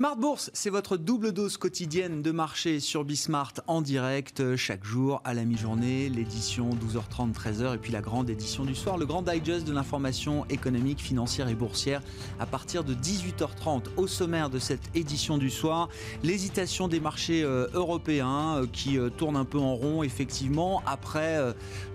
Smart 0.00 0.16
Bourse, 0.16 0.50
c'est 0.54 0.70
votre 0.70 0.96
double 0.96 1.32
dose 1.32 1.58
quotidienne 1.58 2.22
de 2.22 2.30
marché 2.30 2.80
sur 2.80 3.04
Bismart 3.04 3.52
en 3.66 3.82
direct 3.82 4.40
euh, 4.40 4.56
chaque 4.56 4.82
jour 4.82 5.20
à 5.26 5.34
la 5.34 5.44
mi-journée, 5.44 6.08
l'édition 6.08 6.70
12h30, 6.70 7.34
13h 7.34 7.74
et 7.74 7.76
puis 7.76 7.92
la 7.92 8.00
grande 8.00 8.30
édition 8.30 8.64
du 8.64 8.74
soir, 8.74 8.96
le 8.96 9.04
grand 9.04 9.20
digest 9.20 9.66
de 9.66 9.74
l'information 9.74 10.46
économique, 10.48 11.00
financière 11.02 11.48
et 11.48 11.54
boursière 11.54 12.00
à 12.38 12.46
partir 12.46 12.82
de 12.82 12.94
18h30 12.94 13.88
au 13.98 14.06
sommaire 14.06 14.48
de 14.48 14.58
cette 14.58 14.88
édition 14.94 15.36
du 15.36 15.50
soir. 15.50 15.90
L'hésitation 16.22 16.88
des 16.88 16.98
marchés 16.98 17.42
euh, 17.42 17.66
européens 17.74 18.56
euh, 18.56 18.66
qui 18.72 18.96
tournent 19.18 19.36
un 19.36 19.44
peu 19.44 19.58
en 19.58 19.74
rond 19.74 20.02
effectivement 20.02 20.82
après 20.86 21.36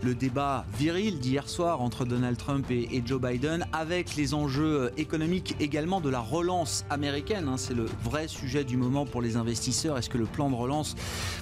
le 0.03 0.13
débat 0.13 0.67
viril 0.77 1.17
d'hier 1.19 1.49
soir 1.49 1.81
entre 1.81 2.05
Donald 2.05 2.37
Trump 2.37 2.69
et, 2.69 3.01
Joe 3.03 3.19
Biden 3.19 3.65
avec 3.73 4.15
les 4.15 4.35
enjeux 4.35 4.91
économiques 4.95 5.55
également 5.59 6.01
de 6.01 6.09
la 6.11 6.19
relance 6.19 6.85
américaine. 6.91 7.47
Hein. 7.47 7.57
c'est 7.57 7.73
le 7.73 7.87
vrai 8.03 8.27
sujet 8.27 8.63
du 8.63 8.77
moment 8.77 9.05
pour 9.05 9.21
les 9.21 9.37
investisseurs. 9.37 9.97
Est-ce 9.97 10.09
que 10.09 10.17
le 10.17 10.25
plan 10.25 10.49
de 10.49 10.55
relance 10.55 10.95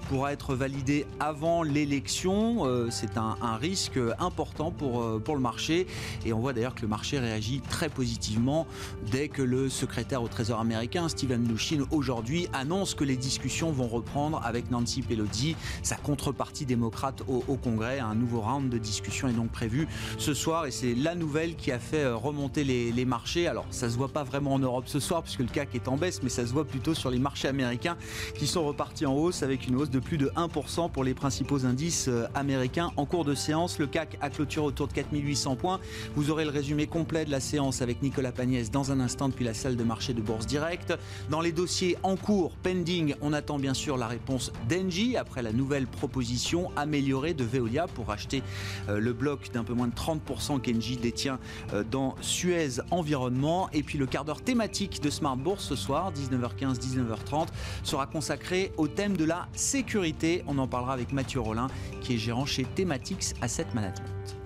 pourra 0.09 0.33
être 0.33 0.55
validé 0.55 1.05
avant 1.19 1.63
l'élection? 1.63 2.65
Euh, 2.65 2.89
C'est 2.91 3.17
un, 3.17 3.35
risque 3.59 3.99
important 4.19 4.71
pour, 4.71 5.01
euh, 5.01 5.21
pour 5.23 5.35
le 5.35 5.41
marché. 5.41 5.87
Et 6.25 6.33
on 6.33 6.39
voit 6.39 6.53
d'ailleurs 6.53 6.75
que 6.75 6.81
le 6.81 6.87
marché 6.87 7.19
réagit 7.19 7.61
très 7.61 7.89
positivement 7.89 8.67
dès 9.11 9.27
que 9.27 9.41
le 9.41 9.69
secrétaire 9.69 10.23
au 10.23 10.27
Trésor 10.27 10.59
américain, 10.59 11.07
Steven 11.07 11.41
Mnuchin, 11.41 11.83
aujourd'hui 11.91 12.47
annonce 12.53 12.95
que 12.95 13.03
les 13.03 13.15
discussions 13.15 13.71
vont 13.71 13.87
reprendre 13.87 14.41
avec 14.43 14.71
Nancy 14.71 15.01
Pelosi, 15.01 15.55
sa 15.81 15.95
contrepartie 15.95 16.65
démocrate 16.65 17.23
au, 17.27 17.41
Congrès. 17.63 17.99
Un 17.99 18.15
nouveau 18.15 18.41
round 18.41 18.69
de 18.69 18.77
discussion 18.77 19.27
est 19.27 19.33
donc 19.33 19.51
prévu 19.51 19.87
ce 20.17 20.33
soir 20.33 20.65
et 20.65 20.71
c'est 20.71 20.95
la 20.95 21.15
nouvelle 21.15 21.55
qui 21.55 21.71
a 21.71 21.79
fait 21.79 22.03
euh, 22.03 22.15
remonter 22.15 22.63
les, 22.63 22.91
les 22.91 23.05
marchés. 23.05 23.47
Alors 23.47 23.65
ça 23.69 23.89
se 23.89 23.95
voit 23.95 24.09
pas 24.09 24.23
vraiment 24.23 24.53
en 24.53 24.59
Europe 24.59 24.85
ce 24.87 24.99
soir 24.99 25.23
puisque 25.23 25.39
le 25.39 25.47
CAC 25.47 25.75
est 25.75 25.87
en 25.87 25.97
baisse, 25.97 26.21
mais 26.23 26.29
ça 26.29 26.42
se 26.45 26.53
voit 26.53 26.65
plutôt 26.65 26.93
sur 26.93 27.09
les 27.09 27.19
marchés 27.19 27.47
américains 27.47 27.97
qui 28.35 28.47
sont 28.47 28.63
repartis 28.65 29.05
en 29.05 29.13
hausse 29.13 29.43
avec 29.43 29.67
une 29.67 29.75
hausse 29.75 29.89
de 29.89 29.99
plus 29.99 30.17
de 30.17 30.29
1% 30.35 30.91
pour 30.91 31.03
les 31.03 31.13
principaux 31.13 31.65
indices 31.65 32.07
euh, 32.07 32.25
américains. 32.35 32.91
En 32.97 33.05
cours 33.05 33.25
de 33.25 33.35
séance, 33.35 33.79
le 33.79 33.87
CAC 33.87 34.17
a 34.21 34.29
clôturé 34.29 34.65
autour 34.65 34.87
de 34.87 34.93
4800 34.93 35.55
points. 35.55 35.79
Vous 36.15 36.29
aurez 36.29 36.45
le 36.45 36.51
résumé 36.51 36.87
complet 36.87 37.25
de 37.25 37.31
la 37.31 37.39
séance 37.39 37.81
avec 37.81 38.01
Nicolas 38.01 38.31
Pagnès 38.31 38.71
dans 38.71 38.91
un 38.91 38.99
instant 38.99 39.29
depuis 39.29 39.45
la 39.45 39.53
salle 39.53 39.75
de 39.75 39.83
marché 39.83 40.13
de 40.13 40.21
Bourse 40.21 40.45
Direct. 40.45 40.93
Dans 41.29 41.41
les 41.41 41.51
dossiers 41.51 41.97
en 42.03 42.15
cours, 42.15 42.55
pending, 42.63 43.15
on 43.21 43.33
attend 43.33 43.59
bien 43.59 43.73
sûr 43.73 43.97
la 43.97 44.07
réponse 44.07 44.51
d'Engie 44.69 45.17
après 45.17 45.41
la 45.41 45.53
nouvelle 45.53 45.87
proposition 45.87 46.71
améliorée 46.75 47.33
de 47.33 47.43
Veolia 47.43 47.87
pour 47.87 48.11
acheter 48.11 48.43
euh, 48.89 48.99
le 48.99 49.13
bloc 49.13 49.51
d'un 49.51 49.63
peu 49.63 49.73
moins 49.73 49.87
de 49.87 49.95
30% 49.95 50.61
qu'Engie 50.61 50.97
détient 50.97 51.39
euh, 51.73 51.83
dans 51.83 52.15
Suez 52.21 52.81
Environnement. 52.91 53.69
Et 53.73 53.83
puis 53.83 53.97
le 53.97 54.05
quart 54.05 54.25
d'heure 54.25 54.41
thématique 54.41 55.01
de 55.01 55.09
Smart 55.09 55.37
Bourse 55.37 55.65
ce 55.65 55.75
soir, 55.75 56.11
19h15, 56.33 56.79
19h30, 56.79 57.47
sera 57.83 58.05
consacré 58.05 58.71
au 58.77 58.87
thème 58.87 59.17
de 59.17 59.25
la 59.25 59.47
sécurité. 59.53 60.43
On 60.47 60.57
en 60.57 60.67
parlera 60.67 60.93
avec 60.93 61.11
Mathieu 61.11 61.39
Rollin, 61.39 61.67
qui 62.01 62.15
est 62.15 62.17
gérant 62.17 62.45
chez 62.45 62.63
Thematics 62.63 63.33
Asset 63.41 63.67
Management. 63.73 64.37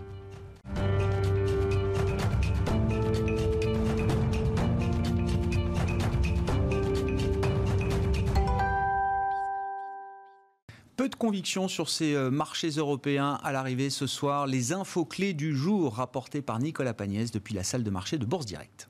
Peu 10.97 11.09
de 11.09 11.15
conviction 11.15 11.67
sur 11.67 11.89
ces 11.89 12.15
euh, 12.15 12.31
marchés 12.31 12.69
européens 12.69 13.39
à 13.43 13.51
l'arrivée 13.51 13.91
ce 13.91 14.07
soir. 14.07 14.47
Les 14.47 14.73
infos 14.73 15.05
clés 15.05 15.35
du 15.35 15.55
jour 15.55 15.95
rapportées 15.95 16.41
par 16.41 16.57
Nicolas 16.57 16.95
Pagnès 16.95 17.29
depuis 17.29 17.53
la 17.53 17.63
salle 17.63 17.83
de 17.83 17.89
marché 17.91 18.17
de 18.17 18.25
Bourse 18.25 18.47
Directe. 18.47 18.89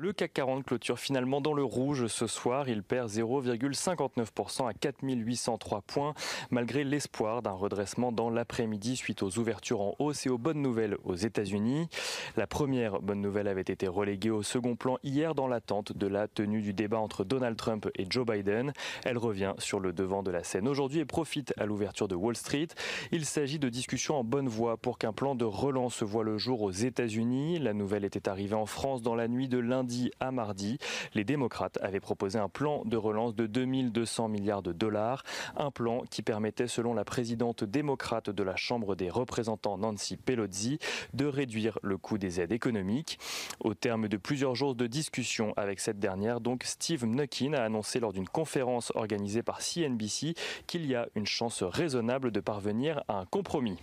Le 0.00 0.12
CAC 0.12 0.32
40 0.32 0.64
clôture 0.64 1.00
finalement 1.00 1.40
dans 1.40 1.54
le 1.54 1.64
rouge 1.64 2.06
ce 2.06 2.28
soir. 2.28 2.68
Il 2.68 2.84
perd 2.84 3.10
0,59% 3.10 4.68
à 4.68 4.72
4803 4.72 5.80
points, 5.80 6.14
malgré 6.52 6.84
l'espoir 6.84 7.42
d'un 7.42 7.50
redressement 7.50 8.12
dans 8.12 8.30
l'après-midi 8.30 8.94
suite 8.94 9.24
aux 9.24 9.38
ouvertures 9.40 9.80
en 9.80 9.96
hausse 9.98 10.24
et 10.24 10.30
aux 10.30 10.38
bonnes 10.38 10.62
nouvelles 10.62 10.96
aux 11.02 11.16
États-Unis. 11.16 11.88
La 12.36 12.46
première 12.46 13.00
bonne 13.00 13.20
nouvelle 13.20 13.48
avait 13.48 13.60
été 13.60 13.88
reléguée 13.88 14.30
au 14.30 14.44
second 14.44 14.76
plan 14.76 14.98
hier 15.02 15.34
dans 15.34 15.48
l'attente 15.48 15.92
de 15.92 16.06
la 16.06 16.28
tenue 16.28 16.62
du 16.62 16.74
débat 16.74 17.00
entre 17.00 17.24
Donald 17.24 17.56
Trump 17.56 17.88
et 17.96 18.06
Joe 18.08 18.24
Biden. 18.24 18.72
Elle 19.04 19.18
revient 19.18 19.54
sur 19.58 19.80
le 19.80 19.92
devant 19.92 20.22
de 20.22 20.30
la 20.30 20.44
scène 20.44 20.68
aujourd'hui 20.68 21.00
et 21.00 21.06
profite 21.06 21.52
à 21.56 21.66
l'ouverture 21.66 22.06
de 22.06 22.14
Wall 22.14 22.36
Street. 22.36 22.68
Il 23.10 23.24
s'agit 23.24 23.58
de 23.58 23.68
discussions 23.68 24.14
en 24.20 24.22
bonne 24.22 24.48
voie 24.48 24.76
pour 24.76 24.96
qu'un 24.96 25.12
plan 25.12 25.34
de 25.34 25.44
relance 25.44 26.04
voit 26.04 26.22
le 26.22 26.38
jour 26.38 26.62
aux 26.62 26.70
États-Unis. 26.70 27.58
La 27.58 27.72
nouvelle 27.72 28.04
était 28.04 28.28
arrivée 28.28 28.54
en 28.54 28.66
France 28.66 29.02
dans 29.02 29.16
la 29.16 29.26
nuit 29.26 29.48
de 29.48 29.58
lundi 29.58 29.87
à 30.20 30.30
mardi, 30.30 30.78
les 31.14 31.24
démocrates 31.24 31.78
avaient 31.82 32.00
proposé 32.00 32.38
un 32.38 32.48
plan 32.48 32.82
de 32.84 32.96
relance 32.96 33.34
de 33.34 33.46
2200 33.46 34.28
milliards 34.28 34.62
de 34.62 34.72
dollars, 34.72 35.22
un 35.56 35.70
plan 35.70 36.02
qui 36.10 36.22
permettait, 36.22 36.66
selon 36.66 36.94
la 36.94 37.04
présidente 37.04 37.64
démocrate 37.64 38.30
de 38.30 38.42
la 38.42 38.56
Chambre 38.56 38.94
des 38.94 39.10
représentants 39.10 39.78
Nancy 39.78 40.16
Pelosi, 40.16 40.78
de 41.14 41.26
réduire 41.26 41.78
le 41.82 41.96
coût 41.96 42.18
des 42.18 42.40
aides 42.40 42.52
économiques. 42.52 43.18
Au 43.60 43.74
terme 43.74 44.08
de 44.08 44.16
plusieurs 44.16 44.54
jours 44.54 44.74
de 44.74 44.86
discussion 44.86 45.52
avec 45.56 45.80
cette 45.80 45.98
dernière, 45.98 46.40
donc 46.40 46.64
Steve 46.64 47.04
Mnuchin 47.04 47.52
a 47.54 47.62
annoncé 47.62 48.00
lors 48.00 48.12
d'une 48.12 48.28
conférence 48.28 48.92
organisée 48.94 49.42
par 49.42 49.60
CNBC 49.60 50.34
qu'il 50.66 50.86
y 50.86 50.94
a 50.94 51.08
une 51.14 51.26
chance 51.26 51.62
raisonnable 51.62 52.30
de 52.30 52.40
parvenir 52.40 53.02
à 53.08 53.18
un 53.18 53.26
compromis. 53.26 53.78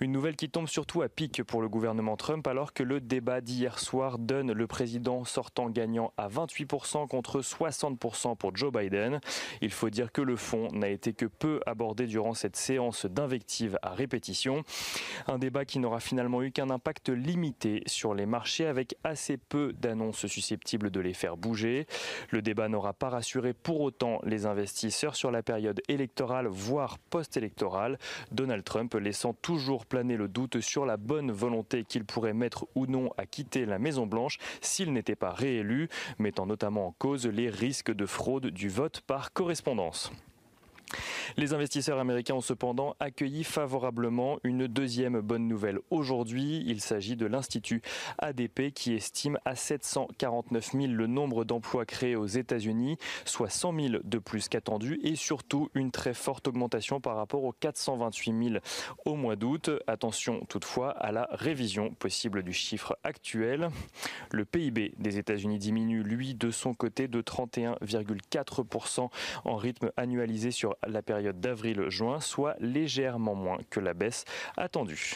Une 0.00 0.12
nouvelle 0.12 0.36
qui 0.36 0.50
tombe 0.50 0.68
surtout 0.68 1.02
à 1.02 1.08
pic 1.08 1.42
pour 1.42 1.60
le 1.60 1.68
gouvernement 1.68 2.16
Trump 2.16 2.46
alors 2.46 2.72
que 2.72 2.82
le 2.82 3.00
débat 3.00 3.40
d'hier 3.40 3.78
soir 3.78 4.18
donne 4.18 4.52
le 4.52 4.66
président 4.66 5.24
sortant 5.24 5.70
gagnant 5.70 6.12
à 6.16 6.28
28% 6.28 7.08
contre 7.08 7.40
60% 7.40 8.36
pour 8.36 8.56
Joe 8.56 8.72
Biden. 8.72 9.20
Il 9.60 9.70
faut 9.70 9.90
dire 9.90 10.12
que 10.12 10.22
le 10.22 10.36
fond 10.36 10.68
n'a 10.72 10.88
été 10.88 11.12
que 11.12 11.26
peu 11.26 11.60
abordé 11.66 12.06
durant 12.06 12.34
cette 12.34 12.56
séance 12.56 13.06
d'invectives 13.06 13.78
à 13.82 13.90
répétition. 13.90 14.62
Un 15.26 15.38
débat 15.38 15.64
qui 15.64 15.78
n'aura 15.78 16.00
finalement 16.00 16.42
eu 16.42 16.50
qu'un 16.50 16.70
impact 16.70 17.08
limité 17.08 17.82
sur 17.86 18.14
les 18.14 18.26
marchés 18.26 18.66
avec 18.66 18.96
assez 19.04 19.36
peu 19.36 19.72
d'annonces 19.72 20.26
susceptibles 20.26 20.90
de 20.90 21.00
les 21.00 21.14
faire 21.14 21.36
bouger. 21.36 21.86
Le 22.30 22.42
débat 22.42 22.68
n'aura 22.68 22.92
pas 22.92 23.10
rassuré 23.10 23.52
pour 23.52 23.80
autant 23.80 24.20
les 24.24 24.46
investisseurs 24.46 25.16
sur 25.16 25.30
la 25.30 25.42
période 25.42 25.80
électorale 25.88 26.46
voire 26.46 26.98
post-électorale. 26.98 27.98
Donald 28.32 28.64
Trump 28.64 28.94
laissant 28.94 29.33
toujours 29.34 29.86
planer 29.86 30.16
le 30.16 30.28
doute 30.28 30.60
sur 30.60 30.86
la 30.86 30.96
bonne 30.96 31.30
volonté 31.30 31.84
qu'il 31.84 32.04
pourrait 32.04 32.32
mettre 32.32 32.66
ou 32.74 32.86
non 32.86 33.10
à 33.18 33.26
quitter 33.26 33.66
la 33.66 33.78
Maison 33.78 34.06
Blanche 34.06 34.38
s'il 34.60 34.92
n'était 34.92 35.16
pas 35.16 35.32
réélu, 35.32 35.88
mettant 36.18 36.46
notamment 36.46 36.86
en 36.86 36.92
cause 36.92 37.26
les 37.26 37.50
risques 37.50 37.92
de 37.92 38.06
fraude 38.06 38.46
du 38.46 38.68
vote 38.68 39.00
par 39.00 39.32
correspondance. 39.32 40.10
Les 41.36 41.52
investisseurs 41.52 41.98
américains 41.98 42.36
ont 42.36 42.40
cependant 42.40 42.94
accueilli 43.00 43.42
favorablement 43.42 44.38
une 44.44 44.68
deuxième 44.68 45.20
bonne 45.20 45.48
nouvelle 45.48 45.80
aujourd'hui. 45.90 46.62
Il 46.64 46.80
s'agit 46.80 47.16
de 47.16 47.26
l'Institut 47.26 47.82
ADP 48.18 48.72
qui 48.72 48.94
estime 48.94 49.36
à 49.44 49.56
749 49.56 50.72
000 50.72 50.86
le 50.92 51.08
nombre 51.08 51.44
d'emplois 51.44 51.86
créés 51.86 52.14
aux 52.14 52.26
États-Unis, 52.26 52.98
soit 53.24 53.48
100 53.50 53.80
000 53.80 53.94
de 54.04 54.18
plus 54.18 54.48
qu'attendu 54.48 55.00
et 55.02 55.16
surtout 55.16 55.70
une 55.74 55.90
très 55.90 56.14
forte 56.14 56.46
augmentation 56.46 57.00
par 57.00 57.16
rapport 57.16 57.42
aux 57.42 57.52
428 57.52 58.50
000 58.50 58.60
au 59.04 59.16
mois 59.16 59.34
d'août. 59.34 59.70
Attention 59.88 60.44
toutefois 60.48 60.90
à 60.90 61.10
la 61.10 61.26
révision 61.32 61.94
possible 61.94 62.44
du 62.44 62.52
chiffre 62.52 62.96
actuel. 63.02 63.70
Le 64.30 64.44
PIB 64.44 64.94
des 64.98 65.18
États-Unis 65.18 65.58
diminue, 65.58 66.04
lui, 66.04 66.34
de 66.34 66.52
son 66.52 66.74
côté 66.74 67.08
de 67.08 67.20
31,4% 67.20 69.08
en 69.44 69.56
rythme 69.56 69.90
annualisé 69.96 70.52
sur 70.52 70.76
la 70.86 71.02
période 71.02 71.23
d'avril-juin, 71.32 72.20
soit 72.20 72.56
légèrement 72.60 73.34
moins 73.34 73.58
que 73.70 73.80
la 73.80 73.94
baisse 73.94 74.24
attendue. 74.56 75.14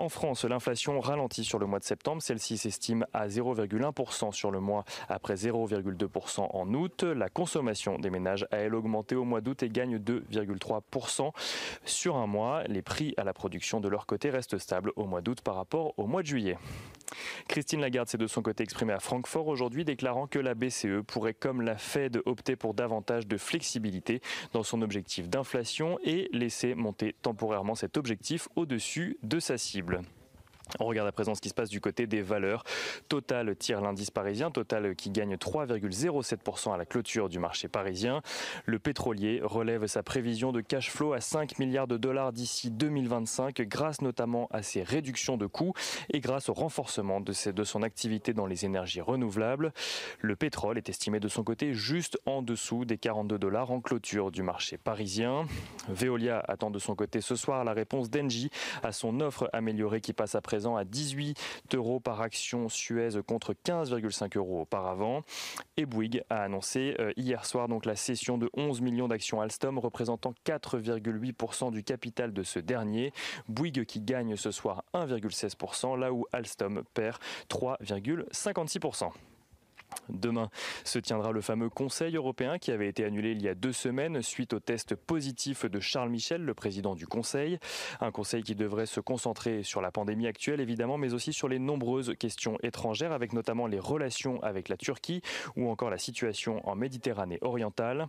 En 0.00 0.08
France, 0.08 0.46
l'inflation 0.46 0.98
ralentit 0.98 1.44
sur 1.44 1.58
le 1.58 1.66
mois 1.66 1.78
de 1.78 1.84
septembre. 1.84 2.22
Celle-ci 2.22 2.56
s'estime 2.56 3.04
à 3.12 3.28
0,1% 3.28 4.32
sur 4.32 4.50
le 4.50 4.58
mois 4.58 4.86
après 5.10 5.34
0,2% 5.34 6.48
en 6.54 6.72
août. 6.72 7.02
La 7.02 7.28
consommation 7.28 7.98
des 7.98 8.08
ménages 8.08 8.46
a 8.50 8.56
elle 8.56 8.74
augmenté 8.74 9.14
au 9.14 9.24
mois 9.24 9.42
d'août 9.42 9.62
et 9.62 9.68
gagne 9.68 9.98
2,3% 9.98 11.32
sur 11.84 12.16
un 12.16 12.26
mois. 12.26 12.62
Les 12.64 12.80
prix 12.80 13.12
à 13.18 13.24
la 13.24 13.34
production 13.34 13.78
de 13.78 13.90
leur 13.90 14.06
côté 14.06 14.30
restent 14.30 14.56
stables 14.56 14.90
au 14.96 15.04
mois 15.04 15.20
d'août 15.20 15.42
par 15.42 15.56
rapport 15.56 15.92
au 15.98 16.06
mois 16.06 16.22
de 16.22 16.28
juillet. 16.28 16.56
Christine 17.48 17.80
Lagarde 17.80 18.08
s'est 18.08 18.18
de 18.18 18.26
son 18.26 18.40
côté 18.40 18.62
exprimée 18.62 18.92
à 18.92 19.00
Francfort 19.00 19.48
aujourd'hui, 19.48 19.84
déclarant 19.84 20.26
que 20.26 20.38
la 20.38 20.54
BCE 20.54 21.02
pourrait, 21.06 21.34
comme 21.34 21.60
la 21.60 21.76
Fed, 21.76 22.22
opter 22.24 22.56
pour 22.56 22.72
davantage 22.72 23.26
de 23.26 23.36
flexibilité 23.36 24.22
dans 24.52 24.62
son 24.62 24.80
objectif 24.80 25.28
d'inflation 25.28 25.98
et 26.04 26.28
laisser 26.32 26.74
monter 26.74 27.14
temporairement 27.20 27.74
cet 27.74 27.96
objectif 27.96 28.48
au-dessus 28.56 29.18
de 29.22 29.40
sa 29.40 29.58
cible 29.58 29.89
possible. 29.90 30.19
On 30.78 30.86
regarde 30.86 31.08
à 31.08 31.12
présent 31.12 31.34
ce 31.34 31.40
qui 31.40 31.48
se 31.48 31.54
passe 31.54 31.70
du 31.70 31.80
côté 31.80 32.06
des 32.06 32.22
valeurs. 32.22 32.64
Total 33.08 33.56
tire 33.56 33.80
l'indice 33.80 34.10
parisien, 34.10 34.50
Total 34.50 34.94
qui 34.94 35.10
gagne 35.10 35.34
3,07% 35.34 36.72
à 36.72 36.76
la 36.76 36.86
clôture 36.86 37.28
du 37.28 37.38
marché 37.38 37.68
parisien. 37.68 38.22
Le 38.66 38.78
pétrolier 38.78 39.40
relève 39.42 39.86
sa 39.86 40.02
prévision 40.02 40.52
de 40.52 40.60
cash 40.60 40.90
flow 40.90 41.12
à 41.12 41.20
5 41.20 41.58
milliards 41.58 41.88
de 41.88 41.96
dollars 41.96 42.32
d'ici 42.32 42.70
2025 42.70 43.62
grâce 43.62 44.02
notamment 44.02 44.48
à 44.52 44.62
ses 44.62 44.82
réductions 44.82 45.36
de 45.36 45.46
coûts 45.46 45.72
et 46.12 46.20
grâce 46.20 46.48
au 46.48 46.52
renforcement 46.52 47.20
de, 47.20 47.32
son 47.64 47.82
activité 47.82 48.32
dans 48.32 48.46
les 48.46 48.64
énergies 48.64 49.00
renouvelables. 49.00 49.72
Le 50.20 50.36
pétrole 50.36 50.78
est 50.78 50.88
estimé 50.88 51.20
de 51.20 51.28
son 51.28 51.44
côté 51.44 51.74
juste 51.74 52.18
en 52.26 52.42
dessous 52.42 52.84
des 52.84 52.98
42 52.98 53.38
dollars 53.38 53.70
en 53.70 53.80
clôture 53.80 54.30
du 54.30 54.42
marché 54.42 54.76
parisien. 54.76 55.46
Veolia 55.88 56.44
attend 56.46 56.70
de 56.70 56.78
son 56.78 56.94
côté 56.94 57.20
ce 57.20 57.34
soir 57.34 57.64
la 57.64 57.72
réponse 57.72 58.10
d'Engie 58.10 58.50
à 58.82 58.92
son 58.92 59.20
offre 59.20 59.48
améliorée 59.52 60.00
qui 60.00 60.12
passe 60.12 60.34
à 60.34 60.40
présent 60.40 60.59
à 60.66 60.84
18 60.84 61.36
euros 61.74 62.00
par 62.00 62.20
action 62.20 62.68
Suez 62.68 63.22
contre 63.26 63.54
15,5 63.54 64.36
euros 64.36 64.62
auparavant. 64.62 65.22
Et 65.76 65.86
Bouygues 65.86 66.22
a 66.30 66.42
annoncé 66.42 66.96
euh, 66.98 67.12
hier 67.16 67.44
soir 67.44 67.68
donc 67.68 67.86
la 67.86 67.96
cession 67.96 68.38
de 68.38 68.50
11 68.56 68.80
millions 68.80 69.08
d'actions 69.08 69.40
Alstom 69.40 69.78
représentant 69.78 70.34
4,8% 70.46 71.72
du 71.72 71.82
capital 71.82 72.32
de 72.32 72.42
ce 72.42 72.58
dernier. 72.58 73.12
Bouygues 73.48 73.84
qui 73.84 74.00
gagne 74.00 74.36
ce 74.36 74.50
soir 74.50 74.84
1,16% 74.94 75.98
là 75.98 76.12
où 76.12 76.26
Alstom 76.32 76.82
perd 76.94 77.16
3,56%. 77.48 79.10
Demain 80.08 80.50
se 80.84 80.98
tiendra 80.98 81.32
le 81.32 81.40
fameux 81.40 81.68
Conseil 81.68 82.16
européen 82.16 82.58
qui 82.58 82.72
avait 82.72 82.88
été 82.88 83.04
annulé 83.04 83.32
il 83.32 83.42
y 83.42 83.48
a 83.48 83.54
deux 83.54 83.72
semaines 83.72 84.22
suite 84.22 84.52
au 84.52 84.60
test 84.60 84.94
positif 84.94 85.64
de 85.64 85.80
Charles 85.80 86.10
Michel, 86.10 86.42
le 86.42 86.54
président 86.54 86.94
du 86.94 87.06
Conseil. 87.06 87.58
Un 88.00 88.10
Conseil 88.10 88.42
qui 88.42 88.54
devrait 88.54 88.86
se 88.86 89.00
concentrer 89.00 89.62
sur 89.62 89.80
la 89.80 89.90
pandémie 89.90 90.26
actuelle 90.26 90.60
évidemment, 90.60 90.98
mais 90.98 91.14
aussi 91.14 91.32
sur 91.32 91.48
les 91.48 91.58
nombreuses 91.58 92.14
questions 92.18 92.56
étrangères, 92.62 93.12
avec 93.12 93.32
notamment 93.32 93.66
les 93.66 93.78
relations 93.78 94.42
avec 94.42 94.68
la 94.68 94.76
Turquie 94.76 95.22
ou 95.56 95.68
encore 95.70 95.90
la 95.90 95.98
situation 95.98 96.66
en 96.68 96.74
Méditerranée 96.74 97.38
orientale. 97.40 98.08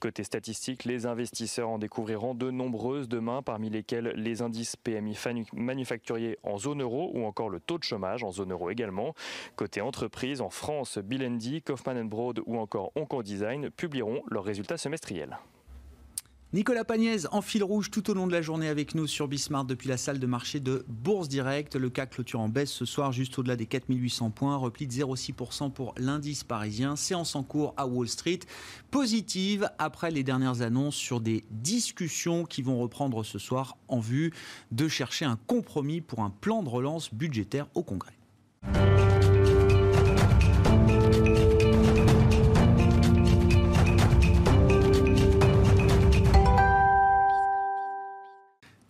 Côté 0.00 0.24
statistique, 0.24 0.84
les 0.84 1.06
investisseurs 1.06 1.68
en 1.68 1.78
découvriront 1.78 2.34
de 2.34 2.50
nombreuses 2.50 3.08
demain, 3.08 3.42
parmi 3.42 3.70
lesquelles 3.70 4.12
les 4.16 4.42
indices 4.42 4.76
PMI 4.76 5.16
manufacturiers 5.52 6.38
en 6.42 6.58
zone 6.58 6.82
euro 6.82 7.10
ou 7.14 7.24
encore 7.24 7.48
le 7.48 7.60
taux 7.60 7.78
de 7.78 7.84
chômage 7.84 8.24
en 8.24 8.30
zone 8.30 8.52
euro 8.52 8.70
également. 8.70 9.14
Côté 9.56 9.80
entreprise, 9.80 10.40
en 10.40 10.50
France, 10.50 10.98
Bilendi, 11.16 11.62
Kaufman 11.62 12.04
Broad 12.04 12.40
ou 12.44 12.58
encore 12.58 12.92
Hong 12.94 13.22
Design 13.22 13.70
publieront 13.70 14.22
leurs 14.30 14.44
résultats 14.44 14.76
semestriels. 14.76 15.38
Nicolas 16.52 16.84
Pagnès 16.84 17.26
en 17.32 17.40
fil 17.40 17.64
rouge 17.64 17.90
tout 17.90 18.10
au 18.10 18.14
long 18.14 18.26
de 18.26 18.32
la 18.32 18.42
journée 18.42 18.68
avec 18.68 18.94
nous 18.94 19.06
sur 19.06 19.26
Bismart 19.26 19.64
depuis 19.64 19.88
la 19.88 19.96
salle 19.96 20.18
de 20.18 20.26
marché 20.26 20.60
de 20.60 20.84
Bourse 20.88 21.28
Direct. 21.28 21.74
Le 21.74 21.88
CAC 21.88 22.10
clôture 22.10 22.40
en 22.40 22.50
baisse 22.50 22.70
ce 22.70 22.84
soir 22.84 23.12
juste 23.12 23.38
au-delà 23.38 23.56
des 23.56 23.64
4800 23.64 24.30
points, 24.30 24.56
repli 24.56 24.86
de 24.86 24.92
0,6% 24.92 25.72
pour 25.72 25.94
l'indice 25.96 26.44
parisien. 26.44 26.96
Séance 26.96 27.34
en 27.34 27.42
cours 27.42 27.72
à 27.78 27.86
Wall 27.86 28.08
Street, 28.08 28.40
positive 28.90 29.70
après 29.78 30.10
les 30.10 30.22
dernières 30.22 30.60
annonces 30.60 30.96
sur 30.96 31.22
des 31.22 31.44
discussions 31.50 32.44
qui 32.44 32.60
vont 32.60 32.78
reprendre 32.78 33.24
ce 33.24 33.38
soir 33.38 33.78
en 33.88 34.00
vue 34.00 34.32
de 34.70 34.86
chercher 34.86 35.24
un 35.24 35.38
compromis 35.46 36.02
pour 36.02 36.20
un 36.20 36.30
plan 36.30 36.62
de 36.62 36.68
relance 36.68 37.12
budgétaire 37.12 37.68
au 37.74 37.82
Congrès. 37.82 38.12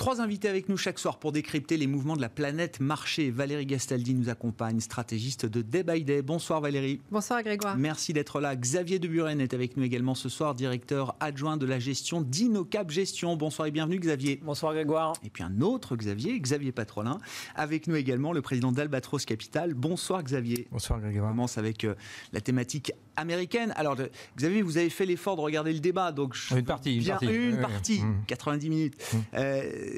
Trois 0.06 0.20
invités 0.20 0.48
avec 0.48 0.68
nous 0.68 0.76
chaque 0.76 1.00
soir 1.00 1.18
pour 1.18 1.32
décrypter 1.32 1.76
les 1.76 1.88
mouvements 1.88 2.14
de 2.14 2.20
la 2.20 2.28
planète 2.28 2.78
marché. 2.78 3.32
Valérie 3.32 3.66
Gastaldi 3.66 4.14
nous 4.14 4.28
accompagne, 4.28 4.78
stratégiste 4.78 5.46
de 5.46 5.62
Day 5.62 5.82
by 5.82 6.04
Day. 6.04 6.22
Bonsoir 6.22 6.60
Valérie. 6.60 7.00
Bonsoir 7.10 7.42
Grégoire. 7.42 7.76
Merci 7.76 8.12
d'être 8.12 8.40
là. 8.40 8.54
Xavier 8.54 9.00
Deburen 9.00 9.40
est 9.40 9.52
avec 9.52 9.76
nous 9.76 9.82
également 9.82 10.14
ce 10.14 10.28
soir, 10.28 10.54
directeur 10.54 11.16
adjoint 11.18 11.56
de 11.56 11.66
la 11.66 11.80
gestion 11.80 12.20
d'Inocap 12.20 12.88
Gestion. 12.88 13.34
Bonsoir 13.34 13.66
et 13.66 13.72
bienvenue 13.72 13.98
Xavier. 13.98 14.40
Bonsoir 14.44 14.74
Grégoire. 14.74 15.14
Et 15.24 15.28
puis 15.28 15.42
un 15.42 15.60
autre 15.60 15.96
Xavier, 15.96 16.38
Xavier 16.38 16.70
Patrolin. 16.70 17.18
Avec 17.56 17.88
nous 17.88 17.96
également 17.96 18.32
le 18.32 18.42
président 18.42 18.70
d'Albatros 18.70 19.24
Capital. 19.24 19.74
Bonsoir 19.74 20.22
Xavier. 20.22 20.68
Bonsoir 20.70 21.00
Grégoire. 21.00 21.30
On 21.30 21.32
commence 21.32 21.58
avec 21.58 21.82
euh, 21.82 21.96
la 22.32 22.40
thématique 22.40 22.92
américaine. 23.16 23.72
Alors 23.74 23.96
Xavier, 24.36 24.62
vous 24.62 24.78
avez 24.78 24.90
fait 24.90 25.06
l'effort 25.06 25.34
de 25.34 25.40
regarder 25.40 25.72
le 25.72 25.80
débat. 25.80 26.12
Donc 26.12 26.36
une 26.52 26.62
partie. 26.62 26.98
Une 26.98 27.06
partie, 27.06 27.26
une 27.26 27.60
partie 27.60 28.02
90 28.28 28.70
minutes. 28.70 28.94
Mmh. 29.12 29.18
Euh, 29.34 29.95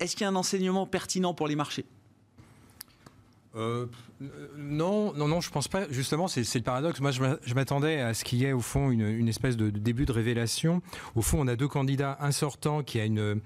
est-ce 0.00 0.16
qu'il 0.16 0.22
y 0.22 0.26
a 0.26 0.28
un 0.28 0.36
enseignement 0.36 0.86
pertinent 0.86 1.34
pour 1.34 1.48
les 1.48 1.56
marchés? 1.56 1.84
Euh, 3.56 3.86
non, 4.56 5.12
non, 5.14 5.26
non, 5.26 5.40
je 5.40 5.50
pense 5.50 5.68
pas. 5.68 5.90
Justement, 5.90 6.28
c'est 6.28 6.42
le 6.54 6.62
paradoxe. 6.62 7.00
Moi, 7.00 7.10
je 7.10 7.54
m'attendais 7.54 8.00
à 8.00 8.14
ce 8.14 8.24
qu'il 8.24 8.38
y 8.38 8.44
ait 8.44 8.52
au 8.52 8.60
fond 8.60 8.90
une, 8.90 9.28
espèce 9.28 9.56
de, 9.56 9.70
début 9.70 10.06
de 10.06 10.12
révélation. 10.12 10.82
Au 11.14 11.22
fond, 11.22 11.38
on 11.40 11.48
a 11.48 11.56
deux 11.56 11.68
candidats, 11.68 12.18
un 12.20 12.32
sortant 12.32 12.82
qui 12.82 13.00
a 13.00 13.04
une 13.04 13.18
euh, 13.20 13.40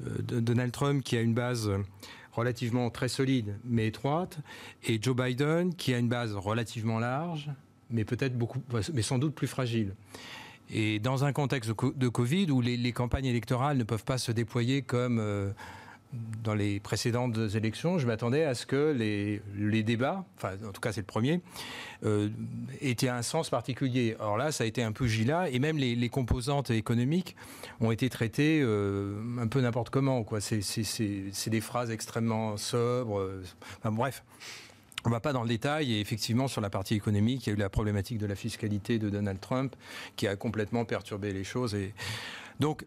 Donald 0.00 0.72
Trump 0.72 1.02
qui 1.02 1.16
a 1.16 1.20
une 1.20 1.34
base 1.34 1.70
relativement 2.32 2.90
très 2.90 3.08
solide 3.08 3.56
mais 3.64 3.86
étroite, 3.86 4.38
et 4.84 5.00
Joe 5.00 5.16
Biden 5.16 5.74
qui 5.74 5.94
a 5.94 5.98
une 5.98 6.08
base 6.08 6.34
relativement 6.34 6.98
large, 6.98 7.50
mais 7.90 8.04
peut-être 8.04 8.36
beaucoup, 8.36 8.60
mais 8.92 9.02
sans 9.02 9.18
doute 9.18 9.34
plus 9.34 9.46
fragile. 9.46 9.94
Et 10.70 10.98
dans 10.98 11.24
un 11.24 11.32
contexte 11.32 11.70
de 11.70 12.08
Covid 12.08 12.50
où 12.50 12.60
les, 12.60 12.92
campagnes 12.92 13.26
électorales 13.26 13.76
ne 13.78 13.84
peuvent 13.84 14.04
pas 14.04 14.18
se 14.18 14.32
déployer 14.32 14.82
comme 14.82 15.18
euh, 15.20 15.50
dans 16.42 16.54
les 16.54 16.80
précédentes 16.80 17.36
élections, 17.54 17.98
je 17.98 18.06
m'attendais 18.06 18.44
à 18.44 18.54
ce 18.54 18.66
que 18.66 18.94
les, 18.96 19.42
les, 19.56 19.82
débats, 19.82 20.24
enfin 20.36 20.54
en 20.66 20.72
tout 20.72 20.80
cas 20.80 20.92
c'est 20.92 21.00
le 21.00 21.06
premier, 21.06 21.40
euh, 22.04 22.28
aient 22.80 23.08
un 23.08 23.22
sens 23.22 23.50
particulier. 23.50 24.16
Or 24.20 24.36
là, 24.36 24.52
ça 24.52 24.64
a 24.64 24.66
été 24.66 24.82
un 24.82 24.92
peu 24.92 25.06
gilat, 25.06 25.50
et 25.50 25.58
même 25.58 25.78
les, 25.78 26.08
composantes 26.08 26.70
économiques 26.70 27.36
ont 27.80 27.90
été 27.90 28.08
traitées 28.08 28.60
euh, 28.62 29.20
un 29.38 29.48
peu 29.48 29.60
n'importe 29.60 29.90
comment. 29.90 30.24
C'est 30.40 31.50
des 31.50 31.60
phrases 31.60 31.90
extrêmement 31.90 32.56
sobres. 32.56 33.20
Euh, 33.20 33.42
bref. 33.84 34.22
On 35.06 35.08
ne 35.08 35.14
va 35.14 35.20
pas 35.20 35.32
dans 35.32 35.42
le 35.42 35.48
détail 35.48 35.92
et 35.92 36.00
effectivement 36.00 36.48
sur 36.48 36.60
la 36.60 36.68
partie 36.68 36.94
économique, 36.94 37.46
il 37.46 37.50
y 37.50 37.52
a 37.52 37.54
eu 37.54 37.60
la 37.60 37.68
problématique 37.68 38.18
de 38.18 38.26
la 38.26 38.34
fiscalité 38.34 38.98
de 38.98 39.08
Donald 39.08 39.38
Trump 39.38 39.76
qui 40.16 40.26
a 40.26 40.34
complètement 40.34 40.84
perturbé 40.84 41.32
les 41.32 41.44
choses. 41.44 41.76
Et 41.76 41.94
donc, 42.58 42.84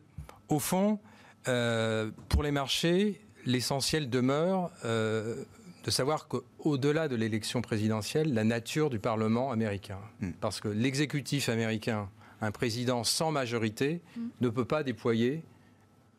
au 0.50 0.60
fond, 0.60 1.00
euh, 1.48 2.12
pour 2.28 2.44
les 2.44 2.52
marchés, 2.52 3.22
l'essentiel 3.46 4.10
demeure 4.10 4.70
euh, 4.84 5.46
de 5.86 5.92
savoir 5.92 6.28
qu'au-delà 6.28 7.08
de 7.08 7.16
l'élection 7.16 7.62
présidentielle, 7.62 8.34
la 8.34 8.44
nature 8.44 8.90
du 8.90 9.00
Parlement 9.00 9.54
américain. 9.54 10.00
Hmm. 10.20 10.32
Parce 10.42 10.60
que 10.60 10.68
l'exécutif 10.68 11.48
américain, 11.48 12.10
un 12.42 12.52
président 12.52 13.06
sans 13.06 13.32
majorité, 13.32 14.02
hmm. 14.18 14.28
ne 14.42 14.50
peut 14.50 14.66
pas 14.66 14.84
déployer 14.84 15.42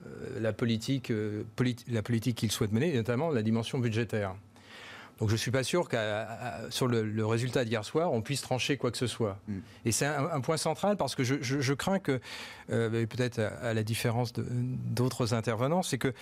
euh, 0.07 0.41
la 0.41 0.55
politique, 0.55 1.13
la 1.89 2.03
politique 2.03 2.39
qu'il 2.39 2.51
souhaite 2.51 2.73
mener, 2.73 2.95
notamment 2.95 3.29
la 3.29 3.43
dimension 3.43 3.79
budgétaire. 3.79 4.35
Donc 5.21 5.29
je 5.29 5.35
ne 5.35 5.39
suis 5.39 5.51
pas 5.51 5.63
sûr 5.63 5.87
que 5.89 5.97
sur 6.71 6.89
le, 6.89 7.27
résultat 7.27 7.65
d'hier 7.65 7.85
soir, 7.85 8.13
on 8.13 8.23
puisse 8.23 8.41
trancher 8.41 8.79
quoi 8.79 8.91
que 8.91 8.97
ce 8.97 9.07
soit. 9.07 9.39
Mm. 9.47 9.59
Et 9.85 9.93
c'est 9.93 10.07
un, 10.07 10.41
point 10.41 10.57
central 10.57 10.97
parce 10.97 11.15
que 11.15 11.23
je, 11.23 11.73
crains 11.75 11.99
que, 11.99 12.21
euh, 12.71 13.07
peut-être 13.07 13.39
à, 13.39 13.75
la 13.75 13.83
différence 13.83 14.33
d'autres 14.33 15.35
intervenants, 15.35 15.83
c'est 15.83 15.99
que 15.99 16.15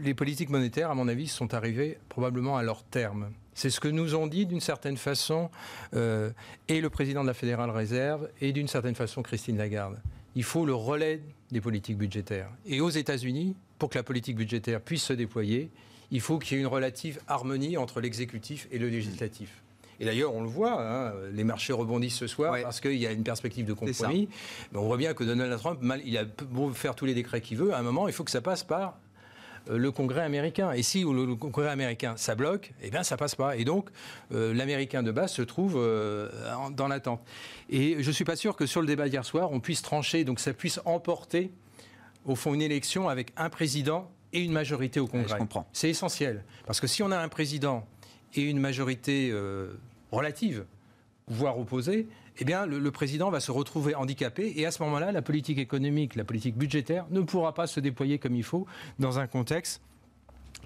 les 0.00 0.14
politiques 0.14 0.48
monétaires, 0.48 0.90
à 0.90 0.94
mon 0.94 1.08
avis, 1.08 1.28
sont 1.28 1.52
arrivées 1.52 1.98
probablement 2.08 2.56
à 2.56 2.62
leur 2.62 2.84
terme. 2.84 3.30
C'est 3.54 3.68
ce 3.68 3.80
que 3.80 3.88
nous 3.88 4.14
ont 4.14 4.26
dit 4.26 4.46
d'une 4.46 4.60
certaine 4.60 4.96
façon 4.96 5.50
euh, 5.94 6.30
et 6.68 6.80
le 6.80 6.88
président 6.88 7.22
de 7.22 7.28
la 7.28 7.34
Fédérale 7.34 7.70
Réserve 7.70 8.30
et 8.40 8.52
d'une 8.52 8.68
certaine 8.68 8.94
façon 8.94 9.22
Christine 9.22 9.58
Lagarde. 9.58 10.00
Il 10.34 10.44
faut 10.44 10.64
le 10.64 10.74
relais 10.74 11.20
des 11.50 11.60
politiques 11.60 11.98
budgétaires. 11.98 12.48
Et 12.64 12.80
aux 12.80 12.88
États-Unis, 12.88 13.54
pour 13.78 13.90
que 13.90 13.98
la 13.98 14.02
politique 14.02 14.36
budgétaire 14.36 14.80
puisse 14.80 15.02
se 15.02 15.12
déployer, 15.12 15.70
il 16.12 16.20
faut 16.20 16.38
qu'il 16.38 16.56
y 16.56 16.60
ait 16.60 16.62
une 16.62 16.68
relative 16.68 17.18
harmonie 17.26 17.76
entre 17.78 18.00
l'exécutif 18.00 18.68
et 18.70 18.78
le 18.78 18.88
législatif. 18.88 19.62
Et 19.98 20.04
d'ailleurs, 20.04 20.34
on 20.34 20.42
le 20.42 20.48
voit, 20.48 20.82
hein, 20.82 21.12
les 21.32 21.42
marchés 21.42 21.72
rebondissent 21.72 22.16
ce 22.16 22.26
soir 22.26 22.56
parce 22.62 22.80
qu'il 22.80 22.96
y 22.96 23.06
a 23.06 23.12
une 23.12 23.22
perspective 23.24 23.64
de 23.64 23.72
compromis. 23.72 24.28
Mais 24.72 24.78
on 24.78 24.84
voit 24.84 24.96
bien 24.98 25.14
que 25.14 25.24
Donald 25.24 25.56
Trump, 25.58 25.80
il 26.04 26.18
a 26.18 26.24
beau 26.24 26.70
faire 26.70 26.94
tous 26.94 27.06
les 27.06 27.14
décrets 27.14 27.40
qu'il 27.40 27.56
veut, 27.56 27.72
à 27.72 27.78
un 27.78 27.82
moment, 27.82 28.08
il 28.08 28.14
faut 28.14 28.24
que 28.24 28.30
ça 28.30 28.42
passe 28.42 28.62
par 28.62 28.98
euh, 29.70 29.78
le 29.78 29.90
Congrès 29.90 30.20
américain. 30.22 30.72
Et 30.72 30.82
si 30.82 31.02
le, 31.02 31.34
Congrès 31.34 31.68
américain, 31.68 32.14
ça 32.16 32.34
bloque, 32.34 32.72
eh 32.82 32.90
bien, 32.90 33.04
ça 33.04 33.16
passe 33.16 33.34
pas. 33.34 33.56
Et 33.56 33.64
donc, 33.64 33.88
euh, 34.34 34.52
l'Américain 34.52 35.02
de 35.02 35.12
base 35.12 35.32
se 35.32 35.42
trouve 35.42 35.76
euh, 35.76 36.28
dans 36.72 36.88
l'attente. 36.88 37.22
Et 37.70 38.02
je 38.02 38.08
ne 38.08 38.12
suis 38.12 38.24
pas 38.24 38.36
sûr 38.36 38.54
que 38.54 38.66
sur 38.66 38.82
le 38.82 38.86
débat 38.86 39.08
d'hier 39.08 39.24
soir, 39.24 39.50
on 39.50 39.60
puisse 39.60 39.80
trancher, 39.80 40.24
donc 40.24 40.40
ça 40.40 40.52
puisse 40.52 40.78
emporter, 40.84 41.52
au 42.26 42.34
fond, 42.34 42.52
une 42.52 42.62
élection 42.62 43.08
avec 43.08 43.32
un 43.36 43.48
président 43.48 44.10
et 44.32 44.42
une 44.42 44.52
majorité 44.52 45.00
au 45.00 45.06
Congrès. 45.06 45.38
C'est 45.72 45.90
essentiel. 45.90 46.44
Parce 46.66 46.80
que 46.80 46.86
si 46.86 47.02
on 47.02 47.10
a 47.10 47.18
un 47.18 47.28
président 47.28 47.86
et 48.34 48.42
une 48.42 48.58
majorité 48.58 49.30
euh, 49.30 49.74
relative, 50.10 50.64
voire 51.28 51.58
opposée, 51.58 52.08
eh 52.38 52.44
bien, 52.44 52.64
le, 52.64 52.90
président 52.90 53.30
va 53.30 53.40
se 53.40 53.50
retrouver 53.50 53.94
handicapé 53.94 54.54
et 54.56 54.64
à 54.64 54.70
ce 54.70 54.82
moment-là, 54.84 55.12
la 55.12 55.22
politique 55.22 55.58
économique, 55.58 56.16
la 56.16 56.24
politique 56.24 56.56
budgétaire 56.56 57.06
ne 57.10 57.20
pourra 57.20 57.52
pas 57.52 57.66
se 57.66 57.78
déployer 57.78 58.18
comme 58.18 58.34
il 58.34 58.42
faut 58.42 58.66
dans 58.98 59.18
un 59.18 59.26
contexte 59.26 59.82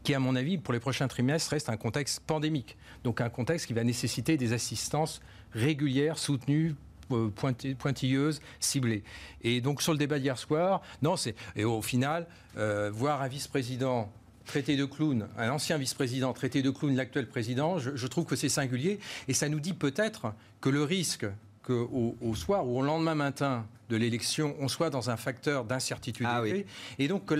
qui, 0.04 0.14
à 0.14 0.20
mon 0.20 0.36
avis, 0.36 0.58
pour 0.58 0.72
les 0.72 0.78
prochains 0.78 1.08
trimestres, 1.08 1.50
reste 1.50 1.68
un 1.68 1.76
contexte 1.76 2.20
pandémique. 2.20 2.76
Donc 3.02 3.20
un 3.20 3.28
contexte 3.28 3.66
qui 3.66 3.72
va 3.72 3.82
nécessiter 3.82 4.36
des 4.36 4.52
assistances 4.52 5.20
régulières, 5.52 6.18
soutenues, 6.18 6.76
euh, 7.12 7.30
pointilleuses, 7.78 8.40
ciblées. 8.60 9.02
Et 9.42 9.60
donc 9.60 9.82
sur 9.82 9.92
le 9.92 9.98
débat 9.98 10.18
d'hier 10.18 10.38
soir, 10.38 10.82
non, 11.02 11.16
c'est 11.16 11.34
et 11.54 11.64
au 11.64 11.82
final 11.82 12.26
euh, 12.56 12.90
voir 12.92 13.22
un 13.22 13.28
vice-président 13.28 14.12
traité 14.44 14.76
de 14.76 14.84
clown, 14.84 15.28
un 15.36 15.50
ancien 15.50 15.76
vice-président 15.76 16.32
traité 16.32 16.62
de 16.62 16.70
clown, 16.70 16.94
l'actuel 16.94 17.28
président, 17.28 17.78
je, 17.78 18.06
trouve 18.06 18.24
que 18.24 18.36
c'est 18.36 18.48
singulier. 18.48 19.00
Et 19.28 19.34
ça 19.34 19.48
nous 19.48 19.60
dit 19.60 19.72
peut-être 19.72 20.32
que 20.60 20.68
le 20.68 20.84
risque 20.84 21.26
qu'au 21.62 22.16
au 22.20 22.34
soir 22.34 22.66
ou 22.66 22.78
au 22.78 22.82
lendemain 22.82 23.16
matin 23.16 23.66
de 23.88 23.96
l'élection, 23.96 24.54
on 24.60 24.68
soit 24.68 24.90
dans 24.90 25.10
un 25.10 25.16
facteur 25.16 25.64
d'incertitude 25.64 26.26
ah 26.28 26.42
Et 26.98 27.08
donc, 27.08 27.26
que 27.26 27.34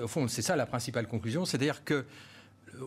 au 0.00 0.08
fond, 0.08 0.28
c'est 0.28 0.42
ça 0.42 0.56
la 0.56 0.66
principale 0.66 1.06
conclusion, 1.06 1.44
c'est-à-dire 1.44 1.84
que 1.84 2.04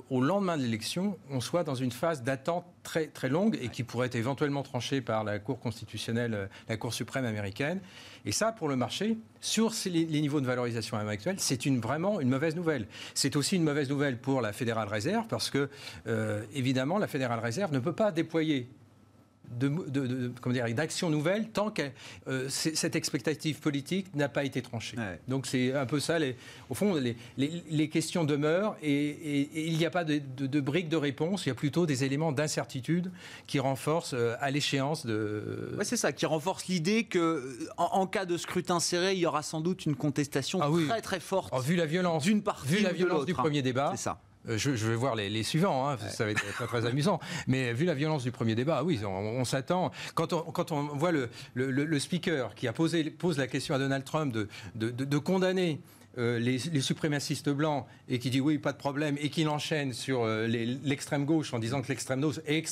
au 0.09 0.21
lendemain 0.21 0.57
de 0.57 0.63
l'élection, 0.63 1.17
on 1.29 1.39
soit 1.39 1.63
dans 1.63 1.75
une 1.75 1.91
phase 1.91 2.23
d'attente 2.23 2.65
très, 2.83 3.07
très 3.07 3.29
longue 3.29 3.57
et 3.61 3.69
qui 3.69 3.83
pourrait 3.83 4.07
être 4.07 4.15
éventuellement 4.15 4.63
tranchée 4.63 5.01
par 5.01 5.23
la 5.23 5.39
Cour 5.39 5.59
constitutionnelle, 5.59 6.33
euh, 6.33 6.47
la 6.69 6.77
Cour 6.77 6.93
suprême 6.93 7.25
américaine. 7.25 7.79
Et 8.25 8.31
ça, 8.31 8.51
pour 8.51 8.67
le 8.67 8.75
marché, 8.75 9.17
sur 9.41 9.71
les, 9.85 10.05
niveaux 10.05 10.41
de 10.41 10.45
valorisation 10.45 10.97
actuels, 10.97 11.35
c'est 11.39 11.65
vraiment 11.67 12.19
une 12.19 12.29
mauvaise 12.29 12.55
nouvelle. 12.55 12.87
C'est 13.13 13.35
aussi 13.35 13.55
une 13.55 13.63
mauvaise 13.63 13.89
nouvelle 13.89 14.17
pour 14.17 14.41
la 14.41 14.53
Fédérale 14.53 14.87
Réserve 14.87 15.27
parce 15.27 15.49
que, 15.49 15.69
euh, 16.07 16.43
évidemment, 16.53 16.97
la 16.97 17.07
Fédérale 17.07 17.39
Réserve 17.39 17.71
ne 17.73 17.79
peut 17.79 17.93
pas 17.93 18.11
déployer 18.11 18.69
de, 19.59 19.69
de, 19.89 20.73
d'action 20.73 21.09
nouvelle 21.09 21.49
tant 21.49 21.71
que 21.71 21.83
euh, 22.27 22.49
cette 22.49 22.95
expectative 22.95 23.59
politique 23.59 24.13
n'a 24.15 24.29
pas 24.29 24.43
été 24.43 24.61
tranchée. 24.61 24.97
Donc 25.27 25.47
c'est 25.47 25.73
un 25.73 25.85
peu 25.85 25.99
ça. 25.99 26.19
Les, 26.19 26.35
au 26.69 26.75
fond, 26.75 26.95
les, 26.95 27.15
les, 27.37 27.89
questions 27.89 28.23
demeurent 28.23 28.75
et, 28.81 29.49
il 29.55 29.77
n'y 29.77 29.85
a 29.85 29.89
pas 29.89 30.03
de, 30.03 30.21
de, 30.37 30.59
briques 30.61 30.89
de 30.89 30.97
réponse. 30.97 31.45
Il 31.45 31.49
y 31.49 31.51
a 31.51 31.55
plutôt 31.55 31.85
des 31.85 32.03
éléments 32.03 32.31
d'incertitude 32.31 33.11
qui 33.47 33.59
renforcent 33.59 34.13
euh, 34.13 34.35
à 34.39 34.51
l'échéance 34.51 35.05
de. 35.05 35.73
Ouais, 35.77 35.85
c'est 35.85 35.97
ça, 35.97 36.11
qui 36.11 36.25
renforce 36.25 36.67
l'idée 36.67 37.03
que 37.03 37.57
en, 37.77 38.07
cas 38.07 38.25
de 38.25 38.37
scrutin 38.37 38.79
serré, 38.79 39.13
il 39.13 39.19
y 39.19 39.25
aura 39.25 39.43
sans 39.43 39.61
doute 39.61 39.85
une 39.85 39.95
contestation 39.95 40.59
ah 40.61 40.69
très 40.87 41.01
très 41.01 41.19
forte. 41.19 41.53
Oh, 41.55 41.59
vu 41.59 41.75
la 41.75 41.85
violence 41.85 42.23
d'une 42.23 42.41
partie, 42.41 42.67
vu 42.67 42.83
la 42.83 42.93
violence 42.93 43.25
du 43.25 43.33
premier 43.33 43.61
débat, 43.61 43.91
c'est 43.95 44.03
ça. 44.03 44.19
Euh, 44.49 44.57
je, 44.57 44.69
vais 44.71 44.95
voir 44.95 45.15
les, 45.15 45.43
suivants, 45.43 45.89
hein, 45.89 45.97
ça 46.09 46.25
va 46.25 46.31
être 46.31 46.45
très, 46.53 46.67
très 46.67 46.85
amusant. 46.85 47.19
Mais 47.47 47.73
vu 47.73 47.85
la 47.85 47.93
violence 47.93 48.23
du 48.23 48.31
premier 48.31 48.55
débat, 48.55 48.83
oui, 48.83 48.99
on, 49.05 49.45
s'attend. 49.45 49.91
Quand 50.13 50.33
on, 50.33 50.41
quand 50.41 50.71
on 50.71 50.83
voit 50.83 51.11
le, 51.11 51.29
le, 51.53 51.99
speaker 51.99 52.53
qui 52.55 52.67
a 52.67 52.73
posé, 52.73 53.03
pose 53.05 53.37
la 53.37 53.47
question 53.47 53.75
à 53.75 53.79
Donald 53.79 54.03
Trump 54.03 54.33
de, 54.33 54.47
de, 54.75 54.89
de, 54.89 55.17
condamner 55.17 55.79
euh, 56.17 56.39
les, 56.39 56.57
les, 56.57 56.81
suprémacistes 56.81 57.49
blancs 57.49 57.85
et 58.07 58.19
qui 58.19 58.29
dit 58.29 58.41
oui, 58.41 58.57
pas 58.57 58.71
de 58.71 58.77
problème, 58.77 59.17
et 59.19 59.29
qui 59.29 59.47
enchaîne 59.47 59.93
sur 59.93 60.23
euh, 60.23 60.47
l'extrême 60.47 61.25
gauche 61.25 61.53
en 61.53 61.59
disant 61.59 61.81
que 61.81 61.87
l'extrême 61.87 62.21
gauche 62.21 62.39
est, 62.45 62.65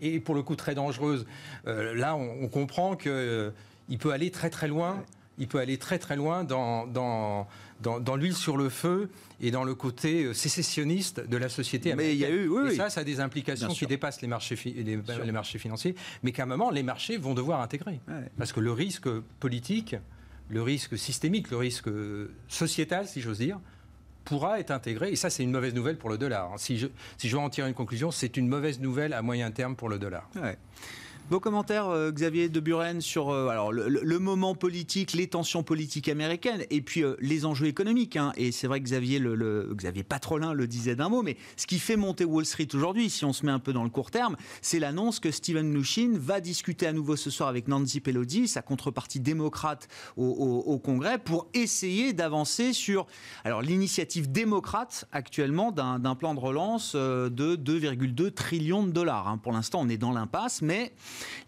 est, 0.00 0.20
pour 0.20 0.34
le 0.34 0.42
coup 0.42 0.56
très 0.56 0.74
dangereuse, 0.74 1.26
là 1.64 2.16
on, 2.16 2.44
on 2.44 2.48
comprend 2.48 2.96
qu'il 2.96 3.98
peut 3.98 4.12
aller 4.12 4.30
très 4.30 4.50
très 4.50 4.68
loin. 4.68 5.02
Il 5.38 5.48
peut 5.48 5.58
aller 5.58 5.76
très 5.76 5.98
très 5.98 6.16
loin 6.16 6.44
dans, 6.44 6.86
dans 6.86 7.46
dans, 7.80 8.16
l'huile 8.16 8.34
sur 8.34 8.56
le 8.56 8.68
feu 8.68 9.10
et 9.40 9.50
dans 9.50 9.64
le 9.64 9.74
côté 9.74 10.24
euh, 10.24 10.34
sécessionniste 10.34 11.20
de 11.20 11.36
la 11.36 11.48
société 11.48 11.92
américaine. 11.92 12.20
Mais 12.20 12.28
il 12.28 12.36
y 12.36 12.40
a 12.40 12.42
eu, 12.42 12.48
oui, 12.48 12.72
et 12.72 12.76
ça, 12.76 12.90
ça 12.90 13.00
a 13.00 13.04
des 13.04 13.20
implications 13.20 13.68
qui 13.68 13.86
dépassent 13.86 14.22
les 14.22 14.28
marchés, 14.28 14.56
les, 14.64 15.32
marchés 15.32 15.58
financiers, 15.58 15.94
mais 16.22 16.32
qu'à 16.32 16.44
un 16.44 16.46
moment, 16.46 16.70
les 16.70 16.82
marchés 16.82 17.16
vont 17.16 17.34
devoir 17.34 17.60
intégrer. 17.60 18.00
Parce 18.38 18.52
que 18.52 18.60
le 18.60 18.72
risque 18.72 19.08
politique, 19.40 19.96
le 20.48 20.62
risque 20.62 20.96
systémique, 20.96 21.50
le 21.50 21.56
risque 21.56 21.88
sociétal, 22.48 23.06
si 23.06 23.20
j'ose 23.20 23.38
dire, 23.38 23.60
pourra 24.24 24.58
être 24.58 24.70
intégré. 24.70 25.10
Et 25.10 25.16
ça, 25.16 25.30
c'est 25.30 25.42
une 25.42 25.52
mauvaise 25.52 25.74
nouvelle 25.74 25.98
pour 25.98 26.10
le 26.10 26.18
dollar. 26.18 26.52
Si 26.58 26.78
je, 26.78 26.88
si 27.16 27.28
je 27.28 27.36
veux 27.36 27.42
en 27.42 27.50
tirer 27.50 27.68
une 27.68 27.74
conclusion, 27.74 28.10
c'est 28.10 28.36
une 28.36 28.48
mauvaise 28.48 28.80
nouvelle 28.80 29.12
à 29.12 29.22
moyen 29.22 29.50
terme 29.50 29.76
pour 29.76 29.88
le 29.88 29.98
dollar. 29.98 30.28
Vos 31.28 31.40
commentaires, 31.40 31.88
euh, 31.88 32.12
Xavier 32.12 32.48
de 32.48 32.60
Buren, 32.60 33.00
sur 33.00 33.30
euh, 33.30 33.48
alors, 33.48 33.72
le, 33.72 34.18
moment 34.20 34.54
politique, 34.54 35.12
les 35.12 35.26
tensions 35.26 35.64
politiques 35.64 36.08
américaines 36.08 36.64
et 36.70 36.80
puis 36.80 37.02
euh, 37.02 37.16
les 37.18 37.44
enjeux 37.44 37.66
économiques. 37.66 38.16
Hein. 38.16 38.32
Et 38.36 38.52
c'est 38.52 38.68
vrai 38.68 38.78
que 38.78 38.84
Xavier, 38.84 39.18
le, 39.18 39.74
Xavier 39.74 40.04
Patrolin 40.04 40.52
le 40.52 40.68
disait 40.68 40.94
d'un 40.94 41.08
mot, 41.08 41.22
mais 41.22 41.36
ce 41.56 41.66
qui 41.66 41.80
fait 41.80 41.96
monter 41.96 42.24
Wall 42.24 42.46
Street 42.46 42.68
aujourd'hui, 42.74 43.10
si 43.10 43.24
on 43.24 43.32
se 43.32 43.44
met 43.44 43.50
un 43.50 43.58
peu 43.58 43.72
dans 43.72 43.82
le 43.82 43.90
court 43.90 44.12
terme, 44.12 44.36
c'est 44.62 44.78
l'annonce 44.78 45.18
que 45.18 45.32
Steven 45.32 45.68
Mnuchin 45.68 46.12
va 46.14 46.40
discuter 46.40 46.86
à 46.86 46.92
nouveau 46.92 47.16
ce 47.16 47.28
soir 47.28 47.48
avec 47.48 47.66
Nancy 47.66 47.98
Pelosi, 47.98 48.46
sa 48.46 48.62
contrepartie 48.62 49.18
démocrate 49.18 49.88
au, 50.16 50.78
Congrès, 50.78 51.18
pour 51.18 51.48
essayer 51.54 52.12
d'avancer 52.12 52.72
sur 52.72 53.08
alors 53.42 53.62
l'initiative 53.62 54.30
démocrate 54.30 55.06
actuellement 55.10 55.72
d'un 55.72 56.14
plan 56.14 56.34
de 56.34 56.40
relance 56.40 56.94
de 56.94 57.56
2,2 57.56 58.30
trillions 58.30 58.84
de 58.84 58.92
dollars. 58.92 59.26
Hein. 59.26 59.38
Pour 59.38 59.50
l'instant, 59.50 59.80
on 59.82 59.88
est 59.88 59.98
dans 59.98 60.12
l'impasse, 60.12 60.62
mais 60.62 60.92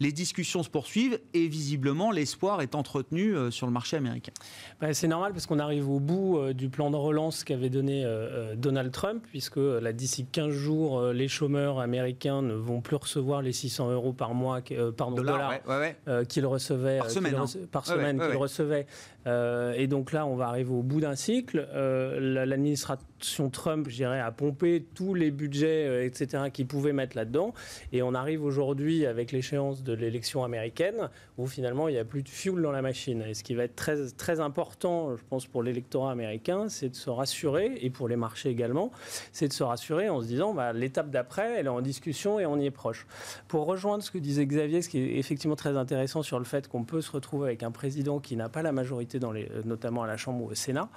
les 0.01 0.13
discussions 0.13 0.63
se 0.63 0.71
poursuivent 0.71 1.21
et 1.35 1.49
visiblement 1.49 2.11
l'espoir 2.11 2.63
est 2.63 2.75
entretenu 2.75 3.35
euh, 3.35 3.51
sur 3.51 3.67
le 3.67 3.73
marché 3.73 3.97
américain. 3.97 4.33
Bah, 4.81 4.93
c'est 4.95 5.09
normal 5.09 5.33
parce 5.33 5.47
qu'on 5.47 5.59
arrive 5.59 5.89
au 5.89 6.01
bout 6.01 6.39
euh, 6.39 6.53
du 6.53 6.69
plan 6.69 6.91
de 6.91 6.97
relance 6.97 7.45
qu'avait 7.45 7.71
donné 7.71 8.05
euh, 8.05 8.55
Donald 8.57 8.93
Trump, 8.93 9.25
puisque 9.29 9.57
là 9.57 9.93
d'ici 9.93 10.27
15 10.31 10.51
jours, 10.51 11.03
les 11.09 11.29
chômeurs 11.29 11.81
américains 11.81 12.43
ne 12.43 12.55
vont 12.55 12.81
plus 12.81 12.97
recevoir 12.97 13.43
les 13.43 13.53
600 13.53 13.91
euros 13.91 14.13
par 14.13 14.35
mois, 14.35 14.61
pardon, 14.97 15.17
dollars, 15.17 15.55
qu'ils 16.29 16.47
recevaient 16.47 16.99
par 16.99 17.11
semaine, 17.11 17.37
par 17.71 17.87
semaine 17.87 18.19
qu'ils 18.19 18.37
recevaient 18.37 18.87
euh, 19.29 19.75
et 19.77 19.87
donc 19.87 20.13
là, 20.13 20.27
on 20.27 20.37
va 20.37 20.49
arriver 20.49 20.73
au 20.73 20.83
bout 20.83 21.01
d'un 21.01 21.15
cycle. 21.15 21.69
Euh, 21.75 22.45
l'administration 22.47 23.51
Trump, 23.51 23.87
je 23.89 23.97
dirais, 23.97 24.21
a 24.21 24.33
pompé 24.33 24.87
tous 24.95 25.15
les 25.15 25.31
budgets, 25.31 25.87
euh, 25.87 26.05
etc., 26.05 26.45
qu'ils 26.53 26.67
pouvaient 26.67 26.93
mettre 26.93 27.17
là-dedans. 27.17 27.53
Et 27.93 28.03
on 28.03 28.15
arrive 28.15 28.43
aujourd'hui 28.43 29.07
avec 29.07 29.33
l'échéance 29.33 29.83
de 29.83 29.93
l'élection 29.93 30.45
américaine, 30.45 31.11
où 31.37 31.47
finalement, 31.47 31.89
il 31.89 31.93
n'y 31.93 31.99
a 31.99 32.05
plus 32.05 32.23
de 32.23 32.29
fuel 32.29 32.63
dans 32.63 32.73
la 32.73 32.83
machine. 32.83 33.23
Et 33.23 33.35
ce 33.35 33.45
qui 33.45 33.55
va 33.55 33.65
être 33.65 33.77
très, 33.77 34.09
très 34.17 34.41
important, 34.41 35.17
je 35.17 35.23
pense, 35.29 35.47
pour 35.47 35.63
l'électorat 35.63 36.13
américain, 36.13 36.69
c'est 36.69 36.89
de 36.89 36.97
se 36.97 37.11
rassurer, 37.11 37.79
et 37.81 37.91
pour 37.91 38.09
les 38.09 38.17
marchés 38.17 38.49
également, 38.49 38.91
c'est 39.33 39.49
de 39.49 39.53
se 39.53 39.63
rassurer 39.63 40.09
en 40.09 40.23
se 40.23 40.27
disant, 40.27 40.55
bah, 40.55 40.73
l'étape 40.73 41.11
d'après, 41.11 41.59
elle 41.59 41.67
est 41.67 41.71
en 41.71 41.83
discussion 41.83 42.41
et 42.41 42.47
on 42.47 42.59
y 42.59 42.67
est 42.67 42.71
proche. 42.71 43.07
Pour 43.47 43.67
rejoindre 43.67 44.03
ce 44.03 44.11
que 44.11 44.19
disait 44.19 44.47
Xavier, 44.47 44.83
ce 44.83 44.89
qui 44.89 44.99
est 44.99 45.19
effectivement 45.19 45.57
très 45.57 45.77
intéressant 45.77 46.23
sur 46.23 46.39
le 46.39 46.45
fait 46.45 46.69
qu'on 46.69 46.85
peut 46.85 47.01
se 47.01 47.11
retrouver 47.11 47.49
avec 47.49 47.63
un 47.63 47.71
président 47.71 48.21
qui 48.21 48.37
n'a 48.37 48.49
pas 48.49 48.63
la 48.63 48.73
majorité 48.73 49.18
dans 49.19 49.33
les, 49.33 49.45
euh, 49.51 49.63
notamment 49.65 50.03
à 50.03 50.07
la 50.07 50.17
Chambre 50.17 50.45
ou 50.45 50.49
au 50.49 50.55
Sénat. 50.55 50.89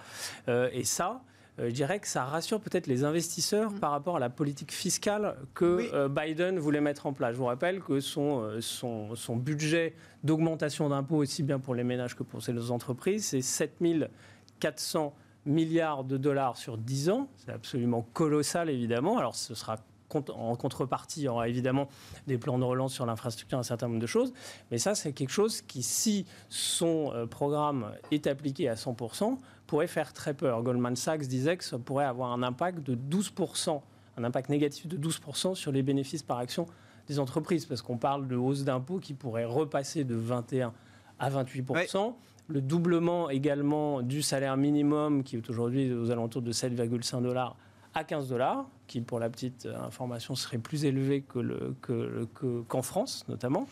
Euh, 0.48 0.70
et 0.74 0.84
ça, 0.84 1.22
euh, 1.60 1.70
je 1.70 1.74
dirais 1.74 2.00
que 2.00 2.08
ça 2.08 2.24
rassure 2.24 2.60
peut-être 2.60 2.88
les 2.88 3.04
investisseurs 3.04 3.74
par 3.74 3.92
rapport 3.92 4.18
à 4.18 4.20
la 4.20 4.30
politique 4.30 4.72
fiscale 4.72 5.36
que 5.54 6.08
Biden 6.08 6.60
voulait 6.60 6.82
mettre 6.82 7.08
en 7.08 7.13
place. 7.13 7.34
Je 7.34 7.38
vous 7.38 7.46
rappelle 7.46 7.82
que 7.82 8.00
son, 8.00 8.62
son, 8.62 9.16
son 9.16 9.36
budget 9.36 9.94
d'augmentation 10.24 10.90
d'impôts, 10.90 11.18
aussi 11.18 11.44
bien 11.44 11.60
pour 11.60 11.75
les 11.75 11.84
ménages 11.84 12.16
que 12.16 12.24
pour 12.24 12.40
les 12.48 12.72
entreprises, 12.72 13.25
c'est 13.25 13.42
7400 13.42 15.13
milliards 15.46 16.04
de 16.04 16.18
dollars 16.18 16.58
sur 16.58 16.78
10 16.78 17.10
ans. 17.10 17.28
C'est 17.38 17.51
absolument 17.51 18.08
colossal, 18.13 18.70
évidemment. 18.70 19.18
Alors, 19.18 19.36
ce 19.36 19.56
sera 19.56 19.78
en 20.15 20.56
contrepartie, 20.56 21.22
il 21.22 21.24
y 21.24 21.27
aura 21.27 21.48
évidemment 21.48 21.88
des 22.27 22.38
plans 22.38 22.60
de 22.60 22.63
relance 22.63 22.94
sur 22.94 23.06
l'infrastructure, 23.06 23.58
un 23.58 23.63
certain 23.63 23.88
nombre 23.88 24.00
de 24.00 24.08
choses. 24.08 24.34
Mais 24.70 24.77
ça, 24.77 24.96
c'est 24.96 25.13
quelque 25.13 25.32
chose 25.32 25.62
qui, 25.62 25.84
si 25.84 26.25
son 26.50 27.12
euh, 27.13 27.25
programme 27.25 27.91
est 28.12 28.27
appliqué 28.27 28.70
à 28.70 28.75
100%, 28.75 29.38
pourrait 29.68 29.88
faire 29.88 30.13
très 30.13 30.34
peur. 30.34 30.63
Goldman 30.63 30.96
Sachs 30.96 31.27
disait 31.27 31.58
que 31.58 31.63
ça 31.63 31.80
pourrait 31.80 32.06
avoir 32.06 32.32
un 32.32 32.44
impact 32.44 32.80
de 32.80 32.96
12%, 32.96 33.82
un 34.18 34.24
impact 34.24 34.50
négatif 34.50 34.88
de 34.88 34.98
12% 34.98 35.56
sur 35.56 35.72
les 35.72 35.84
bénéfices 35.84 36.24
par 36.24 36.38
action 36.39 36.65
des 37.08 37.20
entreprises, 37.20 37.65
parce 37.65 37.82
qu'on 37.82 37.98
parle 37.98 38.27
de 38.27 38.36
hausse 38.36 38.63
d'impôts 38.63 39.00
qui 39.00 39.13
pourrait 39.13 39.46
repasser 39.46 40.03
de 40.03 40.15
21 40.15 40.74
à 41.20 41.30
28%. 41.30 42.13
Le 42.48 42.62
doublement 42.62 43.30
également 43.30 44.01
du 44.01 44.22
salaire 44.22 44.58
minimum, 44.58 45.24
qui 45.24 45.38
est 45.38 45.50
aujourd'hui 45.50 45.94
aux 45.94 46.12
alentours 46.12 46.41
de 46.41 46.51
7,5 46.51 47.22
dollars 47.22 47.56
à 47.94 48.03
15 48.03 48.27
dollars, 48.27 48.65
qui, 48.91 49.00
pour 49.00 49.19
la 49.19 49.29
petite 49.29 49.69
information, 49.81 50.36
serait 50.36 50.57
plus 50.57 50.83
élevé 50.83 51.21
qu'en 51.21 51.43
que, 51.81 52.27
que, 52.67 52.81
France, 52.81 53.24
notamment, 53.29 53.65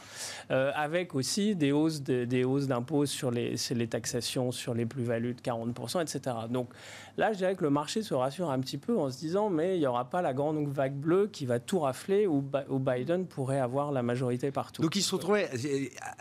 euh, 0.50 0.72
avec 0.76 1.14
aussi 1.14 1.58
des 1.58 1.74
hausses, 1.74 2.02
des 2.02 2.44
hausses 2.46 2.68
d'impôts 2.68 3.06
sur 3.06 3.30
les, 3.30 3.56
les 3.72 3.88
taxations, 3.88 4.54
sur 4.54 4.74
les 4.74 4.86
plus-values 4.86 5.34
de 5.34 5.42
40%, 5.42 6.02
etc. 6.02 6.36
Donc 6.50 6.70
là, 7.18 7.34
je 7.34 7.40
dirais 7.40 7.56
que 7.56 7.64
le 7.64 7.70
marché 7.70 8.02
se 8.02 8.14
rassure 8.14 8.50
un 8.50 8.60
petit 8.60 8.78
peu 8.78 8.98
en 8.98 9.12
se 9.12 9.18
disant, 9.18 9.50
mais 9.50 9.76
il 9.76 9.80
n'y 9.80 9.88
aura 9.88 10.10
pas 10.10 10.22
la 10.22 10.34
grande 10.34 10.66
vague 10.70 10.96
bleue 10.96 11.28
qui 11.28 11.46
va 11.46 11.60
tout 11.60 11.80
rafler, 11.80 12.26
où, 12.26 12.42
Biden 12.42 13.26
pourrait 13.26 13.60
avoir 13.60 13.92
la 13.92 14.04
majorité 14.04 14.52
partout. 14.52 14.82
Donc 14.82 14.96
il 14.96 15.02
se 15.02 15.14
retrouvait, 15.14 15.50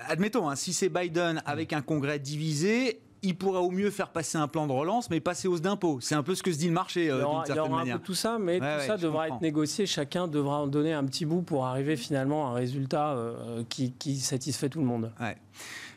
admettons, 0.08 0.48
hein, 0.48 0.56
si 0.56 0.72
c'est 0.72 0.88
Biden 0.88 1.40
avec 1.46 1.72
un 1.72 1.82
congrès 1.82 2.18
divisé, 2.18 3.00
il 3.22 3.36
pourrait 3.36 3.60
au 3.60 3.70
mieux 3.70 3.90
faire 3.90 4.10
passer 4.10 4.38
un 4.38 4.48
plan 4.48 4.66
de 4.66 4.72
relance, 4.72 5.10
mais 5.10 5.20
passer 5.20 5.48
hausse 5.48 5.60
d'impôts. 5.60 5.98
C'est 6.00 6.14
un 6.14 6.22
peu 6.22 6.34
ce 6.34 6.42
que 6.42 6.52
se 6.52 6.58
dit 6.58 6.68
le 6.68 6.72
marché, 6.72 7.10
euh, 7.10 7.18
Il 7.18 7.54
y 7.54 7.58
aura 7.58 7.80
un 7.80 7.84
peu 7.84 7.98
tout 7.98 8.14
ça, 8.14 8.38
mais 8.38 8.58
tout 8.58 8.86
ça 8.86 8.96
devra 8.96 9.28
être 9.28 9.40
négocié. 9.40 9.86
Chacun 9.86 10.28
devra 10.28 10.62
en 10.62 10.66
donner 10.66 10.92
un 10.92 11.04
petit 11.04 11.24
bout 11.24 11.42
pour 11.42 11.66
arriver 11.66 11.96
finalement 11.96 12.48
à 12.48 12.50
un 12.50 12.54
résultat 12.54 13.12
euh, 13.12 13.64
qui, 13.68 14.16
satisfait 14.16 14.68
tout 14.68 14.80
le 14.80 14.86
monde. 14.86 15.12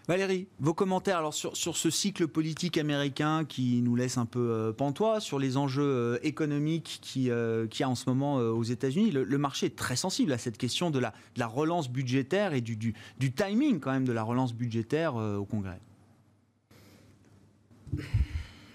Valérie, 0.07 0.47
vos 0.59 0.73
commentaires 0.73 1.17
alors 1.17 1.33
sur, 1.33 1.55
sur 1.55 1.77
ce 1.77 1.91
cycle 1.91 2.27
politique 2.27 2.77
américain 2.77 3.45
qui 3.45 3.81
nous 3.83 3.95
laisse 3.95 4.17
un 4.17 4.25
peu 4.25 4.39
euh, 4.39 4.73
pantois, 4.73 5.19
sur 5.19 5.37
les 5.37 5.57
enjeux 5.57 6.19
économiques 6.23 6.99
qui, 7.01 7.29
euh, 7.29 7.67
qui 7.67 7.83
a 7.83 7.89
en 7.89 7.95
ce 7.95 8.09
moment 8.09 8.37
aux 8.37 8.63
États-Unis. 8.63 9.11
Le, 9.11 9.37
marché 9.37 9.67
est 9.67 9.75
très 9.75 9.95
sensible 9.95 10.33
à 10.33 10.37
cette 10.37 10.57
question 10.57 10.89
de 10.89 10.99
la, 10.99 11.09
de 11.35 11.39
la 11.39 11.47
relance 11.47 11.89
budgétaire 11.89 12.53
et 12.53 12.61
du, 12.61 12.75
du, 12.75 12.95
du, 13.19 13.31
timing 13.31 13.79
quand 13.79 13.91
même 13.91 14.05
de 14.05 14.11
la 14.11 14.23
relance 14.23 14.53
budgétaire 14.53 15.15
au 15.15 15.45
Congrès. 15.45 15.79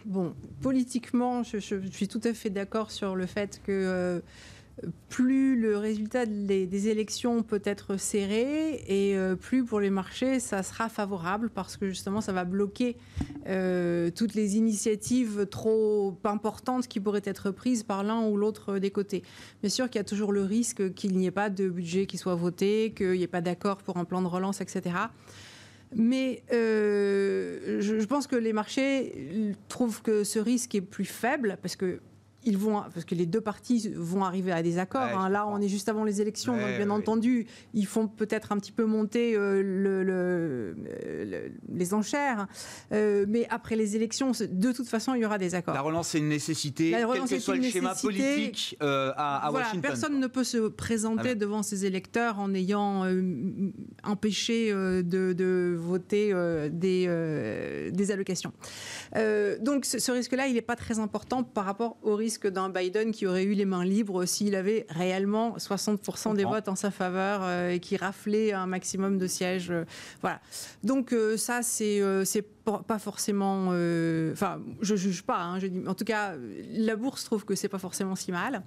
Bon, 0.05 0.35
politiquement, 0.61 1.43
je, 1.43 1.59
suis 1.59 2.09
tout 2.09 2.21
à 2.23 2.33
fait 2.33 2.51
d'accord 2.51 2.93
sur 2.93 3.17
le 3.17 3.27
fait 3.27 3.61
que 3.67 4.23
plus 5.09 5.59
le 5.59 5.79
résultat 5.79 6.27
des, 6.27 6.89
élections 6.89 7.43
peut 7.43 7.63
être 7.65 7.97
serré 7.97 8.85
et 8.87 9.17
euh, 9.17 9.35
plus 9.35 9.65
pour 9.65 9.81
les 9.81 9.89
marchés 9.89 10.39
ça 10.39 10.63
sera 10.63 10.89
favorable 10.89 11.49
parce 11.49 11.77
que 11.77 11.89
justement 11.89 12.21
ça 12.21 12.33
va 12.33 12.45
bloquer 12.45 12.97
euh, 13.47 14.11
toutes 14.11 14.35
les 14.35 14.57
initiatives 14.57 15.47
trop 15.47 16.19
importantes 16.25 16.87
qui 16.89 17.01
pourraient 17.01 17.23
être 17.25 17.51
prises 17.51 17.83
par 17.83 18.05
l'un 18.05 18.27
ou 18.27 18.37
l'autre 18.37 18.79
des 18.79 18.91
côtés. 18.91 19.23
Bien 19.63 19.71
sûr 19.71 19.87
qu'il 19.89 19.99
y 19.99 20.01
a 20.01 20.05
toujours 20.05 20.33
le 20.33 20.43
risque 20.43 20.93
qu'il 20.95 21.17
n'y 21.17 21.27
ait 21.27 21.31
pas 21.31 21.49
de 21.49 21.69
budget 21.69 22.07
qui 22.07 22.19
soit 22.19 22.35
voté, 22.35 22.93
qu'il 22.95 23.13
n'y 23.13 23.23
ait 23.23 23.29
pas 23.29 23.41
d'accord 23.41 23.79
pour 23.79 23.97
un 23.97 24.05
plan 24.05 24.21
de 24.21 24.29
relance, 24.29 24.61
etc. 24.61 24.95
Mais 25.95 26.43
euh, 26.53 27.81
je, 27.81 28.05
pense 28.07 28.27
que 28.27 28.37
les 28.37 28.53
marchés 28.53 29.55
trouvent 29.69 30.03
que 30.03 30.25
ce 30.25 30.39
risque 30.39 30.75
est 30.75 30.81
plus 30.81 31.05
faible 31.05 31.59
parce 31.63 31.77
que 31.77 32.01
ils 32.47 32.57
vont, 32.57 32.81
parce 32.95 33.05
que 33.05 33.17
les 33.17 33.27
deux 33.27 33.41
parties 33.41 33.93
vont 33.95 34.25
arriver 34.25 34.53
à 34.53 34.63
des 34.63 34.79
accords. 34.79 35.03
Hein. 35.03 35.29
Là, 35.29 35.47
on 35.49 35.61
est 35.61 35.69
juste 35.69 35.89
avant 35.89 36.05
les 36.05 36.21
élections, 36.21 36.57
donc 36.57 36.77
bien 36.77 36.91
entendu, 36.91 37.47
ils 37.75 37.87
font 37.87 38.07
peut-être 38.07 38.53
un 38.53 38.59
petit 38.59 38.73
peu 38.73 38.85
monter 38.85 39.35
euh, 39.35 39.63
le, 39.63 40.77
les 41.69 41.93
enchères. 41.93 42.47
Euh, 42.93 43.27
mais 43.29 43.47
après 43.51 43.75
les 43.75 43.97
élections, 43.97 44.31
de 44.31 44.73
toute 44.73 44.87
façon, 44.87 45.15
il 45.15 45.23
y 45.23 45.27
aura 45.27 45.39
des 45.39 45.57
accords. 45.57 45.75
La 45.75 45.81
relance 45.81 46.15
est 46.15 46.19
une 46.19 46.29
nécessité, 46.29 46.93
quel 46.93 47.25
que 47.25 47.39
soit 47.41 47.57
le 47.57 47.63
schéma 47.65 47.95
politique 47.97 48.77
euh, 48.81 49.13
à, 49.17 49.49
voilà, 49.51 49.67
Washington. 49.67 49.83
Personne 49.83 50.21
ne 50.21 50.27
peut 50.29 50.45
se 50.45 50.69
présenter 50.69 51.35
devant 51.35 51.65
ses 51.65 51.85
électeurs 51.85 52.39
en 52.39 52.55
ayant 52.55 53.05
empêché 54.05 54.73
de, 54.73 55.03
de, 55.03 55.77
voter 55.77 56.33
des, 56.71 57.91
des 57.93 58.11
allocations. 58.13 58.53
donc 59.61 59.85
ce, 59.85 59.99
ce 59.99 60.13
risque-là, 60.13 60.47
il 60.47 60.55
n'est 60.55 60.63
pas 60.63 60.77
très 60.77 61.01
important 61.01 61.43
par 61.43 61.65
rapport 61.65 61.97
au 62.03 62.15
risque 62.15 62.36
que 62.39 62.49
d'un 62.49 62.69
Biden 62.69 63.13
qui 63.13 63.27
aurait 63.27 63.45
eu 63.45 63.53
les 63.53 63.65
mains 63.65 63.85
libres 63.85 64.25
s'il 64.27 64.55
avait 64.55 64.87
réellement 64.89 65.57
60% 65.57 66.35
des 66.35 66.45
votes 66.45 66.69
en 66.69 66.77
sa 66.77 66.91
faveur 66.91 67.41
euh, 67.43 67.71
et 67.71 67.81
qui 67.81 67.97
raflait 67.97 68.53
un 68.53 68.67
maximum 68.67 69.19
de 69.19 69.27
sièges. 69.27 69.71
Euh, 69.71 69.85
voilà. 70.21 70.41
Donc 70.83 71.13
euh, 71.13 71.37
ça, 71.37 71.63
c'est 71.63 72.03
pas 72.65 72.99
forcément. 72.99 73.69
Enfin, 74.33 74.61
je 74.81 74.97
juge 74.97 75.23
pas. 75.23 75.41
Hein, 75.41 75.61
je 75.61 75.69
dis, 75.69 75.87
en 75.87 75.95
tout 75.95 76.05
cas, 76.05 76.35
la 76.73 76.97
bourse 76.97 77.25
trouve 77.25 77.45
que 77.45 77.55
c'est 77.55 77.69
pas 77.69 77.79
forcément 77.79 78.17
si 78.17 78.33
mal. 78.33 78.63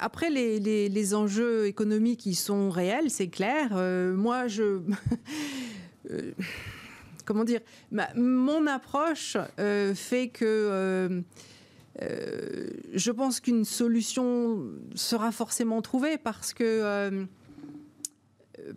après, 0.00 0.30
les, 0.30 0.58
les, 0.58 0.88
les, 0.88 1.14
enjeux 1.14 1.66
économiques, 1.66 2.24
ils 2.26 2.34
sont 2.34 2.70
réels, 2.70 3.10
c'est 3.10 3.28
clair. 3.28 3.70
moi, 4.14 4.48
je. 4.48 4.80
comment 7.26 7.44
dire 7.44 7.60
Mon 8.14 8.66
approche 8.66 9.36
fait 9.94 10.28
que 10.28 11.22
euh, 12.02 12.68
je 12.92 13.10
pense 13.10 13.40
qu'une 13.40 13.64
solution 13.64 14.62
sera 14.94 15.32
forcément 15.32 15.80
trouvée 15.80 16.18
parce 16.18 16.52
que 16.52 16.64
euh, 16.64 17.24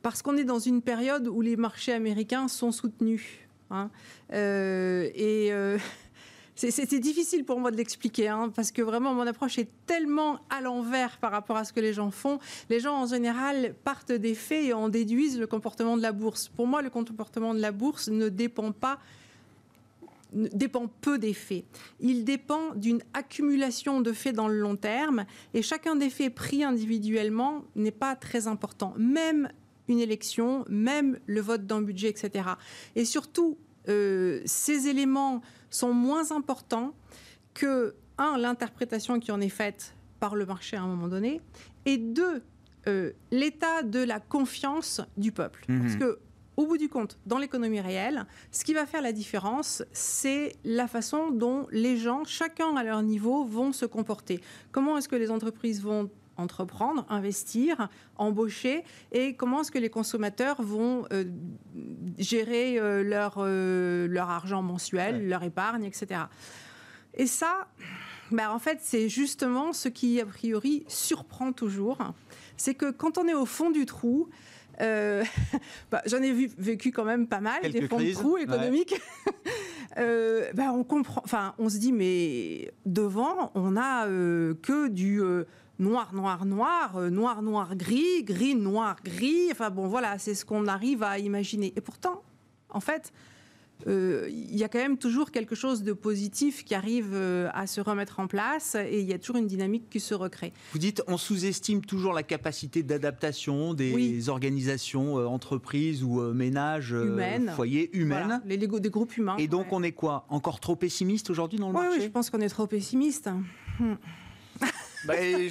parce 0.02 0.22
qu'on 0.22 0.38
est 0.38 0.44
dans 0.44 0.60
une 0.60 0.82
période 0.82 1.28
où 1.28 1.42
les 1.42 1.58
marchés 1.58 1.92
américains 1.92 2.48
sont 2.48 2.72
soutenus. 2.72 3.26
Hein. 3.72 3.90
Euh, 4.34 5.10
et 5.16 5.52
c'est 6.56 7.00
difficile 7.00 7.44
pour 7.44 7.60
moi 7.60 7.72
de 7.72 7.78
l'expliquer, 7.78 8.28
hein, 8.28 8.52
parce 8.56 8.72
que 8.72 8.82
vraiment 8.82 9.14
mon 9.14 9.26
approche 9.28 9.58
est 9.58 9.70
tellement 9.86 10.40
à 10.50 10.62
l'envers 10.62 11.18
par 11.18 11.32
rapport 11.32 11.58
à 11.58 11.66
ce 11.66 11.74
que 11.74 11.80
les 11.80 11.94
gens 11.94 12.12
font. 12.12 12.40
Les 12.70 12.80
gens 12.80 12.96
en 12.96 13.06
général 13.06 13.74
partent 13.84 14.12
des 14.12 14.36
faits 14.36 14.66
et 14.66 14.74
en 14.74 14.90
déduisent 14.90 15.40
le 15.40 15.48
comportement 15.48 15.98
de 15.98 16.02
la 16.02 16.12
bourse. 16.12 16.50
Pour 16.50 16.68
moi, 16.68 16.82
le 16.82 16.90
comportement 16.90 17.54
de 17.54 17.60
la 17.60 17.72
bourse 17.72 18.10
ne 18.10 18.30
dépend 18.30 18.72
pas 18.72 19.00
dépend 20.34 20.88
peu 21.02 21.18
des 21.18 21.34
faits. 21.34 21.66
Il 22.00 22.24
dépend 22.24 22.76
d'une 22.76 23.02
accumulation 23.14 24.02
de 24.02 24.12
faits 24.12 24.36
dans 24.36 24.48
le 24.48 24.60
long 24.60 24.76
terme 24.76 25.26
et 25.54 25.62
chacun 25.62 25.96
des 25.96 26.10
faits 26.10 26.34
pris 26.34 26.64
individuellement 26.64 27.64
n'est 27.76 27.92
pas 27.92 28.16
très 28.16 28.48
important. 28.48 28.94
Même 28.98 29.50
une 29.88 30.00
élection, 30.00 30.66
même 30.70 31.20
le 31.26 31.42
vote 31.42 31.66
d'un 31.66 31.82
budget, 31.82 32.10
etc. 32.10 32.50
Et 32.96 33.06
surtout, 33.06 33.58
euh, 33.88 34.42
ces 34.46 34.88
éléments 34.88 35.42
sont 35.70 35.94
moins 35.94 36.32
importants 36.32 36.94
que, 37.54 37.96
un, 38.18 38.38
l'interprétation 38.38 39.20
qui 39.20 39.32
en 39.32 39.42
est 39.42 39.50
faite 39.50 39.96
par 40.20 40.36
le 40.36 40.46
marché 40.46 40.78
à 40.78 40.84
un 40.84 40.88
moment 40.88 41.08
donné, 41.08 41.42
et 41.86 41.98
deux, 41.98 42.44
euh, 42.88 43.12
l'état 43.32 43.82
de 43.82 44.00
la 44.00 44.20
confiance 44.20 45.02
du 45.18 45.32
peuple. 45.32 45.66
Mmh. 45.68 45.82
Parce 45.82 45.96
que 45.96 46.20
au 46.60 46.68
bout 46.68 46.78
du 46.78 46.90
compte, 46.90 47.18
dans 47.26 47.38
l'économie 47.38 47.80
réelle, 47.80 48.26
ce 48.52 48.66
qui 48.66 48.74
va 48.74 48.86
faire 48.86 49.02
la 49.02 49.14
différence, 49.14 49.82
c'est 49.94 50.58
la 50.66 50.90
façon 50.90 51.32
dont 51.32 51.66
les 51.72 51.96
gens, 51.96 52.26
chacun 52.26 52.76
à 52.76 52.84
leur 52.84 53.02
niveau, 53.02 53.46
vont 53.46 53.72
se 53.72 53.86
comporter. 53.86 54.42
Comment 54.74 54.98
est-ce 54.98 55.08
que 55.08 55.16
les 55.16 55.32
entreprises 55.32 55.82
vont 55.82 56.10
entreprendre, 56.36 57.06
investir, 57.08 57.88
embaucher 58.18 58.84
et 59.14 59.36
comment 59.36 59.62
est-ce 59.62 59.72
que 59.72 59.80
les 59.80 59.90
consommateurs 59.90 60.62
vont 60.62 61.06
euh, 61.14 61.24
gérer 62.18 62.78
euh, 62.78 63.04
leur, 63.04 63.36
euh, 63.38 64.06
leur 64.10 64.30
argent 64.30 64.62
mensuel, 64.62 65.30
leur 65.30 65.44
épargne, 65.44 65.86
etc. 65.86 66.24
Et 67.14 67.26
ça, 67.26 67.70
bah, 68.32 68.54
en 68.54 68.60
fait, 68.60 68.80
c'est 68.82 69.08
justement 69.08 69.72
ce 69.72 69.88
qui, 69.88 70.20
a 70.20 70.26
priori, 70.26 70.84
surprend 70.90 71.54
toujours. 71.54 72.00
C'est 72.58 72.76
que 72.76 72.92
quand 72.92 73.18
on 73.18 73.30
est 73.30 73.34
au 73.34 73.46
fond 73.46 73.70
du 73.70 73.86
trou, 73.86 74.30
euh, 74.82 75.24
bah, 75.92 76.02
j'en 76.06 76.22
ai 76.22 76.32
vu, 76.32 76.50
vécu 76.58 76.92
quand 76.92 77.06
même 77.06 77.28
pas 77.28 77.42
mal, 77.42 77.62
des 77.72 77.88
fonds 77.88 78.00
de 78.00 78.14
trous 78.14 78.38
économiques. 78.38 78.96
Euh, 79.98 80.52
bah, 80.54 80.72
on 80.72 80.84
comprend, 80.84 81.22
enfin, 81.26 81.56
on 81.58 81.68
se 81.68 81.78
dit, 81.78 81.92
mais 81.92 82.72
devant, 82.86 83.52
on 83.56 83.76
a 83.76 84.08
euh, 84.08 84.54
que 84.62 84.88
du 84.88 85.20
noir, 85.80 86.14
noir, 86.14 86.46
noir, 86.46 87.10
noir, 87.10 87.42
noir, 87.42 87.76
gris, 87.76 88.24
gris, 88.24 88.56
noir, 88.56 88.98
gris. 89.04 89.50
Enfin 89.52 89.72
bon, 89.72 89.88
voilà, 89.88 90.18
c'est 90.20 90.36
ce 90.36 90.46
qu'on 90.46 90.68
arrive 90.68 91.02
à 91.02 91.18
imaginer. 91.18 91.74
Et 91.76 91.82
pourtant, 91.82 92.22
en 92.70 92.80
fait, 92.80 93.12
il 93.88 94.58
y 94.58 94.64
a 94.64 94.70
quand 94.70 94.80
même 94.80 94.98
toujours 94.98 95.32
quelque 95.32 95.56
chose 95.56 95.84
de 95.84 95.94
positif 95.94 96.64
qui 96.64 96.76
arrive 96.76 97.12
euh, 97.14 97.50
à 97.54 97.68
se 97.68 97.82
remettre 97.82 98.20
en 98.20 98.28
place 98.28 98.76
et 98.76 99.00
il 99.00 99.08
y 99.08 99.14
a 99.14 99.20
toujours 99.20 99.38
une 99.38 99.48
dynamique 99.48 99.90
qui 99.90 100.00
se 100.00 100.14
recrée. 100.14 100.54
Vous 100.74 100.80
dites, 100.80 101.02
on 101.08 101.18
sous-estime 101.18 101.82
toujours 101.86 102.14
la 102.14 102.24
capacité 102.24 102.84
d'adaptation 102.84 103.74
des 103.74 104.30
organisations, 104.30 105.18
euh, 105.18 105.26
entreprises 105.26 106.04
ou 106.04 106.22
ménages, 106.34 106.96
foyers 107.56 107.90
humaines. 107.98 108.42
les, 108.46 108.58
des 108.58 108.68
groupes 108.68 109.16
humains. 109.18 109.38
Et 109.38 109.48
donc 109.48 109.72
on 109.72 109.84
est 109.84 109.92
quoi? 109.92 110.26
Encore 110.30 110.60
trop 110.60 110.76
pessimiste 110.76 111.30
aujourd'hui 111.30 111.60
dans 111.60 111.68
le 111.68 111.74
marché 111.74 111.98
Oui, 111.98 112.04
je 112.04 112.10
pense 112.10 112.30
qu'on 112.30 112.42
est 112.42 112.50
trop 112.50 112.68
pessimiste. 112.68 113.30
Hmm. 113.80 113.96
Bah, 115.06 115.14
je, 115.18 115.48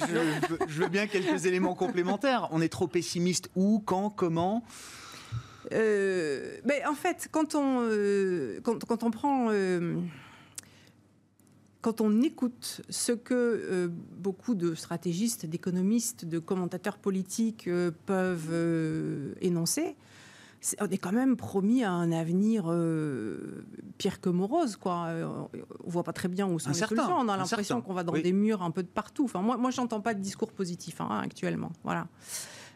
je, 0.67 0.81
veux 0.81 0.89
bien 0.89 1.07
quelques 1.07 1.45
éléments 1.45 1.73
complémentaires. 1.73 2.47
On 2.51 2.61
est 2.61 2.69
trop 2.69 2.87
pessimiste 2.87 3.49
où, 3.55 3.81
quand, 3.83 4.09
comment? 4.09 4.63
Euh, 5.71 6.57
mais 6.65 6.85
en 6.85 6.93
fait, 6.93 7.29
quand 7.31 7.55
on, 7.55 7.81
euh, 7.81 8.59
quand, 8.63 9.03
on 9.03 9.11
prend 9.11 9.47
euh, 9.49 9.99
quand 11.81 12.01
on 12.01 12.21
écoute 12.21 12.81
ce 12.89 13.11
que 13.11 13.89
beaucoup 14.17 14.55
de 14.55 14.75
stratégistes, 14.75 15.45
d'économistes, 15.45 16.25
de 16.25 16.39
commentateurs 16.39 16.97
politiques 16.97 17.69
peuvent 18.05 19.35
énoncer, 19.41 19.95
on 20.81 20.89
est 20.89 20.97
quand 20.97 21.13
même 21.13 21.37
promis 21.37 21.85
à 21.85 21.91
un 21.91 22.11
avenir 22.11 22.65
pire 23.97 24.19
que 24.19 24.29
morose. 24.29 24.75
Quoi. 24.75 25.07
On 25.85 25.89
voit 25.89 26.03
pas 26.03 26.11
très 26.11 26.27
bien 26.27 26.47
où 26.47 26.59
sont 26.59 26.69
les 26.69 26.75
solutions. 26.75 27.15
On 27.17 27.29
a 27.29 27.37
l'impression 27.37 27.81
qu'on 27.81 27.93
va 27.93 28.03
dans 28.03 28.11
des 28.11 28.33
murs 28.33 28.61
un 28.61 28.71
peu 28.71 28.83
de 28.83 28.89
partout. 28.89 29.23
Enfin, 29.23 29.41
moi, 29.41 29.55
moi 29.55 29.71
j'entends 29.71 30.01
pas 30.01 30.13
de 30.13 30.19
discours 30.19 30.51
positif 30.51 30.99
hein, 30.99 31.21
actuellement. 31.23 31.71
Voilà. 31.85 32.07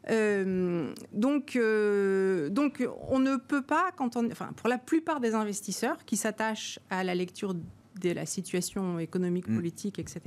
Euh, 0.10 0.94
donc, 1.12 1.56
euh, 1.56 2.50
donc, 2.50 2.88
on 3.08 3.20
ne 3.20 3.38
peut 3.38 3.62
pas, 3.62 3.92
quand 3.96 4.16
on, 4.16 4.30
enfin, 4.32 4.52
pour 4.56 4.70
la 4.70 4.78
plupart 4.78 5.20
des 5.20 5.34
investisseurs 5.34 6.04
qui 6.06 6.18
s'attachent 6.18 6.80
à 6.90 7.04
la 7.04 7.16
lecture 7.16 7.54
de 7.54 8.12
la 8.12 8.26
situation 8.26 9.00
économique, 9.00 9.48
mm. 9.48 9.56
politique, 9.56 10.00
etc., 10.00 10.22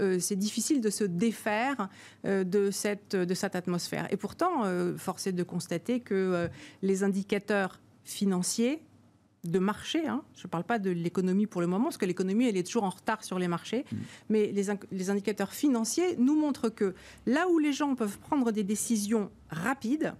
euh, 0.00 0.18
c'est 0.18 0.36
difficile 0.36 0.80
de 0.80 0.90
se 0.90 1.04
défaire 1.04 1.88
de, 2.24 2.70
cette, 2.70 3.14
de 3.14 3.34
cette 3.34 3.54
atmosphère. 3.54 4.08
Et 4.10 4.16
pourtant, 4.16 4.64
force 4.96 5.26
est 5.26 5.32
de 5.32 5.42
constater 5.42 6.00
que 6.00 6.48
les 6.82 7.04
indicateurs 7.04 7.80
financiers 8.04 8.82
de 9.44 9.58
marché, 9.58 10.06
hein. 10.06 10.22
je 10.36 10.46
ne 10.46 10.50
parle 10.50 10.64
pas 10.64 10.78
de 10.78 10.90
l'économie 10.90 11.46
pour 11.46 11.60
le 11.60 11.66
moment, 11.66 11.84
parce 11.84 11.98
que 11.98 12.06
l'économie, 12.06 12.46
elle 12.48 12.56
est 12.56 12.66
toujours 12.66 12.84
en 12.84 12.90
retard 12.90 13.22
sur 13.22 13.38
les 13.38 13.48
marchés, 13.48 13.84
mm. 13.90 13.96
mais 14.30 14.52
les, 14.52 14.64
les, 14.90 15.10
indicateurs 15.10 15.52
financiers 15.52 16.16
nous 16.16 16.34
montrent 16.34 16.70
que 16.70 16.94
là 17.26 17.48
où 17.48 17.58
les 17.58 17.72
gens 17.72 17.94
peuvent 17.94 18.18
prendre 18.18 18.50
des 18.52 18.64
décisions 18.64 19.30
rapides, 19.50 20.14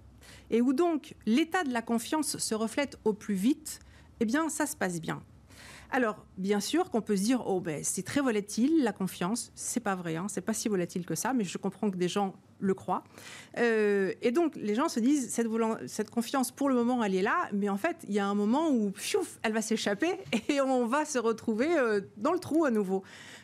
et 0.51 0.61
où 0.61 0.73
donc 0.73 1.15
l'état 1.27 1.65
de 1.65 1.73
la 1.73 1.83
confiance 1.83 2.37
se 2.39 2.55
reflète 2.55 2.99
au 3.05 3.13
plus 3.13 3.35
vite, 3.35 3.81
eh 4.21 4.25
bien, 4.25 4.49
ça 4.49 4.67
se 4.67 4.77
passe 4.77 5.01
bien. 5.01 5.23
Alors, 5.91 6.27
bien 6.39 6.61
sûr 6.61 6.91
qu'on 6.91 7.03
peut 7.03 7.17
se 7.17 7.23
dire, 7.23 7.47
oh 7.47 7.61
ben 7.61 7.85
c'est 7.85 8.03
très 8.03 8.21
volatile 8.21 8.83
la 8.83 8.93
confiance. 8.93 9.53
C'est 9.55 9.81
pas 9.81 9.95
vrai, 9.95 10.17
hein, 10.17 10.27
c'est 10.29 10.41
pas 10.41 10.53
si 10.53 10.69
volatile 10.69 11.07
que 11.07 11.15
ça, 11.15 11.33
mais 11.33 11.45
je 11.45 11.57
comprends 11.59 11.91
que 11.91 11.97
des 11.97 12.09
gens 12.09 12.35
le 12.65 12.75
croient. 12.75 13.05
Euh, 13.59 14.13
et 14.23 14.31
donc, 14.31 14.57
les 14.57 14.75
gens 14.75 14.89
se 14.89 15.01
disent, 15.01 15.31
cette, 15.31 15.49
cette, 15.87 16.11
confiance, 16.11 16.51
pour 16.51 16.69
le 16.69 16.75
moment, 16.75 17.03
elle 17.05 17.15
est 17.15 17.23
là, 17.23 17.49
mais 17.53 17.69
en 17.69 17.77
fait, 17.77 17.97
il 18.09 18.15
y 18.15 18.19
a 18.19 18.27
un 18.27 18.35
moment 18.35 18.71
où, 18.71 18.91
pfiouf, 18.91 19.39
elle 19.43 19.53
va 19.53 19.63
s'échapper 19.63 20.19
et 20.49 20.61
on 20.61 20.87
va 20.87 21.05
se 21.05 21.19
retrouver 21.19 21.77
euh, 21.77 22.01
dans 22.17 22.33
le 22.33 22.39
trou 22.39 22.65
à 22.65 22.71
nouveau. 22.71 23.03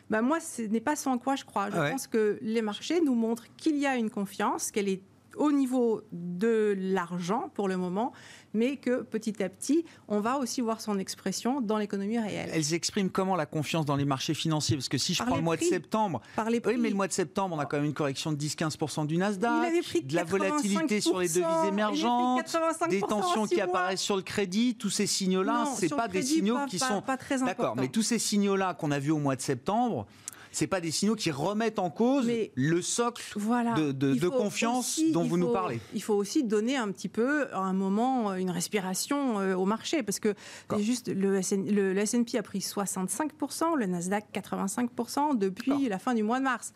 Ben, 0.09 0.21
moi, 0.21 0.39
ce 0.39 0.63
n'est 0.63 0.81
pas 0.81 0.95
sans 0.95 1.17
quoi 1.17 1.35
je 1.35 1.45
crois. 1.45 1.69
Je 1.69 1.91
pense 1.91 2.07
que 2.07 2.37
les 2.41 2.61
marchés 2.61 2.99
nous 2.99 3.15
montrent 3.15 3.45
qu'il 3.55 3.77
y 3.77 3.87
a 3.87 3.95
une 3.95 4.09
confiance, 4.09 4.69
qu'elle 4.71 4.89
est 4.89 5.01
au 5.35 5.51
niveau 5.51 6.01
de 6.11 6.75
l'argent 6.77 7.49
pour 7.53 7.67
le 7.67 7.77
moment, 7.77 8.11
mais 8.53 8.77
que 8.77 9.01
petit 9.01 9.41
à 9.43 9.49
petit, 9.49 9.85
on 10.07 10.19
va 10.19 10.37
aussi 10.37 10.61
voir 10.61 10.81
son 10.81 10.99
expression 10.99 11.61
dans 11.61 11.77
l'économie 11.77 12.19
réelle. 12.19 12.49
Elle 12.53 12.63
s'exprime 12.63 13.09
comment 13.09 13.35
la 13.35 13.45
confiance 13.45 13.85
dans 13.85 13.95
les 13.95 14.05
marchés 14.05 14.33
financiers? 14.33 14.75
Parce 14.75 14.89
que 14.89 14.97
si 14.97 15.13
je 15.13 15.23
prends 15.23 15.37
le 15.37 15.41
mois 15.41 15.57
de 15.57 15.63
septembre, 15.63 16.21
par 16.35 16.49
les 16.49 16.61
oui, 16.65 16.77
mais 16.77 16.89
le 16.89 16.95
mois 16.95 17.07
de 17.07 17.13
septembre, 17.13 17.55
on 17.55 17.59
a 17.59 17.65
quand 17.65 17.77
même 17.77 17.85
une 17.85 17.93
correction 17.93 18.31
de 18.31 18.37
10-15% 18.37 19.07
du 19.07 19.17
Nasdaq, 19.17 19.73
de 20.03 20.15
la 20.15 20.23
volatilité 20.23 21.01
sur 21.01 21.19
les 21.19 21.29
devises 21.29 21.67
émergentes, 21.67 22.41
des 22.89 23.01
tensions 23.01 23.47
qui 23.47 23.61
apparaissent 23.61 24.01
sur 24.01 24.15
le 24.15 24.21
crédit. 24.21 24.75
Tous 24.75 24.89
ces 24.89 25.07
signaux-là, 25.07 25.65
c'est 25.75 25.89
pas 25.89 26.07
des 26.07 26.21
signaux 26.21 26.57
qui 26.67 26.79
sont 26.79 27.01
pas 27.01 27.17
D'accord, 27.45 27.75
mais 27.75 27.87
tous 27.87 28.01
ces 28.01 28.19
signaux-là 28.19 28.73
qu'on 28.73 28.91
a 28.91 28.99
vus 28.99 29.11
au 29.11 29.17
mois 29.17 29.35
de 29.35 29.41
septembre, 29.41 30.07
c'est 30.51 30.67
pas 30.67 30.81
des 30.81 30.91
signaux 30.91 31.15
qui 31.15 31.31
remettent 31.31 31.79
en 31.79 31.89
cause 31.89 32.29
le 32.55 32.81
socle 32.81 33.23
de, 33.37 34.27
confiance 34.29 34.99
dont 35.11 35.23
vous 35.23 35.37
nous 35.37 35.51
parlez. 35.51 35.79
Il 35.93 36.03
faut 36.03 36.13
aussi 36.13 36.43
donner 36.43 36.77
un 36.77 36.91
petit 36.91 37.09
peu 37.09 37.47
un 37.53 37.73
moment, 37.73 38.33
une 38.35 38.49
respiration 38.49 39.39
euh, 39.39 39.55
au 39.55 39.65
marché, 39.65 40.03
parce 40.03 40.19
que 40.19 40.35
juste 40.79 41.09
le, 41.09 41.37
S&P 41.37 42.37
a 42.37 42.43
pris 42.43 42.59
65%, 42.59 43.77
le 43.77 43.85
Nasdaq 43.85 44.25
85% 44.33 45.37
depuis 45.37 45.87
la 45.87 45.99
fin 45.99 46.13
du 46.13 46.23
mois 46.23 46.39
de 46.39 46.45
mars. 46.45 46.73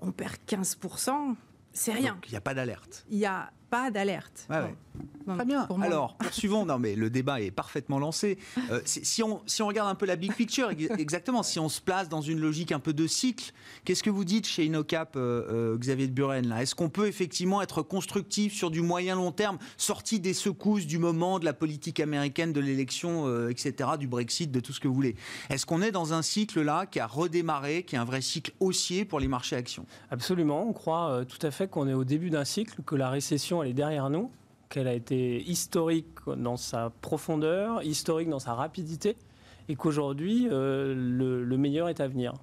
On 0.00 0.12
perd 0.12 0.36
15%, 0.48 1.34
c'est 1.72 1.92
rien. 1.92 2.18
Il 2.26 2.30
n'y 2.30 2.36
a 2.36 2.40
pas 2.40 2.54
d'alerte. 2.54 3.04
Il 3.10 3.18
n'y 3.18 3.26
a 3.26 3.50
pas 3.70 3.90
d'alerte. 3.90 4.46
Très 5.26 5.44
bien. 5.44 5.66
Alors, 5.82 6.16
poursuivons. 6.16 6.66
Non, 6.66 6.78
mais 6.78 6.94
le 6.94 7.10
débat 7.10 7.40
est 7.40 7.50
parfaitement 7.50 7.98
lancé. 7.98 8.38
Euh, 8.70 8.80
si, 8.84 9.22
on, 9.22 9.40
si 9.46 9.62
on 9.62 9.66
regarde 9.66 9.88
un 9.88 9.94
peu 9.94 10.06
la 10.06 10.16
big 10.16 10.34
picture, 10.34 10.70
exactement, 10.70 11.42
si 11.42 11.58
on 11.58 11.68
se 11.68 11.80
place 11.80 12.08
dans 12.08 12.20
une 12.20 12.40
logique 12.40 12.72
un 12.72 12.78
peu 12.78 12.92
de 12.92 13.06
cycle, 13.06 13.52
qu'est-ce 13.84 14.02
que 14.02 14.10
vous 14.10 14.24
dites 14.24 14.46
chez 14.46 14.66
InnoCap, 14.66 15.16
euh, 15.16 15.74
euh, 15.74 15.78
Xavier 15.78 16.08
de 16.08 16.12
Buren 16.12 16.52
Est-ce 16.52 16.74
qu'on 16.74 16.90
peut 16.90 17.06
effectivement 17.06 17.62
être 17.62 17.82
constructif 17.82 18.54
sur 18.54 18.70
du 18.70 18.82
moyen 18.82 19.16
long 19.16 19.32
terme, 19.32 19.58
sorti 19.76 20.20
des 20.20 20.34
secousses 20.34 20.86
du 20.86 20.98
moment, 20.98 21.38
de 21.38 21.44
la 21.44 21.54
politique 21.54 22.00
américaine, 22.00 22.52
de 22.52 22.60
l'élection, 22.60 23.48
etc., 23.48 23.90
du 23.98 24.06
Brexit, 24.06 24.50
de 24.50 24.60
tout 24.60 24.72
ce 24.72 24.80
que 24.80 24.88
vous 24.88 24.94
voulez? 24.94 25.16
Est-ce 25.50 25.66
qu'on 25.66 25.82
est 25.82 25.92
dans 25.92 26.12
un 26.12 26.22
cycle 26.22 26.62
là 26.62 26.86
qui 26.86 27.00
a 27.00 27.06
redémarré, 27.06 27.84
qui 27.84 27.96
est 27.96 27.98
un 27.98 28.04
vrai 28.04 28.20
cycle 28.20 28.52
haussier 28.60 29.04
pour 29.04 29.20
les 29.20 29.28
marchés 29.28 29.56
actions? 29.56 29.86
Absolument. 30.10 30.66
On 30.68 30.72
croit 30.72 31.24
tout 31.26 31.44
à 31.44 31.50
fait 31.50 31.68
qu'on 31.68 31.88
est 31.88 31.94
au 31.94 32.04
début 32.04 32.30
d'un 32.30 32.44
cycle, 32.44 32.82
que 32.84 32.94
la 32.94 33.08
récession 33.08 33.62
elle 33.62 33.70
est 33.70 33.74
derrière 33.74 34.10
nous 34.10 34.30
qu'elle 34.68 34.88
a 34.88 34.94
été 34.94 35.42
historique 35.42 36.06
dans 36.36 36.56
sa 36.56 36.90
profondeur, 37.00 37.82
historique 37.82 38.28
dans 38.28 38.38
sa 38.38 38.54
rapidité, 38.54 39.16
et 39.68 39.76
qu'aujourd'hui, 39.76 40.48
euh, 40.50 40.94
le, 40.94 41.56
meilleur 41.56 41.88
est 41.88 42.00
à 42.00 42.08
venir. 42.08 42.34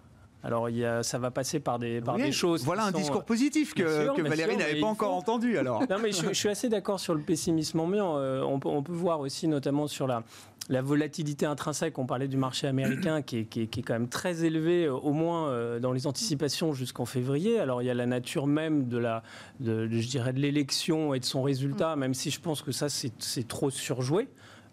Alors, 0.43 0.69
il 0.69 0.77
y 0.77 0.85
a, 0.85 1.03
ça 1.03 1.19
va 1.19 1.31
passer 1.31 1.59
par 1.59 1.79
des, 1.79 2.01
par 2.01 2.17
des 2.17 2.31
choses. 2.31 2.63
Voilà 2.63 2.85
un 2.85 2.91
discours 2.91 3.23
positif 3.23 3.73
que, 3.73 4.15
que 4.15 4.21
Valérie 4.21 4.57
n'avait 4.57 4.79
pas 4.79 4.87
encore 4.87 5.13
entendu. 5.13 5.57
Alors. 5.57 5.81
Non, 5.89 5.97
mais 6.01 6.11
je, 6.11 6.33
suis 6.33 6.49
assez 6.49 6.69
d'accord 6.69 6.99
sur 6.99 7.13
le 7.13 7.21
pessimisme 7.21 7.79
ambiant. 7.79 8.17
Euh, 8.17 8.41
on, 8.41 8.59
on, 8.65 8.83
peut 8.83 8.91
voir 8.93 9.19
aussi, 9.19 9.47
notamment 9.47 9.87
sur 9.87 10.07
la, 10.07 10.23
la 10.69 10.81
volatilité 10.81 11.45
intrinsèque, 11.45 11.97
on 11.97 12.05
parlait 12.05 12.27
du 12.27 12.37
marché 12.37 12.67
américain 12.67 13.21
qui 13.21 13.39
est, 13.39 13.81
quand 13.81 13.93
même 13.93 14.07
très 14.07 14.45
élevé, 14.45 14.85
euh, 14.85 14.93
au 14.93 15.11
moins 15.11 15.49
euh, 15.49 15.79
dans 15.79 15.91
les 15.91 16.07
anticipations 16.07 16.73
jusqu'en 16.73 17.05
février. 17.05 17.59
Alors 17.59 17.81
il 17.81 17.85
y 17.85 17.89
a 17.89 17.93
la 17.93 18.05
nature 18.05 18.47
même 18.47 18.87
de 18.87 18.97
la, 18.97 19.23
de, 19.59 19.87
je 19.89 20.07
dirais, 20.07 20.33
de 20.33 20.39
l'élection 20.39 21.13
et 21.13 21.19
de 21.19 21.25
son 21.25 21.41
résultat, 21.41 21.95
même 21.95 22.13
si 22.13 22.31
je 22.31 22.39
pense 22.39 22.61
que 22.61 22.71
ça 22.71 22.87
c'est 22.89 23.47
trop 23.47 23.69
surjoué. 23.69 24.27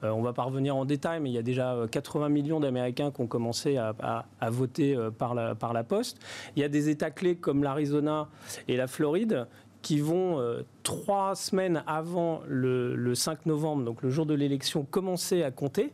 Euh, 0.05 0.11
on 0.11 0.23
va 0.23 0.33
pas 0.33 0.45
revenir 0.45 0.77
en 0.77 0.85
détail, 0.85 1.21
mais 1.21 1.31
il 1.31 1.35
y 1.35 1.39
a 1.39 1.43
déjà 1.43 1.77
80 1.91 2.29
millions 2.29 2.61
d'Américains 2.61 3.11
qui 3.11 3.21
ont 3.21 3.27
commencé 3.27 3.77
à, 3.77 4.25
voter 4.51 4.97
par 5.19 5.35
la, 5.35 5.55
par 5.55 5.73
la 5.73 5.85
poste. 5.85 6.19
Il 6.57 6.61
y 6.61 6.65
a 6.65 6.69
des 6.69 6.89
États 6.89 7.11
clés 7.11 7.37
comme 7.37 7.63
l'Arizona 7.63 8.29
et 8.69 8.77
la 8.77 8.87
Floride 8.87 9.47
qui 9.83 10.01
vont 10.01 10.39
euh, 10.39 10.63
trois 10.83 11.35
semaines 11.35 11.83
avant 11.87 12.43
le, 12.47 13.15
5 13.15 13.47
novembre, 13.47 13.85
donc 13.85 14.03
le 14.03 14.11
jour 14.11 14.27
de 14.27 14.35
l'élection, 14.35 14.85
commencer 14.85 15.43
à 15.43 15.51
compter. 15.51 15.93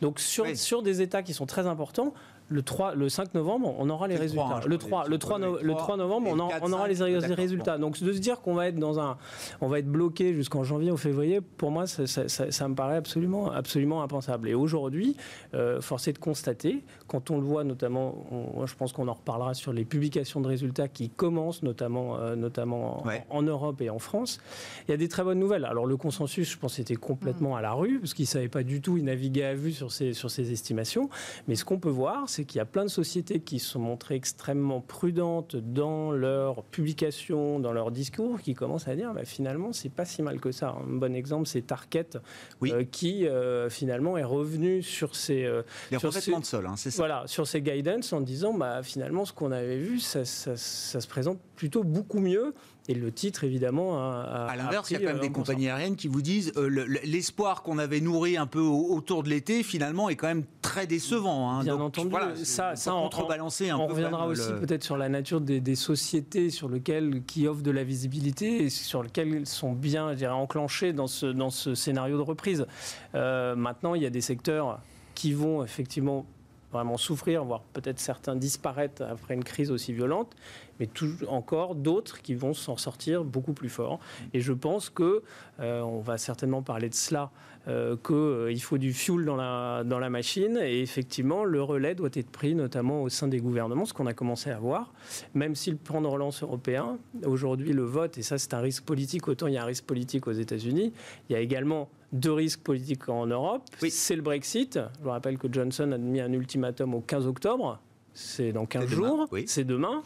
Donc 0.00 0.20
sur, 0.20 0.46
sur 0.56 0.82
des 0.82 1.02
États 1.02 1.22
qui 1.22 1.34
sont 1.34 1.46
très 1.46 1.66
importants, 1.66 2.14
le, 2.48 2.62
3, 2.62 2.94
le 2.94 3.08
5 3.08 3.34
novembre, 3.34 3.74
on 3.78 3.88
aura 3.90 4.08
les 4.08 4.16
résultats. 4.16 4.60
le, 4.66 4.78
3, 4.78 5.08
le, 5.08 5.18
3, 5.18 5.38
le 5.38 5.74
3 5.74 5.96
novembre, 5.96 6.28
on, 6.30 6.38
on, 6.38 6.72
aura 6.72 6.88
les, 6.88 6.94
résultats. 7.34 7.78
Donc 7.78 8.00
de 8.02 8.12
se 8.12 8.18
dire 8.18 8.40
qu'on 8.40 8.54
va 8.54 8.68
être 8.68 8.78
dans 8.78 9.00
un, 9.00 9.16
on 9.60 9.68
va 9.68 9.78
être 9.78 9.90
bloqué 9.90 10.34
jusqu'en 10.34 10.64
janvier 10.64 10.90
ou 10.90 10.96
février, 10.96 11.40
pour 11.40 11.70
moi, 11.70 11.86
ça, 11.86 12.06
ça, 12.06 12.68
me 12.68 12.74
paraît 12.74 12.96
absolument, 12.96 13.50
absolument 13.50 14.02
impensable. 14.02 14.48
Et 14.48 14.54
aujourd'hui, 14.54 15.16
euh, 15.54 15.80
force 15.80 16.08
est 16.08 16.12
de 16.12 16.18
constater, 16.18 16.84
quand 17.06 17.30
on 17.30 17.38
le 17.38 17.44
voit 17.44 17.64
notamment, 17.64 18.26
je 18.64 18.74
pense 18.74 18.92
qu'on 18.92 19.08
en 19.08 19.14
reparlera 19.14 19.54
sur 19.54 19.72
les 19.72 19.84
publications 19.84 20.40
de 20.40 20.48
résultats 20.48 20.88
qui 20.88 21.10
commencent, 21.10 21.62
notamment, 21.62 22.18
euh, 22.18 22.36
notamment 22.36 23.04
en, 23.30 23.42
Europe 23.42 23.80
et 23.80 23.90
en 23.90 23.98
France, 23.98 24.40
il 24.86 24.90
y 24.90 24.94
a 24.94 24.96
des 24.96 25.08
très 25.08 25.22
bonnes 25.22 25.38
nouvelles. 25.38 25.64
Alors 25.64 25.86
le 25.86 25.96
consensus, 25.96 26.50
je 26.50 26.58
pense, 26.58 26.78
était 26.78 26.96
complètement 26.96 27.54
mm. 27.54 27.58
à 27.58 27.62
la 27.62 27.72
rue, 27.72 28.00
parce 28.00 28.14
qu'il 28.14 28.24
ne 28.24 28.28
savait 28.28 28.48
pas 28.48 28.62
du 28.62 28.80
tout, 28.80 28.96
il 28.96 29.04
naviguait 29.04 29.44
à 29.44 29.54
vue 29.54 29.72
sur 29.72 29.92
ces, 29.92 30.12
sur 30.12 30.30
ces 30.30 30.52
estimations. 30.52 31.08
Mais 31.48 31.54
ce 31.54 31.64
qu'on 31.64 31.78
peut 31.78 31.90
voir, 31.90 32.28
c'est 32.34 32.44
qu'il 32.44 32.58
y 32.58 32.60
a 32.60 32.64
plein 32.64 32.84
de 32.84 32.90
sociétés 32.90 33.40
qui 33.40 33.58
se 33.60 33.70
sont 33.70 33.78
montrées 33.78 34.16
extrêmement 34.16 34.80
prudentes 34.80 35.54
dans 35.54 36.10
leurs 36.10 36.64
publications, 36.64 37.60
dans 37.60 37.72
leurs 37.72 37.92
discours, 37.92 38.40
qui 38.40 38.54
commencent 38.54 38.88
à 38.88 38.96
dire 38.96 39.14
bah, 39.14 39.24
finalement, 39.24 39.72
c'est 39.72 39.88
pas 39.88 40.04
si 40.04 40.20
mal 40.22 40.40
que 40.40 40.50
ça. 40.50 40.76
Un 40.80 40.96
bon 40.96 41.14
exemple, 41.14 41.46
c'est 41.46 41.62
Target, 41.62 42.18
euh, 42.64 42.84
qui 42.84 43.26
euh, 43.26 43.70
finalement 43.70 44.18
est 44.18 44.24
revenu 44.24 44.82
sur 44.82 45.14
ses. 45.14 45.44
Euh, 45.44 45.62
sur 45.98 46.10
de 46.10 46.44
sol, 46.44 46.66
hein, 46.66 46.74
c'est 46.76 46.90
ça. 46.90 46.98
Voilà, 46.98 47.22
sur 47.26 47.46
ses 47.46 47.62
guidance 47.62 48.12
en 48.12 48.20
disant 48.20 48.52
bah, 48.52 48.82
finalement, 48.82 49.24
ce 49.24 49.32
qu'on 49.32 49.52
avait 49.52 49.78
vu, 49.78 50.00
ça, 50.00 50.24
ça 50.24 50.56
se 50.56 51.06
présente 51.06 51.38
plutôt 51.54 51.84
beaucoup 51.84 52.18
mieux. 52.18 52.52
Et 52.86 52.94
le 52.94 53.10
titre, 53.10 53.44
évidemment, 53.44 53.98
a, 53.98 54.46
à 54.50 54.56
l'inverse, 54.56 54.90
il 54.90 54.94
y 54.94 54.96
a 54.96 55.00
quand 55.00 55.06
même 55.06 55.16
euh, 55.16 55.20
des 55.20 55.30
compagnies 55.30 55.70
aériennes 55.70 55.96
qui 55.96 56.06
vous 56.06 56.20
disent 56.20 56.52
euh, 56.56 56.68
l'espoir 57.04 57.62
qu'on 57.62 57.78
avait 57.78 58.00
nourri 58.00 58.36
un 58.36 58.46
peu 58.46 58.60
autour 58.60 59.22
de 59.22 59.30
l'été, 59.30 59.62
finalement, 59.62 60.10
est 60.10 60.16
quand 60.16 60.26
même 60.26 60.44
très 60.60 60.86
décevant. 60.86 61.50
Hein. 61.50 61.62
Bien 61.62 61.80
entendu, 61.80 62.14
ça, 62.42 62.76
ça 62.76 62.90
contrebalancer 62.90 63.70
un 63.70 63.78
on 63.78 63.86
reviendra 63.86 64.26
aussi 64.26 64.50
peut-être 64.60 64.84
sur 64.84 64.98
la 64.98 65.08
nature 65.08 65.40
des, 65.40 65.74
sociétés 65.74 66.50
sur 66.50 66.68
lesquelles 66.68 67.22
qui 67.26 67.48
offrent 67.48 67.62
de 67.62 67.70
la 67.70 67.84
visibilité 67.84 68.64
et 68.64 68.70
sur 68.70 69.02
lesquelles 69.02 69.46
sont 69.46 69.72
bien, 69.72 70.12
je 70.12 70.18
dirais, 70.18 70.32
enclenchées 70.32 70.92
dans 70.92 71.06
ce 71.06 71.26
dans 71.26 71.50
ce 71.50 71.74
scénario 71.74 72.16
de 72.16 72.22
reprise. 72.22 72.66
Euh, 73.14 73.56
maintenant, 73.56 73.94
il 73.94 74.02
y 74.02 74.06
a 74.06 74.10
des 74.10 74.20
secteurs 74.20 74.80
qui 75.14 75.32
vont 75.32 75.64
effectivement 75.64 76.26
vraiment 76.72 76.96
souffrir, 76.96 77.44
voire 77.44 77.62
peut-être 77.72 78.00
certains 78.00 78.36
disparaître 78.36 79.02
après 79.02 79.34
une 79.34 79.44
crise 79.44 79.70
aussi 79.70 79.92
violente 79.92 80.34
mais 80.80 80.88
encore 81.28 81.74
d'autres 81.74 82.20
qui 82.22 82.34
vont 82.34 82.54
s'en 82.54 82.76
sortir 82.76 83.24
beaucoup 83.24 83.52
plus 83.52 83.68
fort. 83.68 84.00
Et 84.32 84.40
je 84.40 84.52
pense 84.52 84.90
que 84.90 85.22
euh, 85.60 85.80
on 85.82 86.00
va 86.00 86.18
certainement 86.18 86.62
parler 86.62 86.88
de 86.88 86.94
cela, 86.94 87.30
euh, 87.66 87.96
qu'il 87.96 88.14
euh, 88.14 88.56
faut 88.58 88.76
du 88.76 88.92
fuel 88.92 89.24
dans 89.24 89.36
la, 89.36 89.84
dans 89.84 89.98
la 89.98 90.10
machine. 90.10 90.58
Et 90.62 90.82
effectivement, 90.82 91.44
le 91.44 91.62
relais 91.62 91.94
doit 91.94 92.10
être 92.12 92.30
pris, 92.30 92.54
notamment 92.54 93.02
au 93.02 93.08
sein 93.08 93.28
des 93.28 93.40
gouvernements, 93.40 93.86
ce 93.86 93.94
qu'on 93.94 94.06
a 94.06 94.14
commencé 94.14 94.50
à 94.50 94.58
voir. 94.58 94.92
Même 95.34 95.54
si 95.54 95.70
le 95.70 95.76
plan 95.76 96.02
de 96.02 96.06
relance 96.06 96.42
européen, 96.42 96.98
aujourd'hui, 97.24 97.72
le 97.72 97.84
vote, 97.84 98.18
et 98.18 98.22
ça 98.22 98.36
c'est 98.38 98.52
un 98.54 98.60
risque 98.60 98.84
politique, 98.84 99.28
autant 99.28 99.46
il 99.46 99.54
y 99.54 99.56
a 99.56 99.62
un 99.62 99.66
risque 99.66 99.84
politique 99.84 100.26
aux 100.26 100.32
États-Unis, 100.32 100.92
il 101.28 101.32
y 101.32 101.36
a 101.36 101.40
également 101.40 101.88
deux 102.12 102.32
risques 102.32 102.60
politiques 102.60 103.08
en 103.08 103.26
Europe. 103.26 103.62
C'est 103.88 104.16
le 104.16 104.22
Brexit. 104.22 104.78
Je 104.98 105.02
vous 105.02 105.10
rappelle 105.10 105.38
que 105.38 105.48
Johnson 105.50 105.90
a 105.92 105.98
mis 105.98 106.20
un 106.20 106.32
ultimatum 106.32 106.94
au 106.94 107.00
15 107.00 107.26
octobre 107.26 107.80
c'est 108.14 108.52
dans 108.52 108.64
15 108.64 108.88
jours, 108.88 109.28
c'est 109.46 109.64
demain, 109.64 110.02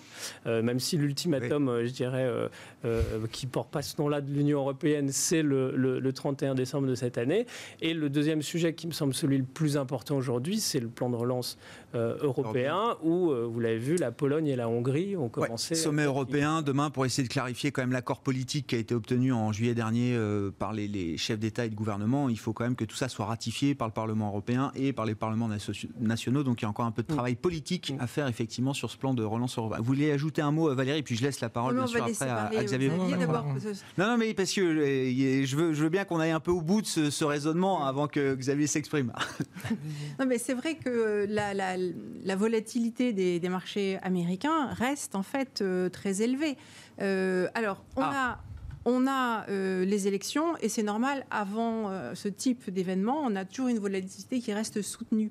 euh, 0.46 0.62
même 0.62 0.80
si 0.80 0.96
l'ultimatum, 0.96 1.68
euh, 1.68 1.86
je 1.86 1.92
dirais, 1.92 2.24
euh, 2.24 2.48
euh, 2.84 3.02
qui 3.30 3.46
porte 3.46 3.70
pas 3.70 3.82
ce 3.82 4.00
nom-là 4.00 4.22
de 4.22 4.32
l'Union 4.32 4.60
européenne, 4.60 5.10
c'est 5.12 5.42
le, 5.42 5.76
le, 5.76 6.12
31 6.12 6.54
décembre 6.54 6.88
de 6.88 6.94
cette 6.94 7.18
année. 7.18 7.46
Et 7.82 7.92
le 7.92 8.08
deuxième 8.08 8.40
sujet 8.40 8.74
qui 8.74 8.86
me 8.86 8.92
semble 8.92 9.12
celui 9.12 9.36
le 9.36 9.44
plus 9.44 9.76
important 9.76 10.16
aujourd'hui, 10.16 10.58
c'est 10.58 10.80
le 10.80 10.88
plan 10.88 11.10
de 11.10 11.16
relance 11.16 11.58
européen, 11.94 12.96
où, 13.02 13.30
vous 13.30 13.60
l'avez 13.60 13.78
vu, 13.78 13.96
la 13.96 14.10
Pologne 14.10 14.46
et 14.46 14.56
la 14.56 14.68
Hongrie 14.68 15.16
ont 15.16 15.28
commencé... 15.28 15.74
sommet 15.74 16.04
européen 16.04 16.62
demain 16.62 16.90
pour 16.90 17.06
essayer 17.06 17.26
de 17.26 17.32
clarifier 17.32 17.72
quand 17.72 17.82
même 17.82 17.92
l'accord 17.92 18.20
politique 18.20 18.68
qui 18.68 18.74
a 18.74 18.78
été 18.78 18.94
obtenu 18.94 19.32
en 19.32 19.52
juillet 19.52 19.74
dernier 19.74 20.18
par 20.58 20.72
les, 20.72 20.88
les 20.88 21.16
chefs 21.16 21.38
d'État 21.38 21.64
et 21.64 21.70
de 21.70 21.74
gouvernement. 21.74 22.28
Il 22.28 22.38
faut 22.38 22.52
quand 22.52 22.64
même 22.64 22.76
que 22.76 22.84
tout 22.84 22.96
ça 22.96 23.08
soit 23.08 23.26
ratifié 23.26 23.74
par 23.74 23.88
le 23.88 23.94
Parlement 23.94 24.28
européen 24.28 24.72
et 24.74 24.92
par 24.92 25.06
les 25.06 25.14
parlements 25.14 25.48
nationaux. 26.00 26.42
Donc 26.42 26.60
il 26.60 26.64
y 26.64 26.66
a 26.66 26.68
encore 26.68 26.86
un 26.86 26.90
peu 26.90 27.02
de 27.02 27.12
mm. 27.12 27.14
travail 27.14 27.36
politique 27.36 27.92
à 27.98 28.06
faire 28.06 28.28
effectivement 28.28 28.74
sur 28.74 28.90
ce 28.90 28.96
plan 28.96 29.14
de 29.14 29.24
relance 29.24 29.58
européenne. 29.58 29.80
Vous 29.80 29.87
voulez 29.87 30.11
ajouter 30.12 30.42
un 30.42 30.50
mot, 30.50 30.74
Valérie, 30.74 31.02
puis 31.02 31.16
je 31.16 31.22
laisse 31.22 31.40
la 31.40 31.48
parole 31.48 31.74
bien 31.74 31.87
sûr 31.87 32.02
après 32.02 32.28
à, 32.28 32.64
Xavier. 32.64 32.90
Non, 32.90 34.06
non, 34.06 34.16
mais 34.16 34.34
parce 34.34 34.52
que 34.52 34.61
euh, 34.61 35.44
je 35.44 35.56
veux, 35.56 35.72
je 35.72 35.82
veux 35.82 35.88
bien 35.88 36.04
qu'on 36.04 36.20
aille 36.20 36.30
un 36.30 36.40
peu 36.40 36.50
au 36.50 36.61
bout 36.61 36.82
de 36.82 36.87
ce, 36.87 37.24
raisonnement 37.24 37.84
avant 37.84 38.08
que 38.08 38.34
Xavier 38.34 38.66
s'exprime. 38.66 39.12
non, 40.18 40.26
mais 40.26 40.38
c'est 40.38 40.54
vrai 40.54 40.76
que 40.76 41.26
la, 41.28 41.54
la, 41.54 42.37
volatilité 42.37 43.12
des, 43.12 43.40
des, 43.40 43.48
marchés 43.48 43.98
américains 44.02 44.68
reste 44.72 45.14
en 45.14 45.22
fait 45.22 45.61
euh, 45.61 45.88
très 45.88 46.22
élevée. 46.22 46.56
Euh, 47.00 47.48
alors, 47.54 47.82
on 47.96 48.02
ah. 48.02 48.38
a 48.38 48.47
on 48.90 49.07
a 49.07 49.44
euh, 49.51 49.85
les 49.85 50.09
élections 50.09 50.57
et 50.62 50.70
c'est 50.70 50.83
normal, 50.83 51.27
avant 51.31 51.90
euh, 51.90 52.14
ce 52.14 52.27
type 52.27 52.70
d'événement, 52.70 53.20
on 53.22 53.37
a 53.37 53.44
toujours 53.44 53.68
une 53.68 53.79
volatilité 53.79 54.40
qui 54.40 54.51
reste 54.55 54.81
soutenue. 54.81 55.31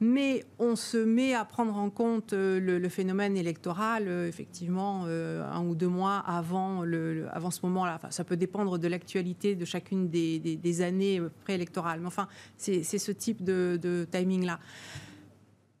Mais 0.00 0.44
on 0.58 0.74
se 0.74 0.96
met 0.96 1.34
à 1.34 1.44
prendre 1.44 1.76
en 1.76 1.90
compte 1.90 2.32
euh, 2.32 2.58
le, 2.58 2.88
phénomène 2.88 3.36
électoral, 3.36 4.08
effectivement, 4.08 5.04
un 5.04 5.64
ou 5.66 5.74
deux 5.74 5.88
mois 5.88 6.16
avant, 6.26 6.82
le, 6.82 7.26
avant 7.32 7.50
ce 7.50 7.60
moment-là. 7.64 7.96
Enfin, 7.96 8.10
ça 8.10 8.24
peut 8.24 8.38
dépendre 8.38 8.78
de 8.78 8.88
l'actualité 8.88 9.54
de 9.54 9.66
chacune 9.66 10.08
des, 10.08 10.82
années 10.82 11.20
préélectorales. 11.44 12.00
Mais 12.00 12.06
enfin, 12.06 12.28
c'est 12.56 12.82
ce 12.82 13.12
type 13.12 13.44
de 13.44 14.06
timing-là. 14.10 14.58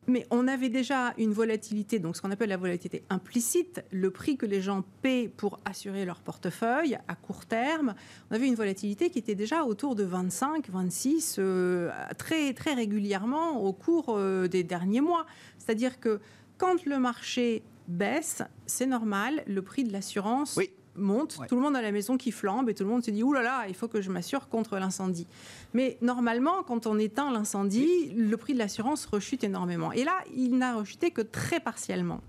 Mais 0.06 0.26
on 0.30 0.46
avait 0.48 0.68
déjà 0.68 1.14
une 1.18 1.32
volatilité, 1.32 1.98
donc 1.98 2.16
ce 2.16 2.22
qu'on 2.22 2.30
appelle 2.30 2.50
la 2.50 2.56
volatilité 2.56 3.02
implicite, 3.10 3.82
le 3.90 4.10
prix 4.10 4.36
que 4.36 4.46
les 4.46 4.60
gens 4.60 4.84
paient 5.02 5.30
pour 5.34 5.60
assurer 5.64 6.04
leur 6.04 6.20
portefeuille 6.20 6.98
à 7.08 7.14
court 7.14 7.46
terme. 7.46 7.94
On 8.30 8.34
avait 8.34 8.46
une 8.46 8.54
volatilité 8.54 9.10
qui 9.10 9.18
était 9.18 9.34
déjà 9.34 9.64
autour 9.64 9.94
de 9.94 10.04
25, 10.04 10.68
26, 10.68 11.36
euh, 11.38 11.90
très, 12.18 12.52
très 12.52 12.74
régulièrement 12.74 13.62
au 13.62 13.72
cours 13.72 14.06
euh, 14.10 14.46
des 14.46 14.62
derniers 14.62 15.00
mois. 15.00 15.26
C'est-à-dire 15.58 16.00
que 16.00 16.20
quand 16.58 16.84
le 16.84 16.98
marché 16.98 17.62
baisse, 17.88 18.42
c'est 18.66 18.86
normal, 18.86 19.42
le 19.46 19.62
prix 19.62 19.84
de 19.84 19.92
l'assurance 19.92 20.56
oui 20.56 20.70
monte, 20.96 21.38
tout 21.48 21.56
le 21.56 21.62
monde 21.62 21.76
a 21.76 21.82
la 21.82 21.92
maison 21.92 22.16
qui 22.16 22.30
flambe 22.30 22.68
et 22.68 22.74
tout 22.74 22.84
le 22.84 22.90
monde 22.90 23.04
se 23.04 23.10
dit 23.10 23.22
Ouh 23.22 23.32
là 23.32 23.42
là, 23.42 23.64
il 23.68 23.74
faut 23.74 23.88
que 23.88 24.00
je 24.00 24.10
m'assure 24.10 24.48
contre 24.48 24.78
l'incendie. 24.78 25.26
Mais 25.72 25.98
normalement, 26.00 26.62
quand 26.62 26.86
on 26.86 26.98
éteint 26.98 27.32
l'incendie, 27.32 28.10
le 28.16 28.36
prix 28.36 28.54
de 28.54 28.58
l'assurance 28.58 29.06
rechute 29.06 29.44
énormément. 29.44 29.92
Et 29.92 30.04
là, 30.04 30.18
il 30.36 30.56
n'a 30.58 30.76
rechuté 30.76 31.10
que 31.10 31.22
très 31.22 31.60
partiellement. 31.60 32.20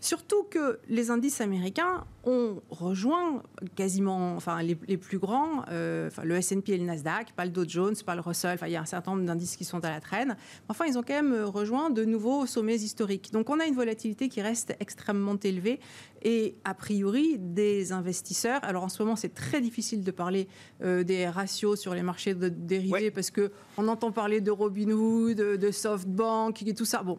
Surtout 0.00 0.44
que 0.44 0.78
les 0.88 1.10
indices 1.10 1.40
américains 1.40 2.04
ont 2.22 2.62
rejoint 2.70 3.42
quasiment, 3.74 4.36
enfin 4.36 4.62
les, 4.62 4.76
plus 4.76 5.18
grands, 5.18 5.64
euh, 5.70 6.06
enfin, 6.06 6.22
le 6.22 6.36
S&P 6.36 6.72
et 6.72 6.78
le 6.78 6.84
Nasdaq, 6.84 7.32
pas 7.32 7.44
le 7.44 7.50
Dow 7.50 7.64
Jones, 7.66 7.96
pas 8.06 8.14
le 8.14 8.20
Russell. 8.20 8.54
Enfin, 8.54 8.68
il 8.68 8.72
y 8.72 8.76
a 8.76 8.80
un 8.80 8.86
certain 8.86 9.10
nombre 9.10 9.24
d'indices 9.24 9.56
qui 9.56 9.64
sont 9.64 9.84
à 9.84 9.90
la 9.90 10.00
traîne. 10.00 10.36
Enfin, 10.68 10.84
ils 10.86 10.96
ont 10.98 11.02
quand 11.02 11.20
même 11.20 11.42
rejoint 11.42 11.90
de 11.90 12.04
nouveaux 12.04 12.46
sommets 12.46 12.76
historiques. 12.76 13.32
Donc, 13.32 13.50
on 13.50 13.58
a 13.58 13.66
une 13.66 13.74
volatilité 13.74 14.28
qui 14.28 14.40
reste 14.40 14.76
extrêmement 14.78 15.36
élevée 15.42 15.80
et 16.22 16.54
a 16.64 16.74
priori 16.74 17.36
des 17.36 17.90
investisseurs. 17.90 18.60
Alors, 18.62 18.84
en 18.84 18.88
ce 18.88 19.02
moment, 19.02 19.16
c'est 19.16 19.34
très 19.34 19.60
difficile 19.60 20.04
de 20.04 20.10
parler 20.12 20.46
euh, 20.84 21.02
des 21.02 21.28
ratios 21.28 21.80
sur 21.80 21.94
les 21.94 22.02
marchés 22.02 22.34
de 22.34 22.48
dérivés 22.48 23.10
parce 23.10 23.32
que 23.32 23.50
on 23.76 23.88
entend 23.88 24.12
parler 24.12 24.40
de 24.40 24.52
Robinhood, 24.52 25.36
de, 25.36 25.56
de 25.56 25.70
SoftBank 25.72 26.62
et 26.62 26.74
tout 26.74 26.84
ça. 26.84 27.02
Bon. 27.02 27.18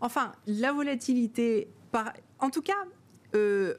Enfin, 0.00 0.32
la 0.46 0.72
volatilité 0.72 1.68
en 2.38 2.50
tout 2.50 2.62
cas, 2.62 2.72
euh, 3.34 3.74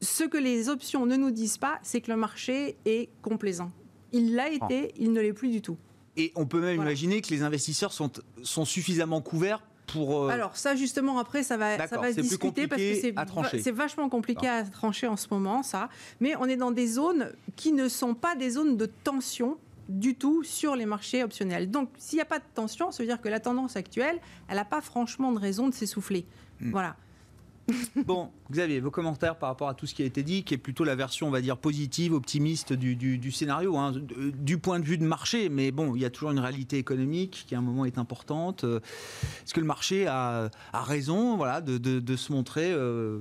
ce 0.00 0.24
que 0.24 0.36
les 0.36 0.68
options 0.68 1.06
ne 1.06 1.16
nous 1.16 1.30
disent 1.30 1.58
pas, 1.58 1.78
c'est 1.82 2.00
que 2.00 2.10
le 2.10 2.16
marché 2.16 2.76
est 2.84 3.08
complaisant. 3.22 3.72
Il 4.12 4.34
l'a 4.34 4.44
ah. 4.44 4.66
été, 4.66 4.92
il 4.98 5.12
ne 5.12 5.20
l'est 5.20 5.32
plus 5.32 5.48
du 5.48 5.62
tout. 5.62 5.76
Et 6.16 6.32
on 6.36 6.46
peut 6.46 6.60
même 6.60 6.76
imaginer 6.76 7.20
que 7.20 7.30
les 7.30 7.42
investisseurs 7.42 7.92
sont, 7.92 8.10
sont 8.42 8.64
suffisamment 8.64 9.20
couverts 9.20 9.62
pour... 9.86 10.24
Euh, 10.24 10.28
Alors 10.28 10.56
ça 10.56 10.76
justement 10.76 11.18
après 11.18 11.42
ça 11.42 11.56
va, 11.56 11.76
ça 11.88 11.98
va 11.98 12.12
se 12.12 12.20
discuter 12.20 12.68
parce 12.68 12.80
que 12.80 13.60
c'est 13.60 13.72
vachement 13.72 14.08
compliqué 14.08 14.46
à 14.46 14.62
trancher 14.62 15.08
en 15.08 15.16
ce 15.16 15.26
moment 15.30 15.62
ça. 15.62 15.88
Mais 16.20 16.36
on 16.36 16.44
est 16.44 16.56
dans 16.56 16.70
des 16.70 16.86
zones 16.86 17.32
qui 17.56 17.72
ne 17.72 17.88
sont 17.88 18.14
pas 18.14 18.36
des 18.36 18.50
zones 18.50 18.76
de 18.76 18.86
tension 18.86 19.58
du 19.88 20.14
tout 20.14 20.42
sur 20.44 20.76
les 20.76 20.86
marchés 20.86 21.22
optionnels. 21.22 21.70
Donc 21.70 21.90
s'il 21.98 22.16
n'y 22.16 22.22
a 22.22 22.26
pas 22.26 22.38
de 22.38 22.44
tension, 22.54 22.92
ça 22.92 23.02
veut 23.02 23.08
dire 23.08 23.20
que 23.20 23.28
la 23.28 23.40
tendance 23.40 23.76
actuelle, 23.76 24.20
elle 24.48 24.56
n'a 24.56 24.64
pas 24.64 24.80
franchement 24.80 25.32
de 25.32 25.38
raison 25.38 25.68
de 25.68 25.74
s'essouffler. 25.74 26.26
Hmm. 26.60 26.70
Voilà. 26.70 26.96
bon, 28.06 28.30
Xavier, 28.50 28.80
vos 28.80 28.90
commentaires 28.90 29.36
par 29.36 29.48
rapport 29.48 29.68
à 29.68 29.74
tout 29.74 29.86
ce 29.86 29.94
qui 29.94 30.02
a 30.02 30.04
été 30.04 30.22
dit, 30.22 30.44
qui 30.44 30.54
est 30.54 30.58
plutôt 30.58 30.84
la 30.84 30.94
version, 30.94 31.28
on 31.28 31.30
va 31.30 31.40
dire, 31.40 31.56
positive, 31.56 32.12
optimiste 32.12 32.72
du, 32.72 33.32
scénario, 33.32 33.76
hein, 33.76 33.92
du 34.34 34.58
point 34.58 34.80
de 34.80 34.84
vue 34.84 34.98
de 34.98 35.04
marché, 35.04 35.48
mais 35.48 35.70
bon, 35.70 35.94
il 35.94 36.02
y 36.02 36.04
a 36.04 36.10
toujours 36.10 36.30
une 36.30 36.38
réalité 36.38 36.78
économique 36.78 37.44
qui 37.46 37.54
à 37.54 37.58
un 37.58 37.62
moment 37.62 37.84
est 37.84 37.98
importante. 37.98 38.64
Est-ce 38.64 39.54
que 39.54 39.60
le 39.60 39.66
marché 39.66 40.06
a, 40.06 40.50
raison 40.72 41.36
voilà, 41.36 41.60
de, 41.60 42.16
se 42.16 42.32
montrer 42.32 42.70
euh, 42.70 43.20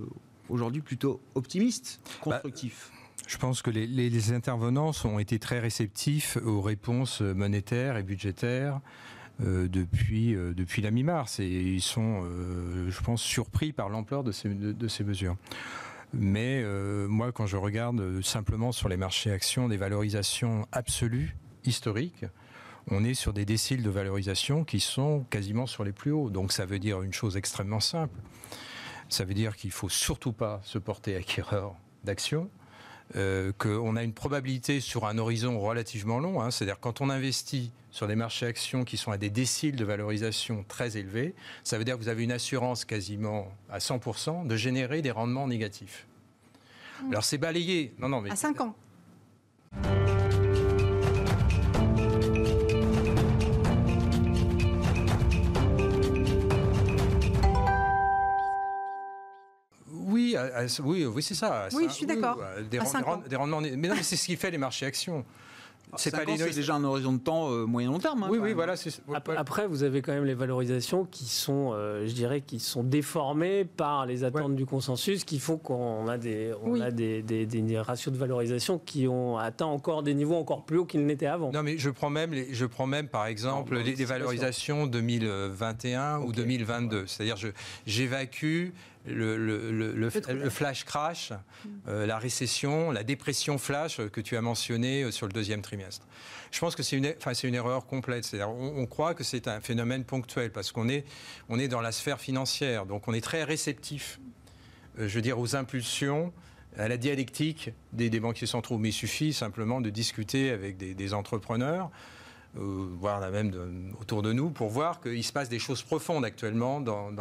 aujourd'hui 0.50 0.82
plutôt 0.82 1.22
optimiste, 1.36 2.02
constructif? 2.22 2.92
Bah, 2.92 3.00
je 3.28 3.38
pense 3.38 3.62
que 3.62 3.72
les, 3.72 4.34
intervenants 4.34 4.92
ont 5.06 5.20
été 5.20 5.40
très 5.40 5.60
réceptifs 5.60 6.38
aux 6.46 6.62
réponses 6.62 7.22
monétaires 7.22 7.98
et 7.98 8.04
budgétaires. 8.04 8.76
euh, 8.76 9.13
depuis, 9.40 10.36
euh, 10.36 10.54
depuis 10.54 10.82
la 10.82 10.92
mi-mars. 10.92 11.40
Et 11.40 11.48
ils 11.48 11.82
sont, 11.82 12.24
euh, 12.24 12.90
je 12.90 13.02
pense, 13.02 13.22
surpris 13.22 13.74
par 13.74 13.90
l'ampleur 13.90 14.24
de 14.24 14.32
ces, 14.32 15.04
mesures. 15.04 15.36
Mais 16.14 16.64
moi, 17.08 17.32
quand 17.32 17.48
je 17.48 17.58
regarde 17.58 18.22
simplement 18.22 18.72
sur 18.72 18.88
les 18.88 18.98
marchés 18.98 19.32
actions 19.32 19.68
des 19.68 19.78
valorisations 19.78 20.68
absolues, 20.72 21.36
historiques, 21.66 22.26
on 22.92 23.04
est 23.04 23.14
sur 23.14 23.34
des 23.34 23.46
déciles 23.46 23.82
de 23.82 23.90
valorisation 23.90 24.64
qui 24.64 24.80
sont 24.80 25.26
quasiment 25.30 25.66
sur 25.66 25.84
les 25.84 25.92
plus 25.92 26.12
hauts. 26.12 26.30
Donc 26.30 26.52
ça 26.52 26.66
veut 26.66 26.80
dire 26.80 27.02
une 27.02 27.14
chose 27.14 27.38
extrêmement 27.38 27.80
simple. 27.80 28.20
Ça 29.10 29.26
veut 29.26 29.34
dire 29.34 29.56
qu'il 29.56 29.72
faut 29.72 29.90
surtout 29.90 30.34
pas 30.34 30.62
se 30.64 30.78
porter 30.78 31.16
acquéreur 31.16 31.76
d'actions. 32.04 32.50
Qu'on 33.14 33.96
a 33.96 34.04
une 34.04 34.14
probabilité 34.14 34.80
sur 34.80 35.06
un 35.06 35.18
horizon 35.18 35.60
relativement 35.60 36.20
long, 36.20 36.42
hein. 36.42 36.52
c'est-à-dire 36.52 36.80
quand 36.80 37.02
on 37.02 37.10
investit 37.10 37.72
sur 37.92 38.08
des 38.08 38.16
marchés 38.16 38.48
actions 38.48 38.84
qui 38.84 38.98
sont 38.98 39.12
à 39.12 39.18
des 39.18 39.30
déciles 39.30 39.76
de 39.76 39.86
valorisation 39.86 40.66
très 40.68 40.98
élevés, 40.98 41.36
ça 41.64 41.78
veut 41.78 41.86
dire 41.86 41.96
que 41.96 42.02
vous 42.02 42.10
avez 42.10 42.24
une 42.24 42.32
assurance 42.32 42.86
quasiment 42.86 43.52
à 43.70 43.78
100% 43.78 44.48
de 44.48 44.56
générer 44.56 45.04
des 45.04 45.12
rendements 45.12 45.48
négatifs. 45.48 46.08
Mmh. 47.04 47.12
Alors 47.12 47.24
c'est 47.24 47.38
balayé. 47.38 47.94
Non, 48.00 48.10
non, 48.10 48.22
mais... 48.22 48.32
À 48.32 48.36
5 48.36 48.62
ans. 48.62 48.76
Oui, 60.84 61.04
oui, 61.04 61.06
oui 61.06 61.24
c'est 61.24 61.36
ça. 61.36 61.68
Oui, 61.74 61.86
je 61.88 61.94
suis 61.94 62.06
d'accord. 62.06 62.40
Des, 62.70 62.80
des, 63.30 63.36
rendements, 63.36 63.62
mais 63.62 63.76
non, 63.88 63.96
mais 63.96 64.04
c'est 64.04 64.16
ce 64.16 64.26
qui 64.26 64.36
fait 64.36 64.52
les 64.52 64.58
marchés 64.58 64.86
actions. 64.86 65.26
C'est 65.98 66.12
pas 66.12 66.26
déjà 66.26 66.76
un 66.76 66.84
horizon 66.84 67.14
de 67.14 67.20
temps 67.20 67.52
euh, 67.52 67.66
moyen-long 67.66 68.00
terme. 68.00 68.24
Hein, 68.24 68.28
oui, 68.32 68.40
oui, 68.42 68.54
voilà. 68.54 68.76
Après, 69.38 69.68
vous 69.68 69.84
avez 69.84 70.02
quand 70.02 70.14
même 70.14 70.26
les 70.26 70.34
valorisations 70.34 71.06
qui 71.06 71.26
sont, 71.26 71.72
euh, 71.74 72.08
je 72.08 72.14
dirais, 72.14 72.42
qui 72.42 72.60
sont 72.60 72.84
déformées 72.84 73.66
par 73.66 74.06
les 74.06 74.24
attentes 74.24 74.56
du 74.56 74.66
consensus, 74.66 75.24
qui 75.24 75.40
font 75.40 75.58
qu'on 75.58 76.08
a 76.08 76.18
des, 76.18 76.52
on 76.64 76.80
a 76.80 76.92
des, 76.92 77.22
des, 77.22 77.80
ratios 77.80 78.14
de 78.14 78.20
valorisation 78.20 78.80
qui 78.80 79.08
ont 79.08 79.38
atteint 79.38 79.66
encore 79.66 80.04
des 80.04 80.14
niveaux 80.14 80.36
encore 80.36 80.64
plus 80.64 80.78
hauts 80.78 80.86
qu'ils 80.86 81.06
n'étaient 81.06 81.28
avant. 81.28 81.52
Non, 81.52 81.64
mais 81.64 81.78
je 81.78 81.90
prends 81.90 82.10
même, 82.10 82.34
les, 82.34 82.54
je 82.54 82.66
prends 82.66 82.88
même 82.88 83.08
par 83.08 83.26
exemple 83.26 83.78
les, 83.78 84.06
valorisations 84.06 84.88
2021 84.88 86.20
ou 86.20 86.32
2022. 86.32 87.06
C'est-à-dire, 87.08 87.38
j'évacue 87.86 88.70
le, 89.06 89.38
le, 89.38 90.50
flash 90.50 90.86
crash, 90.86 91.32
mm. 91.32 91.70
euh, 91.88 92.06
la 92.06 92.18
récession, 92.18 92.92
la 92.92 93.04
dépression 93.04 93.58
flash 93.58 93.98
que 94.12 94.22
tu 94.22 94.38
as 94.38 94.42
mentionné 94.42 95.04
euh, 95.04 95.12
sur 95.12 95.28
le 95.28 95.34
deuxième 95.34 95.62
trimestre. 95.62 96.06
Je 96.52 96.60
pense 96.60 96.76
que 96.76 96.84
c'est 96.84 96.98
une, 96.98 97.14
enfin, 97.18 97.34
une 97.34 97.56
erreur 97.56 97.86
complète. 97.86 98.24
C'est-à-dire, 98.24 98.50
on, 98.50 98.86
croit 98.86 99.14
que 99.14 99.24
c'est 99.24 99.48
un 99.48 99.60
phénomène 99.60 100.04
ponctuel 100.04 100.52
parce 100.52 100.72
qu'on 100.72 100.88
est, 100.88 101.06
on 101.50 101.60
est 101.60 101.68
dans 101.68 101.82
la 101.82 101.92
sphère 101.92 102.20
financière, 102.20 102.86
donc 102.86 103.08
on 103.08 103.14
est 103.14 103.22
très 103.22 103.44
réceptif, 103.44 104.20
euh, 105.00 105.08
je 105.08 105.16
veux 105.16 105.22
dire, 105.22 105.40
aux 105.40 105.56
impulsions 105.56 106.32
à 106.78 106.88
la 106.88 106.98
dialectique 106.98 107.72
des, 107.92 108.10
banquiers 108.20 108.48
centraux. 108.48 108.78
Mais 108.78 108.90
il 108.90 108.94
suffit 108.94 109.34
simplement 109.34 109.82
de 109.82 109.90
discuter 109.90 110.50
avec 110.50 110.78
des 110.78 111.14
entrepreneurs 111.14 111.92
euh, 112.58 112.88
voire 113.00 113.20
même 113.32 113.94
autour 114.00 114.22
de 114.22 114.32
nous, 114.34 114.50
pour 114.50 114.70
voir 114.70 115.02
qu'il 115.02 115.24
se 115.24 115.34
passe 115.34 115.50
des 115.50 115.60
choses 115.60 115.82
profondes 115.82 116.26
actuellement 116.26 116.80
dans, 116.82 117.12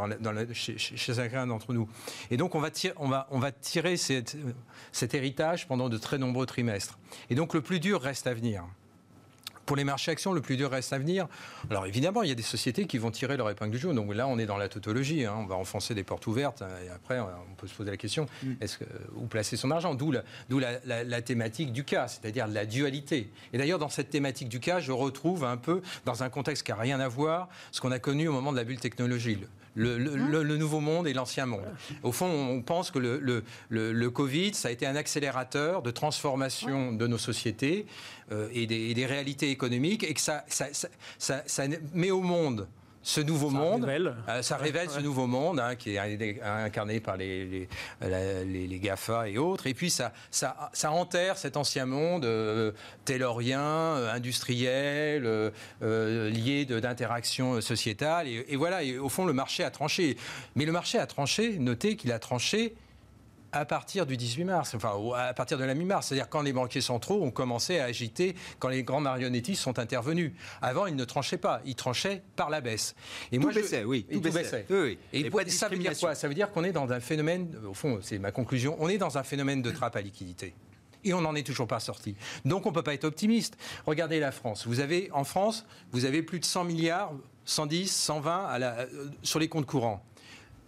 chez, 0.53 0.77
chacun 0.79 1.47
d'entre 1.47 1.73
nous. 1.73 1.89
Et 2.31 2.37
donc 2.37 2.55
on 2.55 2.61
va, 2.61 2.71
tirer, 2.71 2.95
on 2.99 3.09
va, 3.09 3.27
on 3.31 3.39
va 3.39 3.53
tirer 3.53 3.97
cet 3.97 5.15
héritage 5.15 5.67
pendant 5.67 5.89
de 5.89 5.99
très 5.99 6.19
nombreux 6.19 6.47
trimestres. 6.47 6.99
Et 7.31 7.35
donc 7.35 7.55
le 7.55 7.61
plus 7.61 7.81
dur 7.81 8.01
reste 8.03 8.27
à 8.27 8.35
venir. 8.35 8.65
Pour 9.67 9.77
les 9.77 9.85
marchés 9.85 10.11
actions, 10.11 10.33
le 10.33 10.41
plus 10.41 10.57
dur 10.57 10.71
reste 10.71 10.93
à 10.93 10.99
venir. 10.99 11.29
Alors 11.71 11.87
évidemment, 11.87 12.23
il 12.23 12.29
y 12.29 12.33
a 12.33 12.35
des 12.35 12.43
sociétés 12.43 12.87
qui 12.87 12.99
vont 12.99 13.11
tirer 13.11 13.37
leur 13.37 13.49
épingle 13.51 13.73
du 13.73 13.79
jeu. 13.79 13.93
Donc 13.95 14.15
là, 14.15 14.27
on 14.27 14.39
est 14.39 14.47
dans 14.47 14.57
la 14.57 14.69
tautologie. 14.69 15.25
Hein. 15.25 15.35
On 15.39 15.47
va 15.47 15.55
enfoncer 15.55 15.95
des 15.95 16.05
portes 16.05 16.27
ouvertes. 16.27 16.63
Hein. 16.63 16.69
Et 16.85 16.91
après, 16.91 17.21
on 17.21 17.55
peut 17.57 17.67
se 17.67 17.75
poser 17.75 17.91
la 17.91 17.97
question 17.97 18.27
mm. 18.43 18.53
est-ce 18.61 18.79
que, 18.79 18.85
où 19.17 19.27
placer 19.27 19.57
son 19.57 19.71
argent? 19.71 19.95
D'où 19.95 20.11
la, 20.11 20.25
la, 20.85 21.23
thématique 21.23 21.73
du 21.73 21.85
cas, 21.85 22.09
c'est-à-dire 22.09 22.47
la 22.49 22.67
dualité. 22.67 23.31
Et 23.53 23.59
d'ailleurs, 23.59 23.79
dans 23.79 23.89
cette 23.89 24.11
thématique 24.11 24.49
du 24.49 24.61
cas, 24.61 24.81
je 24.81 24.93
retrouve 24.93 25.45
un 25.45 25.57
peu, 25.57 25.83
dans 26.05 26.23
un 26.23 26.29
contexte 26.29 26.65
qui 26.65 26.73
n'a 26.73 26.77
rien 26.79 27.01
à 27.01 27.09
voir, 27.09 27.49
ce 27.71 27.81
qu'on 27.81 27.93
a 27.93 27.99
connu 27.99 28.29
au 28.29 28.33
moment 28.33 28.53
de 28.53 28.57
la 28.57 28.65
bulle 28.65 28.81
technologique 28.81 29.23
le, 29.75 29.99
le, 29.99 30.57
nouveau 30.57 30.81
monde 30.81 31.07
et 31.07 31.13
l'ancien 31.13 31.47
monde. 31.47 31.65
Au 32.03 32.13
fond, 32.13 32.27
on 32.27 32.63
pense 32.63 32.91
que 32.91 32.99
le, 32.99 34.11
Covid, 34.11 34.55
ça 34.55 34.69
a 34.69 34.71
été 34.71 34.87
un 34.87 34.97
accélérateur 34.97 35.83
de 35.83 35.91
transformation 35.91 36.93
de 36.93 37.07
nos 37.07 37.19
sociétés 37.19 37.87
euh, 38.31 38.49
et, 38.53 38.67
des, 38.67 38.91
et, 38.91 38.95
des, 38.95 39.07
réalités 39.07 39.51
économiques 39.51 40.05
et 40.05 40.15
que 40.15 40.21
ça, 40.21 40.45
ça, 40.49 40.67
ça, 41.19 41.43
ça 41.47 41.65
met 41.95 42.11
au 42.11 42.21
monde 42.21 42.69
ce 43.03 43.21
nouveau 43.21 43.51
monde. 43.51 43.89
Euh, 44.29 44.43
ça 44.43 44.57
révèle 44.57 44.89
ce 44.89 45.01
nouveau 45.01 45.27
monde 45.27 45.61
hein, 45.61 45.75
qui 45.75 45.95
est 45.95 46.43
incarné 46.43 47.01
par 47.01 47.17
les, 47.17 47.69
les, 48.01 48.79
GAFA 48.79 49.29
et 49.29 49.39
autres. 49.39 49.67
Et 49.67 49.75
puis 49.75 49.91
ça, 49.91 50.13
ça, 50.31 50.71
ça 50.73 50.93
enterre 50.93 51.37
cet 51.37 51.57
ancien 51.57 51.87
monde 51.87 52.25
euh, 52.25 52.73
taylorien, 53.05 53.61
euh, 53.61 54.13
industriel, 54.13 55.53
lié 55.81 56.65
d'interaction 56.65 57.61
sociétale. 57.61 58.29
Et, 58.29 58.45
et, 58.49 58.57
voilà, 58.57 58.83
et 58.83 58.99
au 58.99 59.09
fond, 59.09 59.25
le 59.25 59.33
marché 59.33 59.65
a 59.65 59.71
tranché. 59.71 60.17
Mais 60.55 60.65
le 60.65 60.73
marché 60.73 60.99
a 60.99 61.07
tranché, 61.07 61.59
notez 61.59 61.97
qu'il 61.97 62.13
a 62.13 62.19
tranché 62.19 62.75
à 63.53 63.65
partir 63.65 64.07
du 64.07 64.17
18 64.17 64.45
mars, 64.45 64.75
enfin 64.75 64.93
à 65.17 65.35
partir 65.35 65.59
de 65.59 65.65
la 65.65 65.75
mi-mars, 65.75 66.09
c'est-à-dire 66.09 66.29
quand 66.29 66.43
les 66.43 66.53
banquiers 66.53 66.81
centraux 66.81 67.23
ont 67.23 67.31
commencé 67.31 67.79
à 67.79 67.85
agiter, 67.85 68.35
quand 68.59 68.69
les 68.69 68.83
grands 68.83 69.01
marionnettistes 69.01 69.63
sont 69.63 69.79
intervenus. 69.79 70.33
Avant, 70.61 70.87
ils 70.87 70.97
ne 70.97 71.05
tranchaient 71.05 71.39
pas, 71.39 71.61
ils 71.65 71.75
tranchaient 71.75 72.23
par 72.37 72.51
la 72.51 72.61
baisse. 72.61 72.95
Et 73.31 73.37
tout 73.37 73.43
moi, 73.43 73.53
baissait, 73.53 73.85
oui. 73.85 74.07
Tout, 74.11 74.21
baissait. 74.21 74.67
Oui, 74.71 74.99
Et, 75.13 75.31
ça 75.49 75.69
veut 75.69 75.79
dire 75.79 75.99
quoi? 75.99 76.15
Ça 76.15 76.29
veut 76.29 76.35
dire 76.35 76.51
qu'on 76.51 76.65
est 76.65 76.73
dans 76.73 76.93
un 76.93 77.01
phénomène, 77.01 77.55
au 77.69 77.75
fond, 77.75 77.99
c'est 78.03 78.19
ma 78.19 78.33
conclusion, 78.33 78.77
on 78.81 78.89
est 78.89 78.99
dans 78.99 79.19
un 79.19 79.23
phénomène 79.23 79.63
de 79.63 79.71
trappe 79.71 79.97
à 79.97 80.01
liquidité 80.01 80.55
et 81.05 81.15
on 81.15 81.21
n'en 81.21 81.35
est 81.35 81.47
toujours 81.47 81.67
pas 81.67 81.81
sorti. 81.81 82.15
Donc 82.45 82.67
on 82.67 82.71
ne 82.71 82.75
peut 82.75 82.83
pas 82.83 82.95
être 82.95 83.05
optimiste. 83.05 83.57
Regardez 83.87 84.21
la 84.21 84.33
France. 84.33 84.67
Vous 84.67 84.81
avez 84.81 85.11
en 85.13 85.25
France, 85.25 85.67
vous 85.91 86.05
avez 86.05 86.23
plus 86.23 86.39
de 86.39 86.45
100 86.45 86.65
milliards, 86.65 87.13
110, 87.45 87.91
120 87.91 88.45
à 88.47 88.59
la, 88.59 88.79
euh, 88.79 88.87
sur 89.23 89.39
les 89.39 89.49
comptes 89.49 89.67
courants 89.67 90.05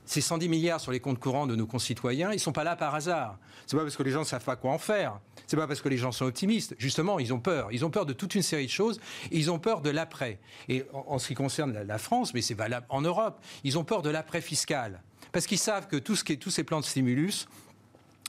ces 0.05 0.21
110 0.21 0.49
milliards 0.49 0.81
sur 0.81 0.93
les 0.93 1.01
comptes 1.01 1.19
courants 1.19 1.47
de 1.47 1.57
nos 1.57 1.67
concitoyens, 1.67 2.31
ils 2.31 2.37
ne 2.37 2.41
sont 2.41 2.53
pas 2.53 2.65
là 2.65 2.77
par 2.77 2.95
hasard. 2.95 3.39
C'est 3.67 3.77
pas 3.77 3.83
parce 3.83 3.97
que 3.97 4.03
les 4.03 4.11
gens 4.11 4.21
ne 4.21 4.25
savent 4.25 4.45
pas 4.45 4.57
quoi 4.57 4.73
en 4.73 4.79
faire. 4.79 5.19
C'est 5.47 5.57
pas 5.57 5.67
parce 5.67 5.81
que 5.81 5.89
les 5.89 5.97
gens 5.97 6.13
sont 6.13 6.27
optimistes. 6.27 6.75
Justement, 6.79 7.19
ils 7.19 7.33
ont 7.33 7.41
peur. 7.41 7.69
Ils 7.73 7.85
ont 7.85 7.91
peur 7.91 8.07
de 8.07 8.13
toute 8.13 8.35
une 8.35 8.43
série 8.43 8.67
de 8.67 8.71
choses. 8.71 9.01
Ils 9.31 9.51
ont 9.51 9.59
peur 9.59 9.81
de 9.81 9.91
l'après. 9.91 10.39
Et 10.69 10.85
en, 10.93 11.19
ce 11.19 11.29
qui 11.29 11.35
concerne 11.35 11.73
la, 11.73 11.99
France, 11.99 12.35
mais 12.35 12.43
c'est 12.43 12.55
valable 12.55 12.87
en 12.89 13.01
Europe, 13.01 13.41
ils 13.63 13.79
ont 13.79 13.85
peur 13.85 14.03
de 14.03 14.11
l'après 14.11 14.41
fiscal. 14.41 15.03
Parce 15.33 15.47
qu'ils 15.47 15.59
savent 15.59 15.89
que 15.89 15.97
tout 15.97 16.17
ce 16.17 16.25
qui 16.25 16.35
est, 16.35 16.37
tous 16.37 16.51
ces 16.51 16.65
plans 16.65 16.81
de 16.81 16.85
stimulus, 16.85 17.47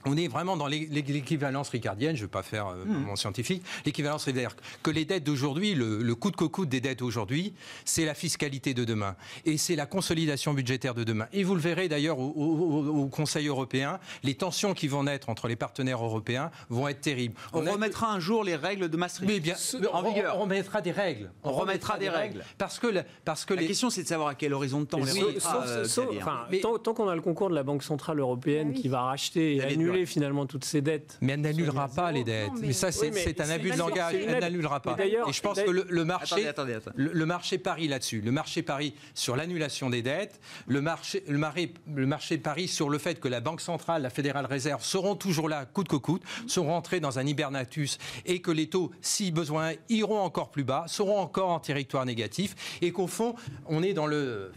on 0.05 0.17
est 0.17 0.27
vraiment 0.27 0.57
dans 0.57 0.67
l'équivalence 0.67 1.69
ricardienne, 1.69 2.15
je 2.15 2.21
ne 2.21 2.27
vais 2.27 2.31
pas 2.31 2.43
faire 2.43 2.67
euh, 2.67 2.85
hmm. 2.85 3.05
mon 3.05 3.15
scientifique, 3.15 3.63
l'équivalence 3.85 4.23
c'est-à-dire 4.23 4.55
que 4.83 4.91
les 4.91 5.05
dettes 5.05 5.23
d'aujourd'hui, 5.23 5.75
le, 5.75 6.15
coût 6.15 6.31
de 6.31 6.35
coco 6.35 6.65
des 6.65 6.81
dettes 6.81 7.01
aujourd'hui, 7.01 7.53
c'est 7.83 8.05
la 8.05 8.13
fiscalité 8.13 8.73
de 8.73 8.85
demain 8.85 9.15
et 9.45 9.57
c'est 9.57 9.75
la 9.75 9.85
consolidation 9.85 10.53
budgétaire 10.53 10.93
de 10.93 11.03
demain. 11.03 11.27
Et 11.33 11.43
vous 11.43 11.55
le 11.55 11.61
verrez 11.61 11.87
d'ailleurs 11.87 12.19
au, 12.19 13.09
Conseil 13.11 13.47
européen, 13.47 13.99
les 14.23 14.35
tensions 14.35 14.73
qui 14.73 14.87
vont 14.87 15.03
naître 15.03 15.29
entre 15.29 15.47
les 15.47 15.55
partenaires 15.55 16.03
européens 16.03 16.51
vont 16.69 16.87
être 16.87 17.01
terribles. 17.01 17.35
On, 17.53 17.59
remettra 17.59 18.11
un 18.11 18.19
jour 18.19 18.43
les 18.43 18.55
règles 18.55 18.89
de 18.89 18.97
Maastricht 18.97 19.31
Mais 19.31 19.39
bien, 19.39 19.55
en 19.91 20.03
on, 20.03 20.09
vigueur. 20.09 20.35
On 20.37 20.41
remettra 20.41 20.81
des 20.81 20.91
règles. 20.91 21.31
On, 21.43 21.51
remettra, 21.51 21.97
des, 21.97 22.09
règles. 22.09 22.43
Parce 22.57 22.79
que, 22.79 22.87
parce 23.23 23.45
que 23.45 23.53
la 23.53 23.63
question 23.63 23.89
c'est 23.89 24.03
de 24.03 24.07
savoir 24.07 24.29
à 24.29 24.35
quel 24.35 24.53
horizon 24.53 24.81
de 24.81 24.85
temps 24.85 24.99
les 24.99 25.15
euh, 25.19 26.77
tant, 26.77 26.93
qu'on 26.93 27.07
a 27.07 27.15
le 27.15 27.21
concours 27.21 27.49
de 27.49 27.55
la 27.55 27.63
Banque 27.63 27.83
centrale 27.83 28.19
européenne 28.19 28.73
ah 28.75 28.79
qui 28.79 28.87
va 28.87 29.01
racheter 29.01 29.55
et 29.55 29.63
annuler 29.63 29.94
finalement 30.05 30.45
toutes 30.45 30.65
ces 30.65 30.81
dettes. 30.81 31.17
Mais 31.21 31.33
elle 31.33 31.41
n'annulera 31.41 31.87
pas 31.87 32.11
les 32.11 32.23
dettes. 32.23 32.51
mais... 32.61 32.73
ça, 32.73 32.91
c'est 32.91 33.41
un 33.41 33.49
abus 33.49 33.71
de 33.71 33.77
langage. 33.77 34.15
Elle 34.15 34.39
n'annulera 34.39 34.81
pas. 34.81 34.97
Et 35.03 35.31
je 35.31 35.41
pense 35.41 35.61
que 35.61 35.71
le, 35.71 36.05
marché, 36.05 36.51
Le, 36.95 37.25
marché 37.25 37.57
parie 37.57 37.87
là-dessus. 37.87 38.21
Le 38.21 38.31
marché 38.31 38.61
parie 38.61 38.93
sur 39.13 39.35
l'annulation 39.35 39.89
des 39.89 40.01
dettes. 40.01 40.39
Le 40.67 40.81
marché, 40.81 41.23
le, 41.27 41.37
marché, 41.37 41.73
le 41.93 42.05
marché 42.05 42.37
parie 42.37 42.67
sur 42.67 42.89
le 42.89 42.97
fait 42.97 43.19
que 43.19 43.27
la 43.27 43.39
Banque 43.39 43.61
centrale, 43.61 44.01
la 44.01 44.09
Fédérale 44.09 44.45
Réserve 44.45 44.83
seront 44.83 45.15
toujours 45.15 45.49
là, 45.49 45.65
coûte 45.65 45.87
que 45.87 45.95
coûte, 45.95 46.23
seront 46.47 46.65
rentrés 46.75 46.99
dans 46.99 47.19
un 47.19 47.25
hibernatus 47.25 47.97
et 48.25 48.41
que 48.41 48.51
les 48.51 48.67
taux, 48.67 48.91
si 49.01 49.31
besoin, 49.31 49.73
iront 49.89 50.19
encore 50.19 50.49
plus 50.51 50.63
bas, 50.63 50.85
seront 50.87 51.19
encore 51.19 51.49
en 51.49 51.59
territoire 51.59 52.05
négatif 52.05 52.77
et 52.81 52.91
qu'au 52.91 53.07
fond, 53.07 53.35
on 53.67 53.83
est 53.83 53.93
dans 53.93 54.07
le 54.07 54.51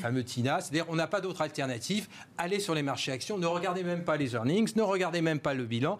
fameux 0.00 0.22
TINA, 0.22 0.60
c'est-à-dire 0.60 0.86
on 0.88 0.96
n'a 0.96 1.06
pas 1.06 1.20
d'autre 1.20 1.42
alternative. 1.42 2.08
Allez 2.38 2.60
sur 2.60 2.74
les 2.74 2.82
marchés 2.82 3.12
actions, 3.12 3.38
ne 3.38 3.46
regardez 3.46 3.82
même 3.82 4.04
pas 4.04 4.16
les 4.16 4.34
earnings, 4.34 4.75
ne 4.76 4.82
regardez 4.82 5.20
même 5.20 5.40
pas 5.40 5.54
le 5.54 5.64
bilan. 5.64 5.98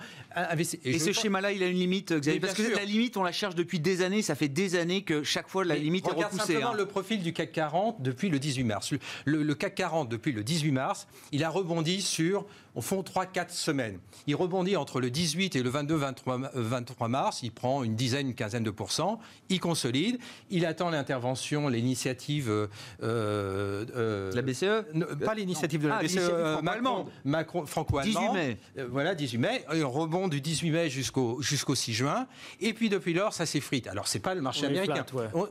Et, 0.84 0.98
ce 0.98 1.12
schéma-là, 1.12 1.52
il 1.52 1.62
a 1.62 1.66
une 1.66 1.78
limite, 1.78 2.12
Xavier 2.12 2.40
Parce 2.40 2.54
que 2.54 2.76
la 2.76 2.84
limite, 2.84 3.16
on 3.16 3.22
la 3.22 3.32
cherche 3.32 3.54
depuis 3.54 3.80
des 3.80 4.02
années. 4.02 4.22
Ça 4.22 4.34
fait 4.34 4.48
des 4.48 4.76
années 4.76 5.02
que 5.02 5.22
chaque 5.22 5.48
fois, 5.48 5.64
la 5.64 5.76
limite 5.76 6.06
est 6.06 6.10
repoussée. 6.10 6.26
Regarde 6.26 6.46
simplement 6.46 6.70
hein. 6.70 6.76
le 6.76 6.86
profil 6.86 7.22
du 7.22 7.32
CAC 7.32 7.52
40 7.52 8.02
depuis 8.02 8.28
le 8.28 8.38
18 8.38 8.64
mars. 8.64 8.94
le 9.24 9.54
CAC 9.54 9.74
40, 9.74 10.08
depuis 10.08 10.32
le 10.32 10.42
18 10.44 10.70
mars, 10.72 11.06
il 11.32 11.44
a 11.44 11.50
rebondi 11.50 12.02
sur 12.02 12.46
au 12.76 12.82
fond 12.82 13.02
3-4 13.02 13.50
semaines. 13.50 13.98
Il 14.26 14.36
rebondit 14.36 14.76
entre 14.76 15.00
le 15.00 15.10
18 15.10 15.56
et 15.56 15.62
le 15.62 15.70
22-23 15.70 16.46
euh, 16.54 17.08
mars, 17.08 17.40
il 17.42 17.50
prend 17.50 17.82
une 17.82 17.96
dizaine, 17.96 18.28
une 18.28 18.34
quinzaine 18.34 18.62
de 18.62 18.70
pourcents, 18.70 19.18
il 19.48 19.60
consolide, 19.60 20.18
il 20.50 20.66
attend 20.66 20.90
l'intervention, 20.90 21.68
l'initiative... 21.68 22.50
Euh, 22.50 22.66
euh, 23.02 24.30
la 24.32 24.42
BCE 24.42 24.84
Pas 25.24 25.34
l'initiative 25.34 25.82
de 25.82 25.88
la 25.88 25.96
ah, 25.96 26.02
BCE, 26.02 26.62
Macron, 26.62 27.06
Macron, 27.24 27.66
franco-allemand. 27.66 28.36
18 28.74 28.76
mai. 28.76 28.88
voilà, 28.90 29.14
18 29.14 29.38
mai. 29.38 29.64
Il 29.74 29.84
rebond 29.84 30.28
du 30.28 30.40
18 30.40 30.70
mai 30.70 30.90
jusqu'au 30.90 31.40
jusqu'au 31.42 31.74
6 31.74 31.92
juin. 31.92 32.26
Et 32.60 32.72
puis 32.72 32.88
depuis 32.88 33.14
lors, 33.14 33.32
ça 33.32 33.46
s'effrite. 33.46 33.86
Alors, 33.86 34.08
c'est 34.08 34.18
pas 34.20 34.34
le 34.34 34.40
marché 34.40 34.66
américain. 34.66 35.04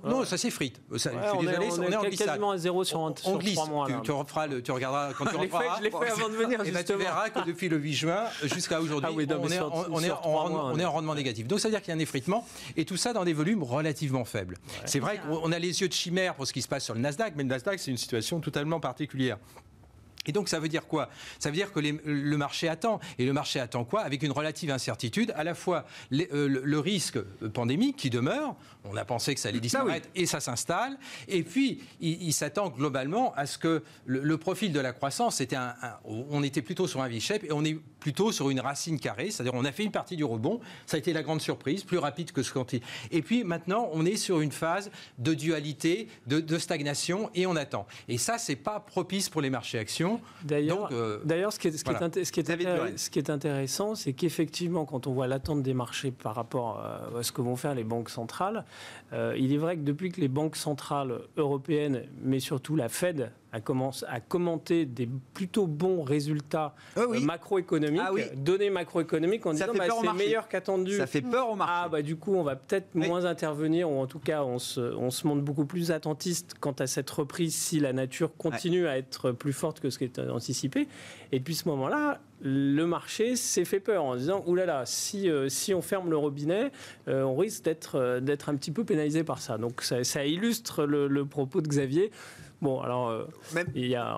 Non, 0.03 0.25
ça 0.25 0.37
s'effrite. 0.37 0.81
je 0.91 0.97
suis 0.97 1.09
désolé, 1.09 1.67
on, 1.71 1.81
est, 1.83 1.95
on 1.95 2.09
quasiment 2.09 2.51
à 2.51 2.57
zéro 2.57 2.83
sur, 2.83 2.99
on, 2.99 3.15
sur 3.15 3.37
glisse. 3.37 3.55
3 3.55 3.67
mois. 3.67 3.87
Tu, 3.87 3.93
tu, 4.03 4.11
referas 4.11 4.47
le, 4.47 4.61
tu 4.61 4.71
regarderas 4.71 5.13
quand 5.13 5.25
tu 5.29 5.35
referas. 5.35 5.77
Je 5.77 5.83
l'ai 5.83 5.91
fait 5.91 6.11
avant 6.11 6.29
de 6.29 6.35
venir, 6.35 6.59
eh 6.65 6.71
ben, 6.71 6.77
justement 6.77 7.05
que 7.33 7.47
depuis 7.47 7.69
le 7.69 7.77
8 7.77 7.93
juin 7.93 8.23
jusqu'à 8.43 8.81
aujourd'hui, 8.81 9.27
ah 9.29 9.35
on, 9.39 9.49
est, 9.49 9.59
on, 10.23 10.79
est 10.79 10.85
en 10.85 10.91
rendement 10.91 11.15
négatif. 11.15 11.47
Donc, 11.47 11.59
ça 11.59 11.67
veut 11.67 11.73
dire 11.73 11.81
qu'il 11.81 11.89
y 11.89 11.93
a 11.93 11.95
un 11.95 11.99
effritement, 11.99 12.45
et 12.75 12.85
tout 12.85 12.97
ça 12.97 13.13
dans 13.13 13.23
des 13.23 13.33
volumes 13.33 13.63
relativement 13.63 14.25
faibles. 14.25 14.57
C'est 14.85 14.99
vrai 14.99 15.19
qu'on 15.19 15.51
a 15.51 15.59
les 15.59 15.81
yeux 15.81 15.87
de 15.87 15.93
chimère 15.93 16.35
pour 16.35 16.47
ce 16.47 16.53
qui 16.53 16.61
se 16.61 16.67
passe 16.67 16.85
sur 16.85 16.93
le 16.93 16.99
Nasdaq, 16.99 17.33
mais 17.35 17.43
le 17.43 17.49
Nasdaq, 17.49 17.79
c'est 17.79 17.91
une 17.91 17.97
situation 17.97 18.39
totalement 18.39 18.79
particulière. 18.79 19.37
Et 20.27 20.31
donc 20.31 20.49
ça 20.49 20.59
veut 20.59 20.67
dire 20.67 20.87
quoi? 20.87 21.09
Ça 21.39 21.49
veut 21.49 21.55
dire 21.55 21.71
que 21.71 21.79
le 21.79 22.37
marché 22.37 22.67
attend. 22.67 22.99
Et 23.19 23.25
le 23.25 23.33
marché 23.33 23.59
attend 23.59 23.83
quoi? 23.83 24.01
Avec 24.01 24.23
une 24.23 24.31
relative 24.31 24.71
incertitude, 24.71 25.33
à 25.35 25.43
la 25.43 25.55
fois 25.55 25.85
euh, 26.13 26.47
le, 26.63 26.79
risque 26.79 27.19
pandémique 27.53 27.95
qui 27.95 28.09
demeure, 28.09 28.55
on 28.83 28.95
a 28.95 29.05
pensé 29.05 29.33
que 29.33 29.39
ça 29.39 29.49
allait 29.49 29.59
disparaître 29.59 30.07
et 30.13 30.25
ça 30.25 30.39
s'installe, 30.39 30.97
et 31.27 31.43
puis 31.43 31.81
il, 31.99 32.33
s'attend 32.33 32.69
globalement 32.69 33.33
à 33.35 33.45
ce 33.45 33.57
que 33.57 33.81
le, 34.05 34.37
profil 34.37 34.71
de 34.71 34.79
la 34.79 34.93
croissance, 34.93 35.41
était 35.41 35.55
un, 35.55 35.73
on 36.05 36.43
était 36.43 36.61
plutôt 36.61 36.87
sur 36.87 37.01
un 37.01 37.07
V-shape 37.07 37.43
et 37.43 37.51
on 37.51 37.63
est 37.63 37.79
plutôt 37.99 38.31
sur 38.31 38.49
une 38.49 38.59
racine 38.59 38.99
carrée, 38.99 39.31
c'est-à-dire 39.31 39.53
on 39.55 39.65
a 39.65 39.71
fait 39.71 39.83
une 39.83 39.91
partie 39.91 40.15
du 40.15 40.23
rebond, 40.23 40.59
ça 40.85 40.97
a 40.97 40.99
été 40.99 41.13
la 41.13 41.23
grande 41.23 41.41
surprise, 41.41 41.83
plus 41.83 41.97
rapide 41.97 42.31
que 42.31 42.43
ce 42.43 42.53
qu'on 42.53 42.65
Et 43.11 43.21
puis 43.21 43.43
maintenant, 43.43 43.89
on 43.93 44.05
est 44.05 44.17
sur 44.17 44.41
une 44.41 44.51
phase 44.51 44.91
de 45.17 45.33
dualité, 45.33 46.07
de, 46.27 46.57
stagnation, 46.57 47.29
et 47.33 47.45
on 47.45 47.55
attend. 47.55 47.87
Et 48.07 48.17
ça, 48.17 48.37
c'est 48.37 48.55
pas 48.55 48.79
propice 48.79 49.29
pour 49.29 49.41
les 49.41 49.49
marchés 49.49 49.79
actions. 49.79 50.14
D'ailleurs, 50.43 50.89
d'ailleurs 51.23 51.53
ce, 51.53 51.59
qui 51.59 51.67
est, 51.67 51.77
ce, 51.77 53.09
qui 53.09 53.19
est 53.19 53.29
intéressant, 53.29 53.95
c'est 53.95 54.13
qu'effectivement, 54.13 54.85
quand 54.85 55.07
on 55.07 55.13
voit 55.13 55.27
l'attente 55.27 55.63
des 55.63 55.73
marchés 55.73 56.11
par 56.11 56.35
rapport 56.35 56.81
euh, 56.83 57.19
à 57.19 57.23
ce 57.23 57.31
que 57.31 57.41
vont 57.41 57.55
faire 57.55 57.75
les 57.75 57.83
banques 57.83 58.09
centrales, 58.09 58.65
euh, 59.13 59.35
il 59.37 59.53
est 59.53 59.57
vrai 59.57 59.77
que 59.77 59.81
depuis 59.81 60.11
que 60.11 60.21
les 60.21 60.27
banques 60.27 60.55
centrales 60.55 61.19
européennes, 61.37 62.03
mais 62.21 62.39
surtout 62.39 62.75
la 62.75 62.89
Fed, 62.89 63.31
a, 63.55 63.61
commencé, 63.61 64.05
à 64.09 64.19
commenter 64.19 64.85
des 64.85 65.09
plutôt 65.33 65.65
bons 65.65 66.03
résultats 66.03 66.75
ah 66.95 67.05
macroéconomiques, 67.21 68.01
ah 68.05 68.35
données 68.35 68.69
macroéconomiques, 68.69 69.45
en 69.45 69.53
disant 69.53 69.67
bah, 69.75 69.85
c'est 69.89 70.13
meilleur 70.13 70.47
qu'attendu. 70.49 70.97
Ça 70.97 71.07
fait 71.07 71.21
peur 71.21 71.49
au 71.49 71.55
marché. 71.55 71.73
Ah 71.75 71.89
bah 71.89 72.01
du 72.01 72.17
coup, 72.17 72.35
on 72.35 72.43
va 72.43 72.55
peut-être 72.55 72.93
moins 72.95 73.25
intervenir, 73.25 73.89
ou 73.89 73.99
en 73.99 74.07
tout 74.07 74.19
cas, 74.19 74.43
on 74.43 74.59
se, 74.59 74.81
on 74.81 75.09
se 75.09 75.25
montre 75.25 75.41
beaucoup 75.41 75.65
plus 75.65 75.91
attentiste 75.91 76.55
quant 76.59 76.75
à 76.79 76.87
cette 76.87 77.09
reprise 77.09 77.55
si 77.55 77.79
la 77.79 77.93
nature 77.93 78.35
continue 78.35 78.87
à 78.87 78.97
être 78.97 79.31
plus 79.31 79.53
forte 79.53 79.79
que 79.79 79.89
ce 79.89 79.97
qui 79.97 80.03
est 80.03 80.19
anticipé. 80.19 80.87
Et 81.31 81.39
depuis 81.39 81.55
ce 81.55 81.67
moment-là, 81.69 82.19
le 82.41 82.85
marché 82.85 83.35
s'est 83.35 83.65
fait 83.65 83.79
peur 83.79 84.03
en 84.03 84.15
disant 84.15 84.43
oulala, 84.45 84.73
là 84.73 84.79
là, 84.79 84.85
si, 84.85 85.29
euh, 85.29 85.49
si 85.49 85.73
on 85.73 85.81
ferme 85.81 86.09
le 86.09 86.17
robinet, 86.17 86.71
euh, 87.07 87.23
on 87.23 87.35
risque 87.35 87.63
d'être 87.63 87.95
euh, 87.95 88.19
d'être 88.19 88.49
un 88.49 88.55
petit 88.55 88.71
peu 88.71 88.83
pénalisé 88.83 89.23
par 89.23 89.39
ça. 89.39 89.57
Donc 89.57 89.81
ça, 89.81 90.03
ça 90.03 90.25
illustre 90.25 90.85
le, 90.85 91.07
le, 91.07 91.25
propos 91.25 91.61
de 91.61 91.67
Xavier. 91.67 92.11
Bon, 92.61 92.79
alors, 92.81 93.09
euh, 93.09 93.25
même, 93.53 93.67
il 93.75 93.87
y 93.87 93.95
a, 93.95 94.17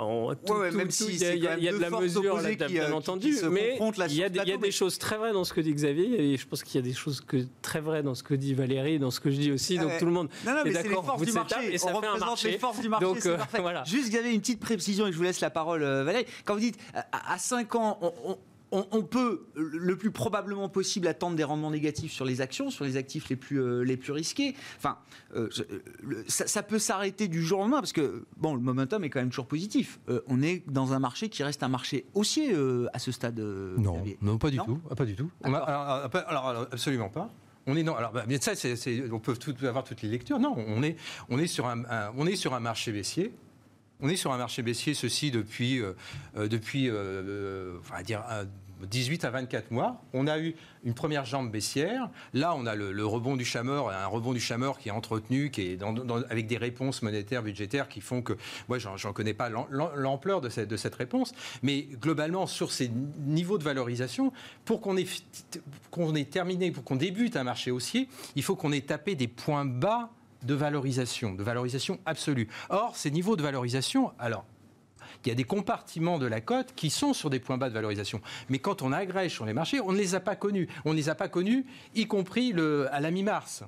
même 0.73 0.91
si 0.91 1.05
il 1.05 1.19
y 1.19 1.47
a, 1.47 1.71
de 1.71 1.79
la 1.79 1.89
mesure, 1.89 2.39
là, 2.39 2.67
bien 2.67 2.91
entendu, 2.91 3.35
mais 3.51 3.77
il 3.79 4.15
y 4.15 4.23
a, 4.23 4.29
des, 4.29 4.39
il 4.39 4.49
y 4.49 4.53
a 4.53 4.57
des 4.57 4.71
choses 4.71 4.97
très 4.99 5.17
vraies 5.17 5.33
dans 5.33 5.43
ce 5.43 5.53
que 5.53 5.61
dit 5.61 5.73
Xavier, 5.73 6.33
et 6.33 6.37
je 6.37 6.47
pense 6.47 6.63
qu'il 6.63 6.75
y 6.75 6.83
a 6.83 6.87
des 6.87 6.93
choses 6.93 7.21
que, 7.21 7.37
très 7.61 7.81
vraies 7.81 8.03
dans 8.03 8.15
ce 8.15 8.23
que 8.23 8.33
dit 8.33 8.53
Valérie, 8.53 8.99
dans 8.99 9.11
ce 9.11 9.19
que 9.19 9.31
je 9.31 9.37
dis 9.37 9.51
aussi, 9.51 9.77
donc 9.77 9.97
tout 9.97 10.05
le 10.05 10.11
monde 10.11 10.29
non, 10.45 10.53
non, 10.53 10.63
est 10.63 10.71
d'accord. 10.71 11.05
Forces 11.05 11.23
du 11.23 11.31
marché, 11.31 11.73
et 11.73 11.77
ça 11.77 11.91
on 11.95 12.01
fait 12.01 12.07
un 12.07 12.17
marché. 12.17 12.51
les 12.51 12.57
forces 12.57 12.79
du 12.79 12.89
marché, 12.89 13.05
donc, 13.05 13.25
euh, 13.25 13.37
voilà. 13.59 13.83
Juste, 13.85 14.09
Xavier, 14.09 14.31
une 14.31 14.41
petite 14.41 14.59
précision, 14.59 15.07
et 15.07 15.11
je 15.11 15.17
vous 15.17 15.23
laisse 15.23 15.41
la 15.41 15.49
parole, 15.49 15.83
euh, 15.83 16.03
Valérie. 16.03 16.25
Quand 16.45 16.53
vous 16.53 16.59
dites 16.59 16.77
à 16.93 17.37
5 17.37 17.75
ans, 17.75 17.99
on, 18.71 18.85
on, 18.91 19.03
peut 19.03 19.45
le 19.55 19.95
plus 19.95 20.11
probablement 20.11 20.69
possible 20.69 21.07
attendre 21.07 21.35
des 21.35 21.43
rendements 21.43 21.71
négatifs 21.71 22.11
sur 22.11 22.25
les 22.25 22.41
actions, 22.41 22.69
sur 22.69 22.83
les 22.83 22.97
actifs 22.97 23.29
les 23.29 23.35
plus, 23.35 23.61
euh, 23.61 23.81
les 23.81 23.97
plus 23.97 24.11
risqués. 24.11 24.55
Enfin, 24.77 24.97
euh, 25.35 25.49
ça, 26.27 26.63
peut 26.63 26.79
s'arrêter 26.79 27.27
du 27.27 27.41
jour 27.41 27.59
au 27.59 27.61
lendemain 27.63 27.79
parce 27.79 27.93
que 27.93 28.25
bon, 28.37 28.55
le 28.55 28.61
momentum 28.61 29.03
est 29.03 29.09
quand 29.09 29.19
même 29.19 29.29
toujours 29.29 29.47
positif. 29.47 29.99
Euh, 30.09 30.21
on 30.27 30.41
est 30.41 30.63
dans 30.69 30.93
un 30.93 30.99
marché 30.99 31.29
qui 31.29 31.43
reste 31.43 31.63
un 31.63 31.69
marché 31.69 32.05
haussier 32.13 32.53
à 32.93 32.99
ce 32.99 33.11
stade. 33.11 33.39
non, 33.39 34.03
non, 34.21 34.37
pas 34.37 34.49
du 34.49 34.57
tout, 34.57 34.79
ah, 34.89 34.95
pas 34.95 35.05
du 35.05 35.15
tout. 35.15 35.29
alors, 35.43 36.67
absolument 36.71 37.09
pas. 37.09 37.29
On 37.69 37.75
est 37.75 37.83
non. 37.83 37.95
Alors, 37.95 38.13
bah, 38.13 38.23
ça, 38.39 38.53
on 39.11 39.19
peut 39.19 39.35
tout, 39.35 39.53
avoir 39.65 39.83
toutes 39.83 40.01
les 40.01 40.09
lectures. 40.09 40.39
Non, 40.39 40.55
on 40.57 40.81
est, 40.83 40.95
on 41.29 41.37
est 41.37 41.47
sur 41.47 41.67
un, 41.67 41.83
on 42.15 42.25
est 42.25 42.37
sur 42.37 42.53
un 42.53 42.61
marché 42.61 42.91
baissier. 42.91 43.33
On 43.99 44.09
est 44.09 44.15
sur 44.15 44.31
un 44.31 44.37
marché 44.37 44.61
baissier, 44.61 44.93
ceci 44.93 45.31
depuis, 45.31 45.79
euh, 45.79 45.93
euh, 46.37 46.47
depuis 46.47 46.87
euh, 46.87 47.77
on 47.89 47.95
va 47.95 48.03
dire, 48.03 48.23
18 48.81 49.25
à 49.25 49.31
24 49.31 49.71
mois. 49.71 50.03
On 50.13 50.27
a 50.27 50.37
eu 50.37 50.55
une 50.83 50.93
première 50.93 51.25
jambe 51.25 51.51
baissière. 51.51 52.09
Là, 52.33 52.53
on 52.55 52.67
a 52.67 52.75
le, 52.75 53.05
rebond 53.05 53.35
du 53.35 53.45
chameur, 53.45 53.89
un 53.89 54.05
rebond 54.05 54.33
du 54.33 54.39
chameur 54.39 54.77
qui 54.77 54.89
est 54.89 54.91
entretenu, 54.91 55.49
qui 55.49 55.61
est 55.61 55.79
avec 56.29 56.45
des 56.45 56.57
réponses 56.57 57.01
monétaires, 57.01 57.41
budgétaires 57.41 57.89
qui 57.89 58.01
font 58.01 58.21
que, 58.21 58.33
moi, 58.69 58.77
j'en 58.77 59.13
connais 59.13 59.33
pas 59.33 59.49
l'ampleur 59.49 60.41
de 60.41 60.49
cette, 60.49 60.69
de 60.69 60.77
cette 60.77 60.95
réponse. 60.95 61.33
Mais 61.63 61.87
globalement, 61.99 62.45
sur 62.45 62.71
ces 62.71 62.91
niveaux 63.25 63.57
de 63.57 63.63
valorisation, 63.63 64.31
pour 64.63 64.79
qu'on 64.79 64.95
ait, 64.95 65.07
qu'on 65.89 66.13
ait 66.13 66.25
terminé, 66.25 66.69
pour 66.69 66.83
qu'on 66.83 66.97
débute 66.97 67.35
un 67.35 67.43
marché 67.43 67.71
haussier, 67.71 68.09
il 68.35 68.43
faut 68.43 68.55
qu'on 68.55 68.71
ait 68.71 68.81
tapé 68.81 69.15
des 69.15 69.27
points 69.27 69.65
bas 69.65 70.11
de 70.43 70.53
valorisation, 70.53 71.33
de 71.33 71.43
valorisation 71.43 71.99
absolue. 72.05 72.47
Or, 72.69 72.95
ces 72.95 73.11
niveaux 73.11 73.35
de 73.35 73.43
valorisation, 73.43 74.11
alors, 74.19 74.45
il 75.25 75.29
y 75.29 75.31
a 75.31 75.35
des 75.35 75.43
compartiments 75.43 76.19
de 76.19 76.25
la 76.25 76.39
cote 76.39 76.73
qui 76.75 76.89
sont 76.89 77.13
sur 77.13 77.29
des 77.29 77.39
points 77.39 77.57
bas 77.57 77.67
de 77.69 77.73
valorisation. 77.73 78.21
Mais 78.49 78.59
quand 78.59 78.81
on 78.81 78.93
agrège 78.93 79.33
sur 79.33 79.45
les 79.45 79.53
marchés, 79.53 79.81
on 79.81 79.91
ne 79.91 79.97
les 79.97 80.15
a 80.15 80.19
pas 80.19 80.35
connus. 80.35 80.69
On 80.85 80.91
ne 80.91 80.95
les 80.95 81.09
a 81.09 81.15
pas 81.15 81.27
connus, 81.27 81.65
y 81.95 82.07
compris 82.07 82.53
à 82.91 82.99
la 83.01 83.11
mi-mars. 83.11 83.63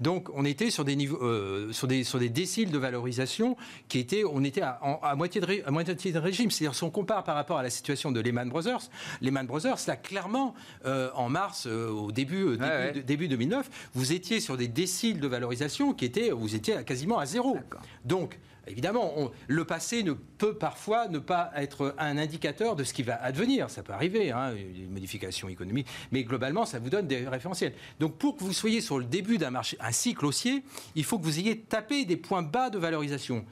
Donc 0.00 0.28
on 0.34 0.44
était 0.44 0.70
sur 0.70 0.84
des 0.84 0.96
niveaux, 0.96 1.22
euh, 1.22 1.72
sur 1.72 1.86
des 1.86 2.04
sur 2.04 2.18
des 2.18 2.28
déciles 2.28 2.70
de 2.70 2.78
valorisation 2.78 3.56
qui 3.88 3.98
étaient, 3.98 4.24
on 4.24 4.44
était 4.44 4.62
à, 4.62 5.14
moitié 5.16 5.40
de 5.40 5.66
à 5.66 5.70
moitié 5.70 6.12
de 6.12 6.18
régime. 6.18 6.50
C'est-à-dire 6.50 6.74
si 6.74 6.84
on 6.84 6.90
compare 6.90 7.24
par 7.24 7.34
rapport 7.34 7.58
à 7.58 7.62
la 7.62 7.70
situation 7.70 8.12
de 8.12 8.20
Lehman 8.20 8.48
Brothers, 8.48 8.90
Lehman 9.20 9.46
Brothers 9.46 9.78
là 9.86 9.96
clairement 9.96 10.54
euh, 10.84 11.10
en 11.14 11.28
mars 11.28 11.66
euh, 11.66 11.88
au 11.90 12.12
début 12.12 12.56
début, 12.56 13.02
début, 13.02 13.28
2009, 13.28 13.70
vous 13.94 14.12
étiez 14.12 14.40
sur 14.40 14.56
des 14.56 14.68
déciles 14.68 15.20
de 15.20 15.28
valorisation 15.28 15.94
qui 15.94 16.04
étaient, 16.04 16.30
vous 16.30 16.54
étiez 16.54 16.82
quasiment 16.84 17.18
à 17.18 17.26
zéro. 17.26 17.58
Donc 18.04 18.38
Évidemment, 18.66 19.30
le 19.46 19.64
passé 19.64 20.02
ne 20.02 20.12
peut 20.12 20.54
parfois 20.54 21.08
ne 21.08 21.18
pas 21.18 21.52
être 21.56 21.94
un 21.98 22.18
indicateur 22.18 22.76
de 22.76 22.84
ce 22.84 22.92
qui 22.92 23.02
va 23.02 23.22
advenir. 23.22 23.70
Ça 23.70 23.82
peut 23.82 23.92
arriver, 23.92 24.32
hein, 24.32 24.54
une 24.54 24.90
modification 24.90 25.48
économique, 25.48 25.86
mais 26.10 26.24
globalement, 26.24 26.64
ça 26.64 26.78
vous 26.78 26.90
donne 26.90 27.06
des 27.06 27.28
référentiels. 27.28 27.74
Donc, 28.00 28.16
pour 28.16 28.36
que 28.36 28.44
vous 28.44 28.52
soyez 28.52 28.80
sur 28.80 28.98
le 28.98 29.04
début 29.04 29.38
d'un 29.38 29.50
marché, 29.50 29.76
un 29.80 29.92
cycle 29.92 30.26
haussier, 30.26 30.64
il 30.94 31.04
faut 31.04 31.18
que 31.18 31.24
vous 31.24 31.38
ayez 31.38 31.58
tapé 31.58 32.04
des 32.04 32.16
points 32.16 32.42
bas 32.42 32.70
de 32.70 32.78
valorisation. 32.78 33.44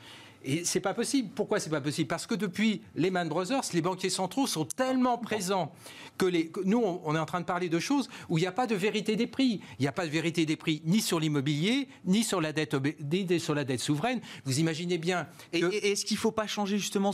Et 0.44 0.64
c'est 0.64 0.80
pas 0.80 0.92
possible. 0.92 1.30
Pourquoi 1.34 1.58
c'est 1.58 1.70
pas 1.70 1.80
possible? 1.80 2.06
Parce 2.06 2.26
que 2.26 2.34
depuis 2.34 2.82
Lehman 2.94 3.28
Brothers, 3.28 3.62
les 3.72 3.80
banquiers 3.80 4.10
centraux 4.10 4.46
sont 4.46 4.66
tellement 4.66 5.16
présents 5.16 5.72
que 6.18 6.26
les, 6.26 6.52
nous, 6.64 6.82
on 7.04 7.14
est 7.14 7.18
en 7.18 7.26
train 7.26 7.40
de 7.40 7.46
parler 7.46 7.68
de 7.68 7.78
choses 7.78 8.08
où 8.28 8.38
il 8.38 8.42
n'y 8.42 8.46
a 8.46 8.52
pas 8.52 8.66
de 8.66 8.74
vérité 8.74 9.16
des 9.16 9.26
prix. 9.26 9.60
Il 9.78 9.82
n'y 9.82 9.88
a 9.88 9.92
pas 9.92 10.06
de 10.06 10.10
vérité 10.10 10.46
des 10.46 10.56
prix 10.56 10.82
ni 10.84 11.00
sur 11.00 11.20
l'immobilier, 11.20 11.88
ni 12.04 12.22
sur 12.22 12.40
la 12.40 12.52
dette, 12.52 12.76
ni 13.00 13.40
sur 13.40 13.54
la 13.54 13.64
dette 13.64 13.80
souveraine. 13.80 14.20
Vous 14.44 14.60
imaginez 14.60 14.98
bien. 14.98 15.26
est-ce 15.52 16.04
qu'il 16.04 16.16
ne 16.16 16.20
faut 16.20 16.32
pas 16.32 16.46
changer 16.46 16.78
justement 16.78 17.12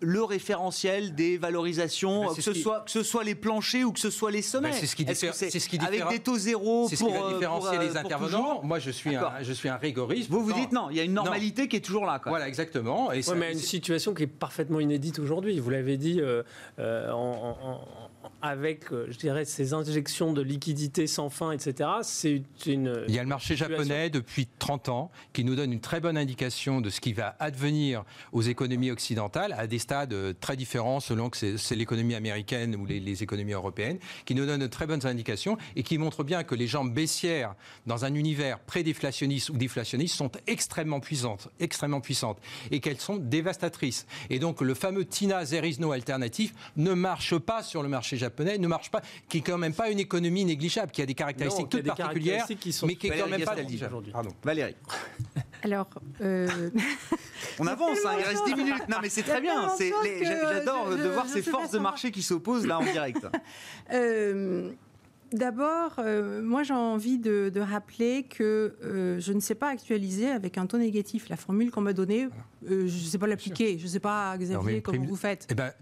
le 0.00 0.22
référentiel 0.22 1.14
des 1.14 1.38
valorisations, 1.38 2.26
ben, 2.26 2.34
que, 2.34 2.42
ce 2.42 2.54
soit, 2.54 2.80
que 2.80 2.90
ce 2.90 3.02
soit 3.02 3.24
les 3.24 3.34
planchers 3.34 3.84
ou 3.84 3.92
que 3.92 4.00
ce 4.00 4.10
soit 4.10 4.30
les 4.30 4.42
sommets? 4.42 4.70
Ben, 4.70 4.76
C'est 4.78 4.86
ce 4.86 4.96
qui, 4.96 5.04
diffère, 5.04 5.34
ce 5.34 5.68
qui 5.68 5.78
Avec 5.78 6.08
des 6.08 6.20
taux 6.20 6.38
zéro 6.38 6.88
pour, 6.88 6.90
ce 6.90 6.96
qui 6.96 7.34
différencier 7.34 7.78
les 7.78 7.96
intervenants. 7.96 8.62
Moi, 8.62 8.78
je 8.78 8.90
suis, 8.90 9.14
un, 9.14 9.32
je 9.42 9.52
suis 9.52 9.68
un 9.68 9.76
rigoriste. 9.76 10.30
Vous 10.30 10.42
vous 10.42 10.52
dites 10.52 10.72
non, 10.72 10.88
il 10.90 10.96
y 10.96 11.00
a 11.00 11.04
une 11.04 11.14
normalité 11.14 11.68
qui 11.68 11.76
est 11.76 11.80
toujours 11.80 12.06
là. 12.06 12.20
Voilà, 12.24 12.48
exactement. 12.48 13.12
Et 13.12 13.20
mais 13.36 13.52
une 13.52 13.58
situation 13.58 14.14
qui 14.14 14.24
est 14.24 14.26
parfaitement 14.26 14.80
inédite 14.80 15.18
aujourd'hui. 15.18 15.58
Vous 15.58 15.70
l'avez 15.70 15.96
dit 15.96 16.20
euh, 16.20 16.42
euh, 16.78 17.10
en 17.12 18.37
avec, 18.40 18.92
euh, 18.92 19.06
je 19.10 19.18
dirais, 19.18 19.44
ces 19.44 19.74
injections 19.74 20.32
de 20.32 20.42
liquidités 20.42 21.06
sans 21.06 21.28
fin, 21.28 21.50
etc., 21.52 21.90
c'est 22.02 22.42
une... 22.66 23.04
Il 23.08 23.14
y 23.14 23.18
a 23.18 23.22
le 23.22 23.28
marché 23.28 23.56
japonais 23.56 24.10
depuis 24.10 24.48
30 24.58 24.88
ans 24.88 25.10
qui 25.32 25.44
nous 25.44 25.56
donne 25.56 25.72
une 25.72 25.80
très 25.80 26.00
bonne 26.00 26.16
indication 26.16 26.80
de 26.80 26.88
ce 26.90 27.00
qui 27.00 27.12
va 27.12 27.36
advenir 27.40 28.04
aux 28.32 28.42
économies 28.42 28.90
occidentales 28.90 29.54
à 29.58 29.66
des 29.66 29.78
stades 29.78 30.12
euh, 30.12 30.32
très 30.40 30.56
différents 30.56 31.00
selon 31.00 31.30
que 31.30 31.56
c'est 31.56 31.74
l'économie 31.74 32.14
américaine 32.14 32.76
ou 32.76 32.86
les, 32.86 33.22
économies 33.22 33.52
européennes, 33.52 33.98
qui 34.24 34.34
nous 34.34 34.46
donne 34.46 34.60
de 34.60 34.66
très 34.66 34.86
bonnes 34.86 35.06
indications 35.06 35.58
et 35.74 35.82
qui 35.82 35.98
montrent 35.98 36.24
bien 36.24 36.44
que 36.44 36.54
les 36.54 36.68
jambes 36.68 36.92
baissières 36.92 37.54
dans 37.86 38.04
un 38.04 38.14
univers 38.14 38.60
pré-déflationniste 38.60 39.50
ou 39.50 39.56
déflationniste 39.56 40.14
sont 40.14 40.30
extrêmement 40.46 41.00
puissantes, 41.00 41.48
extrêmement 41.58 42.00
puissantes 42.00 42.38
et 42.70 42.80
qu'elles 42.80 43.00
sont 43.00 43.16
dévastatrices. 43.16 44.06
Et 44.30 44.38
donc 44.38 44.60
le 44.60 44.74
fameux 44.74 45.04
Tina 45.04 45.44
Zerisno 45.44 45.90
alternatif 45.90 46.54
ne 46.76 46.92
marche 46.92 47.36
pas 47.36 47.62
sur 47.62 47.82
le 47.82 47.88
marché 47.88 48.16
japonais 48.16 48.27
ne 48.58 48.68
marche 48.68 48.90
pas, 48.90 49.02
qui 49.28 49.38
est 49.38 49.42
quand 49.42 49.58
même 49.58 49.74
pas 49.74 49.90
une 49.90 49.98
économie 49.98 50.44
négligeable, 50.44 50.90
qui 50.92 51.02
a 51.02 51.06
des 51.06 51.14
caractéristiques 51.14 51.68
toutes 51.68 51.86
particulières, 51.86 52.46
mais 52.86 52.96
qui 52.96 53.06
est 53.08 53.18
quand 53.18 53.28
même 53.28 53.44
pas 53.44 53.54
négligeable. 53.54 53.96
Pardon. 54.12 54.30
Valérie. 54.42 54.76
Alors, 55.62 55.88
euh, 56.20 56.70
on 57.58 57.66
avance, 57.66 57.98
hein, 58.06 58.12
il 58.18 58.24
reste 58.24 58.44
10 58.46 58.54
minutes. 58.54 58.88
Non, 58.88 58.98
mais 59.02 59.08
c'est 59.08 59.22
très 59.22 59.40
bien. 59.40 59.68
J'adore 60.22 60.90
de 60.90 61.08
voir 61.08 61.26
ces 61.26 61.42
forces 61.42 61.70
de 61.70 61.78
marché 61.78 62.10
qui 62.10 62.22
s'opposent 62.22 62.66
là 62.66 62.78
en 62.78 62.84
direct. 62.84 63.26
Euh, 63.90 64.70
D'abord, 65.32 65.96
euh, 65.98 66.40
moi 66.42 66.62
j'ai 66.62 66.72
envie 66.72 67.18
de, 67.18 67.52
rappeler 67.58 68.22
que 68.22 68.76
euh, 68.82 69.20
je 69.20 69.32
ne 69.32 69.40
sais 69.40 69.54
pas 69.54 69.68
actualiser 69.68 70.30
avec 70.30 70.56
un 70.56 70.66
taux 70.66 70.78
négatif 70.78 71.28
la 71.28 71.36
formule 71.36 71.70
qu'on 71.70 71.82
m'a 71.82 71.92
donnée. 71.92 72.28
Euh, 72.70 72.86
je 72.86 73.04
ne 73.04 73.08
sais 73.08 73.18
pas 73.18 73.26
l'appliquer. 73.26 73.78
Je 73.78 73.84
ne 73.84 73.88
sais 73.88 74.00
pas, 74.00 74.36
Xavier, 74.38 74.80
comment 74.80 75.04
vous 75.04 75.16
faites. 75.16 75.46
Eh 75.50 75.54
ben, 75.54 75.72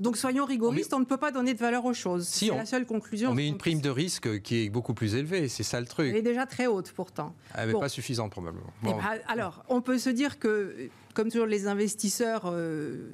donc 0.00 0.16
soyons 0.16 0.44
rigoristes, 0.44 0.92
on, 0.92 1.00
ne 1.00 1.04
peut 1.04 1.16
pas 1.16 1.30
donner 1.30 1.54
de 1.54 1.58
valeur 1.58 1.84
aux 1.84 1.94
choses. 1.94 2.26
c'est 2.26 2.48
la 2.48 2.66
seule 2.66 2.84
conclusion. 2.84 3.30
On 3.30 3.34
met 3.34 3.48
une 3.48 3.58
prime 3.58 3.80
de 3.80 3.90
risque 3.90 4.42
qui 4.42 4.64
est 4.64 4.70
beaucoup 4.70 4.92
plus 4.92 5.14
élevée, 5.14 5.48
c'est 5.48 5.62
ça 5.62 5.80
le 5.80 5.86
truc. 5.86 6.08
Elle 6.10 6.16
est 6.16 6.22
déjà 6.22 6.46
très 6.46 6.66
haute 6.66 6.92
pourtant. 6.92 7.34
Elle 7.54 7.70
n'est 7.72 7.78
pas 7.78 7.88
suffisante 7.88 8.30
probablement. 8.30 8.72
Eh 8.82 8.88
ben, 8.88 8.98
alors, 9.28 9.64
on 9.68 9.80
peut 9.80 9.98
se 9.98 10.10
dire 10.10 10.38
que 10.38 10.90
comme 11.14 11.30
toujours, 11.30 11.46
les 11.46 11.66
investisseurs 11.66 12.52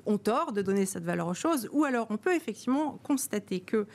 ont 0.04 0.18
tort 0.18 0.52
de 0.52 0.62
donner 0.62 0.84
cette 0.84 1.04
valeur 1.04 1.28
aux 1.28 1.34
choses, 1.34 1.68
ou 1.72 1.84
alors 1.84 2.08
on 2.10 2.16
peut 2.16 2.34
effectivement 2.34 2.98
constater 3.02 3.60
que 3.60 3.86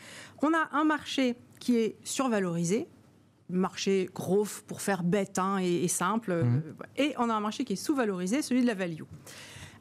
on 0.42 0.54
a 0.54 0.70
un 0.72 0.86
marché 0.86 1.36
qui 1.62 1.78
est 1.78 1.96
survalorisé, 2.04 2.88
marché 3.48 4.10
gros 4.14 4.48
pour 4.68 4.82
faire 4.82 5.04
bête 5.04 5.38
hein, 5.38 5.60
et, 5.60 5.88
simple, 5.88 6.34
mmh. 6.34 6.62
et 6.98 7.14
on 7.20 7.30
a 7.30 7.34
un 7.34 7.40
marché 7.40 7.64
qui 7.64 7.74
est 7.74 7.84
sous-valorisé, 7.88 8.42
celui 8.42 8.62
de 8.62 8.68
la 8.68 8.74
value. 8.74 9.04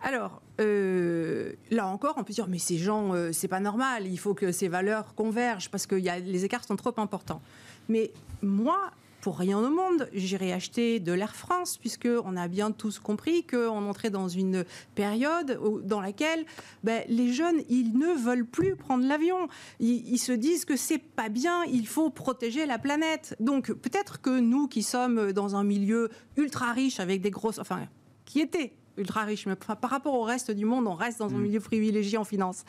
Alors, 0.03 0.43
euh, 0.61 1.53
là 1.71 1.87
encore, 1.87 2.15
on 2.19 2.25
peut 2.25 2.35
dire, 2.35 2.49
mais 2.49 2.59
ces 2.59 2.77
gens, 2.77 3.15
euh, 3.15 3.33
c'est 3.33 3.49
pas 3.49 3.61
normal, 3.61 4.07
il 4.07 4.19
faut 4.19 4.35
que 4.35 4.53
ces 4.53 4.69
valeurs 4.69 5.15
convergent 5.15 5.71
parce 5.71 5.87
que 5.87 5.97
y 5.97 6.11
a, 6.11 6.19
les 6.19 6.45
écarts 6.45 6.65
sont 6.65 6.77
trop 6.77 6.95
importants. 6.99 7.41
Mais 7.89 8.13
moi, 8.43 8.91
pour 9.21 9.39
rien 9.39 9.59
au 9.59 9.71
monde, 9.71 10.09
j'irai 10.13 10.53
acheter 10.53 11.01
de 11.01 11.13
l'Air 11.13 11.35
France, 11.35 11.79
puisqu'on 11.79 12.37
a 12.37 12.49
bien 12.49 12.71
tous 12.71 12.99
compris 12.99 13.45
qu'on 13.47 13.89
entrait 13.89 14.11
dans 14.11 14.29
une 14.29 14.65
période 14.95 15.59
dans 15.85 16.01
laquelle 16.01 16.45
ben, 16.85 17.03
les 17.09 17.33
jeunes, 17.33 17.63
ils 17.69 17.97
ne 17.97 18.15
veulent 18.15 18.47
plus 18.47 18.77
prendre 18.77 19.07
l'avion. 19.07 19.49
Ils, 19.79 20.19
se 20.19 20.33
disent 20.33 20.65
que 20.65 20.77
c'est 20.77 20.99
pas 20.99 21.29
bien, 21.29 21.65
il 21.65 21.87
faut 21.87 22.11
protéger 22.11 22.67
la 22.67 22.79
planète. 22.79 23.37
Donc 23.41 23.73
peut-être 23.73 24.21
que 24.21 24.41
nous 24.41 24.69
qui 24.69 24.83
sommes 24.83 25.33
dans 25.33 25.57
un 25.57 25.65
milieu 25.65 26.11
ultra 26.37 26.73
riche 26.73 27.01
avec 27.01 27.21
des 27.21 27.31
grosses... 27.31 27.59
Enfin, 27.59 27.89
qui 28.25 28.41
étaient 28.41 28.73
ultra 28.97 29.23
riche, 29.23 29.47
mais 29.47 29.57
par 29.57 29.91
rapport 29.91 30.15
au 30.15 30.23
reste 30.23 30.51
du 30.51 30.65
monde, 30.65 30.87
on 30.87 30.95
reste 30.95 31.19
dans 31.19 31.33
un 31.33 31.39
mm. 31.39 31.43
milieu 31.43 31.61
privilégié 31.61 32.19
en 32.19 32.25
finance. 32.25 32.65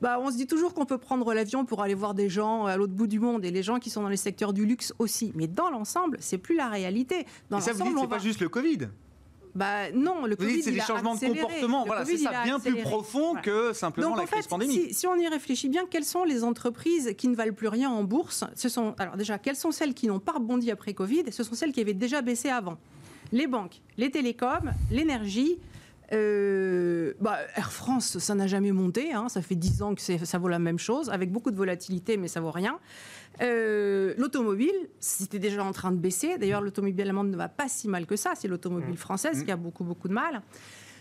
Bah, 0.00 0.18
on 0.20 0.30
se 0.30 0.36
dit 0.36 0.46
toujours 0.46 0.74
qu'on 0.74 0.86
peut 0.86 0.98
prendre 0.98 1.32
l'avion 1.34 1.64
pour 1.64 1.82
aller 1.82 1.94
voir 1.94 2.14
des 2.14 2.28
gens 2.28 2.66
à 2.66 2.76
l'autre 2.76 2.94
bout 2.94 3.06
du 3.06 3.20
monde 3.20 3.44
et 3.44 3.50
les 3.50 3.62
gens 3.62 3.78
qui 3.78 3.90
sont 3.90 4.02
dans 4.02 4.08
les 4.08 4.16
secteurs 4.16 4.52
du 4.52 4.66
luxe 4.66 4.92
aussi. 4.98 5.32
Mais 5.34 5.46
dans 5.46 5.70
l'ensemble, 5.70 6.16
c'est 6.20 6.38
plus 6.38 6.56
la 6.56 6.68
réalité. 6.68 7.26
Dans 7.50 7.58
et 7.58 7.62
ça, 7.62 7.72
vous 7.72 7.84
dites, 7.84 7.98
c'est 7.98 8.08
pas 8.08 8.18
juste 8.18 8.40
le 8.40 8.48
Covid 8.48 8.88
bah 9.56 9.90
non, 9.94 10.26
le 10.26 10.36
Covid, 10.36 10.62
c'est 10.62 10.70
des 10.70 10.80
changements 10.80 11.14
de 11.14 11.20
comportement. 11.20 11.84
voilà, 11.86 12.04
c'est 12.04 12.18
ça, 12.18 12.42
bien 12.44 12.60
plus 12.60 12.76
profond 12.82 13.34
que 13.42 13.72
simplement 13.72 14.14
la 14.14 14.26
crise 14.26 14.46
pandémique. 14.46 14.88
Si, 14.88 14.94
si, 14.94 15.06
on 15.06 15.16
y 15.16 15.26
réfléchit 15.26 15.70
bien, 15.70 15.86
quelles 15.90 16.04
sont 16.04 16.24
les 16.24 16.44
entreprises 16.44 17.14
qui 17.16 17.26
ne 17.26 17.34
valent 17.34 17.54
plus 17.54 17.68
rien 17.68 17.88
en 17.88 18.04
bourse? 18.04 18.44
Ce 18.54 18.68
sont 18.68 18.94
alors 18.98 19.16
déjà 19.16 19.38
quelles 19.38 19.56
sont 19.56 19.72
celles 19.72 19.94
qui 19.94 20.08
n'ont 20.08 20.20
pas 20.20 20.32
rebondi 20.32 20.70
après 20.70 20.92
Covid? 20.92 21.24
Ce 21.32 21.42
sont 21.42 21.54
celles 21.54 21.72
qui 21.72 21.80
avaient 21.80 21.94
déjà 21.94 22.20
baissé 22.20 22.50
avant. 22.50 22.76
Les 23.32 23.46
banques, 23.46 23.82
les 23.96 24.10
télécoms, 24.10 24.72
l'énergie, 24.90 25.58
euh, 26.12 27.14
bah, 27.20 27.38
Air 27.56 27.72
France, 27.72 28.18
ça 28.18 28.34
n'a 28.34 28.46
jamais 28.46 28.72
monté. 28.72 29.12
Hein. 29.12 29.28
ça 29.28 29.42
fait 29.42 29.54
10 29.54 29.82
ans 29.82 29.94
que 29.94 30.00
ça 30.00 30.38
vaut 30.38 30.48
la 30.48 30.58
même 30.58 30.78
chose, 30.78 31.10
avec 31.10 31.32
beaucoup 31.32 31.50
de 31.50 31.56
volatilité, 31.56 32.16
mais 32.16 32.28
ça 32.28 32.40
vaut 32.40 32.50
rien. 32.50 32.78
Euh, 33.42 34.14
l'automobile, 34.16 34.74
c'était 35.00 35.38
déjà 35.38 35.64
en 35.64 35.72
train 35.72 35.92
de 35.92 35.98
baisser. 35.98 36.38
D'ailleurs, 36.38 36.60
l'automobile 36.60 37.00
allemande 37.02 37.30
ne 37.30 37.36
va 37.36 37.48
pas 37.48 37.68
si 37.68 37.88
mal 37.88 38.06
que 38.06 38.16
ça. 38.16 38.32
C'est 38.34 38.48
l'automobile 38.48 38.94
mmh. 38.94 38.98
française 38.98 39.44
qui 39.44 39.50
a 39.50 39.56
beaucoup, 39.56 39.84
beaucoup 39.84 40.08
de 40.08 40.14
mal. 40.14 40.42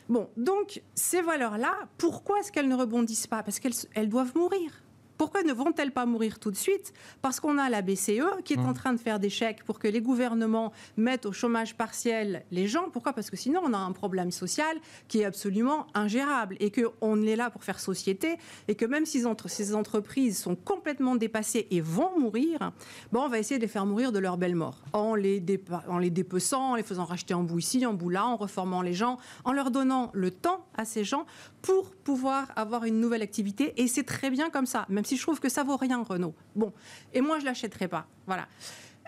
Bon, 0.09 0.29
donc, 0.37 0.81
ces 0.93 1.21
valeurs-là, 1.21 1.75
pourquoi 1.97 2.39
est-ce 2.39 2.51
qu'elles 2.51 2.67
ne 2.67 2.75
rebondissent 2.75 3.27
pas? 3.27 3.41
Parce 3.43 3.59
qu'elles 3.59 3.73
elles 3.93 4.09
doivent 4.09 4.35
mourir. 4.35 4.71
Pourquoi 5.17 5.43
ne 5.43 5.53
vont-elles 5.53 5.91
pas 5.91 6.05
mourir 6.05 6.39
tout 6.39 6.51
de 6.51 6.55
suite? 6.55 6.93
Parce 7.21 7.39
qu'on 7.39 7.57
a 7.57 7.69
la 7.69 7.81
BCE 7.81 8.41
qui 8.43 8.53
est 8.53 8.59
en 8.59 8.71
mmh. 8.71 8.73
train 8.73 8.93
de 8.93 8.99
faire 8.99 9.19
des 9.19 9.29
chèques 9.29 9.63
pour 9.63 9.79
que 9.79 9.87
les 9.87 10.01
gouvernements 10.01 10.71
mettent 10.97 11.25
au 11.25 11.31
chômage 11.31 11.75
partiel 11.75 12.43
les 12.51 12.67
gens. 12.67 12.89
Pourquoi? 12.91 13.13
Parce 13.13 13.29
que 13.29 13.37
sinon, 13.37 13.61
on 13.63 13.73
a 13.73 13.77
un 13.77 13.91
problème 13.91 14.31
social 14.31 14.77
qui 15.07 15.21
est 15.21 15.25
absolument 15.25 15.87
ingérable 15.93 16.57
et 16.59 16.71
qu'on 16.71 17.21
est 17.23 17.35
là 17.35 17.49
pour 17.49 17.63
faire 17.63 17.79
société 17.79 18.37
et 18.67 18.75
que 18.75 18.85
même 18.85 19.05
si 19.05 19.23
ces 19.47 19.75
entreprises 19.75 20.37
sont 20.37 20.55
complètement 20.55 21.15
dépassées 21.15 21.67
et 21.71 21.81
vont 21.81 22.19
mourir, 22.19 22.71
bon, 23.11 23.21
on 23.21 23.29
va 23.29 23.39
essayer 23.39 23.57
de 23.57 23.63
les 23.63 23.69
faire 23.69 23.85
mourir 23.85 24.11
de 24.11 24.19
leur 24.19 24.37
belle 24.37 24.55
mort 24.55 24.81
en 24.93 25.15
les, 25.15 25.43
en 25.87 25.97
les 25.97 26.09
dépeçant, 26.09 26.71
en 26.71 26.75
les 26.75 26.83
faisant 26.83 27.05
racheter 27.05 27.33
en 27.33 27.43
bout 27.43 27.59
ici, 27.59 27.85
en 27.85 27.93
bout 27.93 28.09
là, 28.09 28.25
en 28.25 28.35
reformant 28.35 28.81
les 28.81 28.93
gens, 28.93 29.17
en 29.43 29.53
leur 29.53 29.71
donnant 29.71 30.11
le 30.13 30.31
temps 30.31 30.65
à 30.75 30.85
ces 30.85 31.03
gens 31.03 31.25
pour 31.65 31.95
pouvoir 31.95 32.51
avoir 32.55 32.83
une 32.83 32.99
nouvelle 32.99 33.23
activité. 33.23 33.73
Et 33.81 33.87
c'est 33.87 34.03
très 34.03 34.29
bien 34.29 34.51
comme 34.51 34.67
ça, 34.67 34.85
même 34.87 35.03
si 35.03 35.17
je 35.17 35.23
trouve 35.23 35.39
que 35.39 35.49
ça 35.49 35.63
vaut 35.63 35.77
rien, 35.77 36.03
Renault. 36.03 36.35
Bon, 36.55 36.71
et 37.11 37.21
moi, 37.21 37.39
je 37.39 37.45
l'achèterai 37.45 37.87
pas. 37.87 38.05
Voilà. 38.27 38.47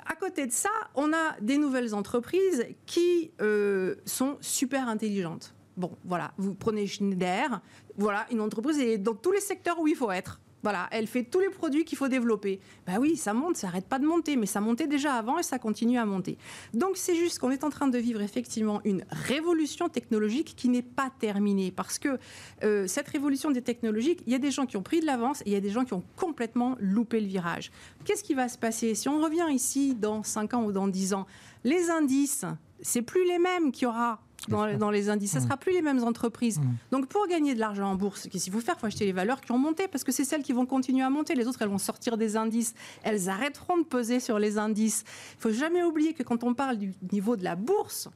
À 0.07 0.15
côté 0.15 0.47
de 0.47 0.51
ça, 0.51 0.71
on 0.95 1.13
a 1.13 1.39
des 1.39 1.59
nouvelles 1.59 1.93
entreprises 1.93 2.65
qui 2.87 3.29
euh, 3.41 3.95
sont 4.05 4.37
super 4.41 4.89
intelligentes. 4.89 5.53
Bon, 5.75 5.95
voilà, 6.03 6.31
vous 6.37 6.55
prenez 6.55 6.87
Schneider, 6.87 7.61
voilà, 7.95 8.25
une 8.31 8.41
entreprise 8.41 8.79
est 8.79 8.97
dans 8.97 9.13
tous 9.13 9.31
les 9.31 9.39
secteurs 9.39 9.79
où 9.79 9.87
il 9.87 9.95
faut 9.95 10.09
être. 10.09 10.41
Voilà, 10.63 10.87
elle 10.91 11.07
fait 11.07 11.23
tous 11.23 11.39
les 11.39 11.49
produits 11.49 11.85
qu'il 11.85 11.97
faut 11.97 12.07
développer. 12.07 12.59
Ben 12.85 12.97
oui, 12.99 13.15
ça 13.15 13.33
monte, 13.33 13.57
ça 13.57 13.67
n'arrête 13.67 13.85
pas 13.85 13.99
de 13.99 14.05
monter, 14.05 14.35
mais 14.35 14.47
ça 14.47 14.59
montait 14.59 14.87
déjà 14.87 15.13
avant 15.13 15.37
et 15.37 15.43
ça 15.43 15.59
continue 15.59 15.97
à 15.97 16.05
monter. 16.05 16.37
Donc 16.73 16.97
c'est 16.97 17.15
juste 17.15 17.39
qu'on 17.39 17.51
est 17.51 17.63
en 17.63 17.69
train 17.69 17.87
de 17.87 17.97
vivre 17.97 18.21
effectivement 18.21 18.81
une 18.83 19.05
révolution 19.11 19.87
technologique 19.87 20.55
qui 20.57 20.69
n'est 20.69 20.81
pas 20.81 21.11
terminée. 21.19 21.71
Parce 21.71 21.99
que 21.99 22.17
euh, 22.63 22.87
cette 22.87 23.07
révolution 23.07 23.51
des 23.51 23.61
technologiques, 23.61 24.23
il 24.25 24.33
y 24.33 24.35
a 24.35 24.39
des 24.39 24.51
gens 24.51 24.65
qui 24.65 24.77
ont 24.77 24.83
pris 24.83 24.99
de 24.99 25.05
l'avance 25.05 25.41
et 25.41 25.47
il 25.47 25.53
y 25.53 25.57
a 25.57 25.61
des 25.61 25.69
gens 25.69 25.85
qui 25.85 25.93
ont 25.93 26.03
complètement 26.15 26.75
loupé 26.79 27.21
le 27.21 27.27
virage. 27.27 27.71
Qu'est-ce 28.03 28.23
qui 28.23 28.33
va 28.33 28.49
se 28.49 28.57
passer? 28.57 28.95
Si 28.95 29.07
on 29.07 29.21
revient 29.21 29.47
ici 29.51 29.93
dans 29.93 30.23
5 30.23 30.53
ans 30.55 30.63
ou 30.63 30.71
dans 30.71 30.87
10 30.87 31.13
ans 31.13 31.27
Les 31.63 31.89
indices, 31.91 32.45
c'est 32.81 33.01
plus 33.01 33.25
les 33.27 33.39
mêmes 33.39 33.71
qu'il 33.71 33.83
y 33.83 33.87
aura 33.87 34.19
dans, 34.47 34.91
les 34.91 35.09
indices. 35.09 35.31
Ce 35.31 35.37
ne 35.37 35.41
mmh. 35.41 35.45
sera 35.45 35.57
plus 35.57 35.73
les 35.73 35.81
mêmes 35.81 36.03
entreprises. 36.03 36.59
Mmh. 36.59 36.75
Donc 36.91 37.07
pour 37.07 37.27
gagner 37.27 37.53
de 37.53 37.59
l'argent 37.59 37.91
en 37.91 37.95
bourse, 37.95 38.27
qu'est-ce 38.29 38.45
qu'il 38.45 38.53
faut 38.53 38.61
faire? 38.61 38.75
Il 38.77 38.79
faut 38.79 38.87
acheter 38.87 39.05
les 39.05 39.11
valeurs 39.11 39.41
qui 39.41 39.51
ont 39.51 39.57
monté 39.57 39.87
parce 39.87 40.03
que 40.03 40.11
c'est 40.11 40.23
celles 40.23 40.43
qui 40.43 40.53
vont 40.53 40.65
continuer 40.65 41.03
à 41.03 41.09
monter. 41.09 41.35
Les 41.35 41.47
autres, 41.47 41.61
elles 41.61 41.69
vont 41.69 41.77
sortir 41.77 42.17
des 42.17 42.37
indices. 42.37 42.73
Elles 43.03 43.29
arrêteront 43.29 43.77
de 43.77 43.83
peser 43.83 44.19
sur 44.19 44.39
les 44.39 44.57
indices. 44.57 45.03
Il 45.37 45.41
faut 45.41 45.51
jamais 45.51 45.83
oublier 45.83 46.13
que 46.13 46.23
quand 46.23 46.43
on 46.43 46.53
parle 46.53 46.77
du 46.77 46.93
niveau 47.11 47.35
de 47.35 47.43
la 47.43 47.55
bourse, 47.55 48.09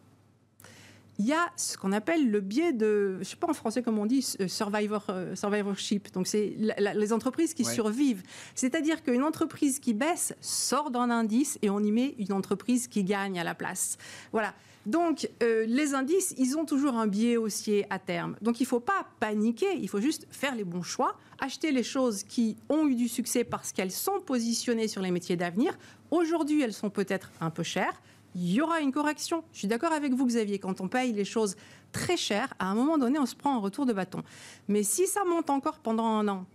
il 1.21 1.27
y 1.27 1.33
a 1.33 1.51
ce 1.55 1.77
qu'on 1.77 1.91
appelle 1.91 2.31
le 2.31 2.39
biais 2.39 2.73
de, 2.73 3.13
je 3.13 3.19
ne 3.19 3.23
sais 3.23 3.35
pas 3.35 3.47
en 3.47 3.53
français 3.53 3.83
comment 3.83 4.01
on 4.01 4.05
dit, 4.07 4.25
euh, 4.39 4.47
survivor, 4.47 5.05
euh, 5.09 5.35
survivorship. 5.35 6.11
Donc 6.13 6.25
c'est 6.25 6.55
les 6.95 7.13
entreprises 7.13 7.53
qui 7.53 7.63
survivent. 7.63 8.23
C'est-à-dire 8.55 9.03
qu'une 9.03 9.21
entreprise 9.21 9.77
qui 9.77 9.93
baisse 9.93 10.33
sort 10.41 10.89
d'un 10.89 11.11
indice 11.11 11.59
et 11.61 11.69
on 11.69 11.79
y 11.79 11.91
met 11.91 12.15
une 12.17 12.33
entreprise 12.33 12.87
qui 12.87 13.03
gagne 13.03 13.39
à 13.39 13.43
la 13.43 13.53
place. 13.53 13.99
Voilà. 14.31 14.55
Donc, 14.87 15.29
euh, 15.43 15.63
les 15.67 15.93
indices, 15.93 16.33
ils 16.39 16.57
ont 16.57 16.65
toujours 16.65 16.95
un 16.95 17.05
biais 17.05 17.37
haussier 17.37 17.85
à 17.91 17.99
terme. 17.99 18.35
Donc, 18.41 18.59
il 18.59 18.63
ne 18.63 18.67
faut 18.67 18.79
pas 18.79 19.05
paniquer, 19.19 19.77
il 19.77 19.87
faut 19.87 20.01
juste 20.01 20.25
faire 20.31 20.55
les 20.55 20.63
bons 20.63 20.81
choix, 20.81 21.19
acheter 21.39 21.71
les 21.71 21.83
choses 21.83 22.23
qui 22.23 22.57
ont 22.67 22.87
eu 22.87 22.95
du 22.95 23.07
succès 23.07 23.43
parce 23.43 23.73
qu'elles 23.73 23.91
sont 23.91 24.19
positionnées 24.25 24.87
sur 24.87 25.03
les 25.03 25.11
métiers 25.11 25.35
d'avenir. 25.35 25.77
Aujourd'hui, 26.09 26.63
elles 26.63 26.73
sont 26.73 26.89
peut-être 26.89 27.31
un 27.41 27.51
peu 27.51 27.61
chères. 27.61 28.01
Il 28.35 28.51
y 28.51 28.61
aura 28.61 28.79
une 28.79 28.91
correction. 28.91 29.43
Je 29.53 29.59
suis 29.59 29.67
d'accord 29.67 29.91
avec 29.91 30.13
vous, 30.13 30.25
Xavier, 30.25 30.59
quand 30.59 30.81
on 30.81 30.87
paye 30.87 31.13
les 31.13 31.25
choses 31.25 31.55
très 31.91 32.17
chères, 32.17 32.53
à 32.59 32.67
un 32.67 32.75
moment 32.75 32.97
donné, 32.97 33.19
on 33.19 33.25
se 33.25 33.35
prend 33.35 33.55
un 33.55 33.59
retour 33.59 33.85
de 33.85 33.93
bâton. 33.93 34.23
Mais 34.67 34.83
si 34.83 35.07
ça 35.07 35.23
monte 35.25 35.49
encore 35.49 35.79
pendant 35.79 36.05
un 36.05 36.27
an, 36.27 36.45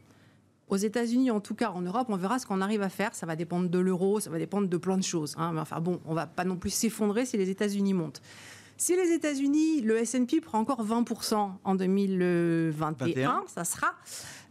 aux 0.69 0.77
États-Unis, 0.77 1.31
en 1.31 1.41
tout 1.41 1.55
cas 1.55 1.71
en 1.71 1.83
Europe, 1.83 2.09
on 2.11 2.17
verra 2.17 2.39
ce 2.39 2.47
qu'on 2.47 2.61
arrive 2.61 2.83
à 2.83 2.89
faire. 2.89 3.15
Ça 3.15 3.27
va 3.27 3.37
dépendre 3.37 3.69
de 3.69 3.79
l'euro, 3.79 4.21
ça 4.21 4.31
va 4.31 4.39
dépendre 4.39 4.69
de 4.69 4.77
plein 4.77 4.97
de 4.97 5.05
choses. 5.05 5.35
Hein. 5.39 5.53
Mais 5.53 5.61
enfin 5.61 5.81
bon, 5.81 6.01
on 6.07 6.15
va 6.15 6.27
pas 6.27 6.45
non 6.45 6.57
plus 6.57 6.71
s'effondrer 6.71 7.25
si 7.25 7.37
les 7.37 7.51
États-Unis 7.51 7.95
montent. 7.95 8.21
Si 8.77 8.95
les 8.95 9.13
États-Unis, 9.13 9.81
le 9.81 9.97
S&P 9.99 10.41
prend 10.41 10.59
encore 10.59 10.85
20% 10.85 11.51
en 11.65 11.75
2021, 11.75 13.45
ça 13.47 13.65
sera. 13.65 13.95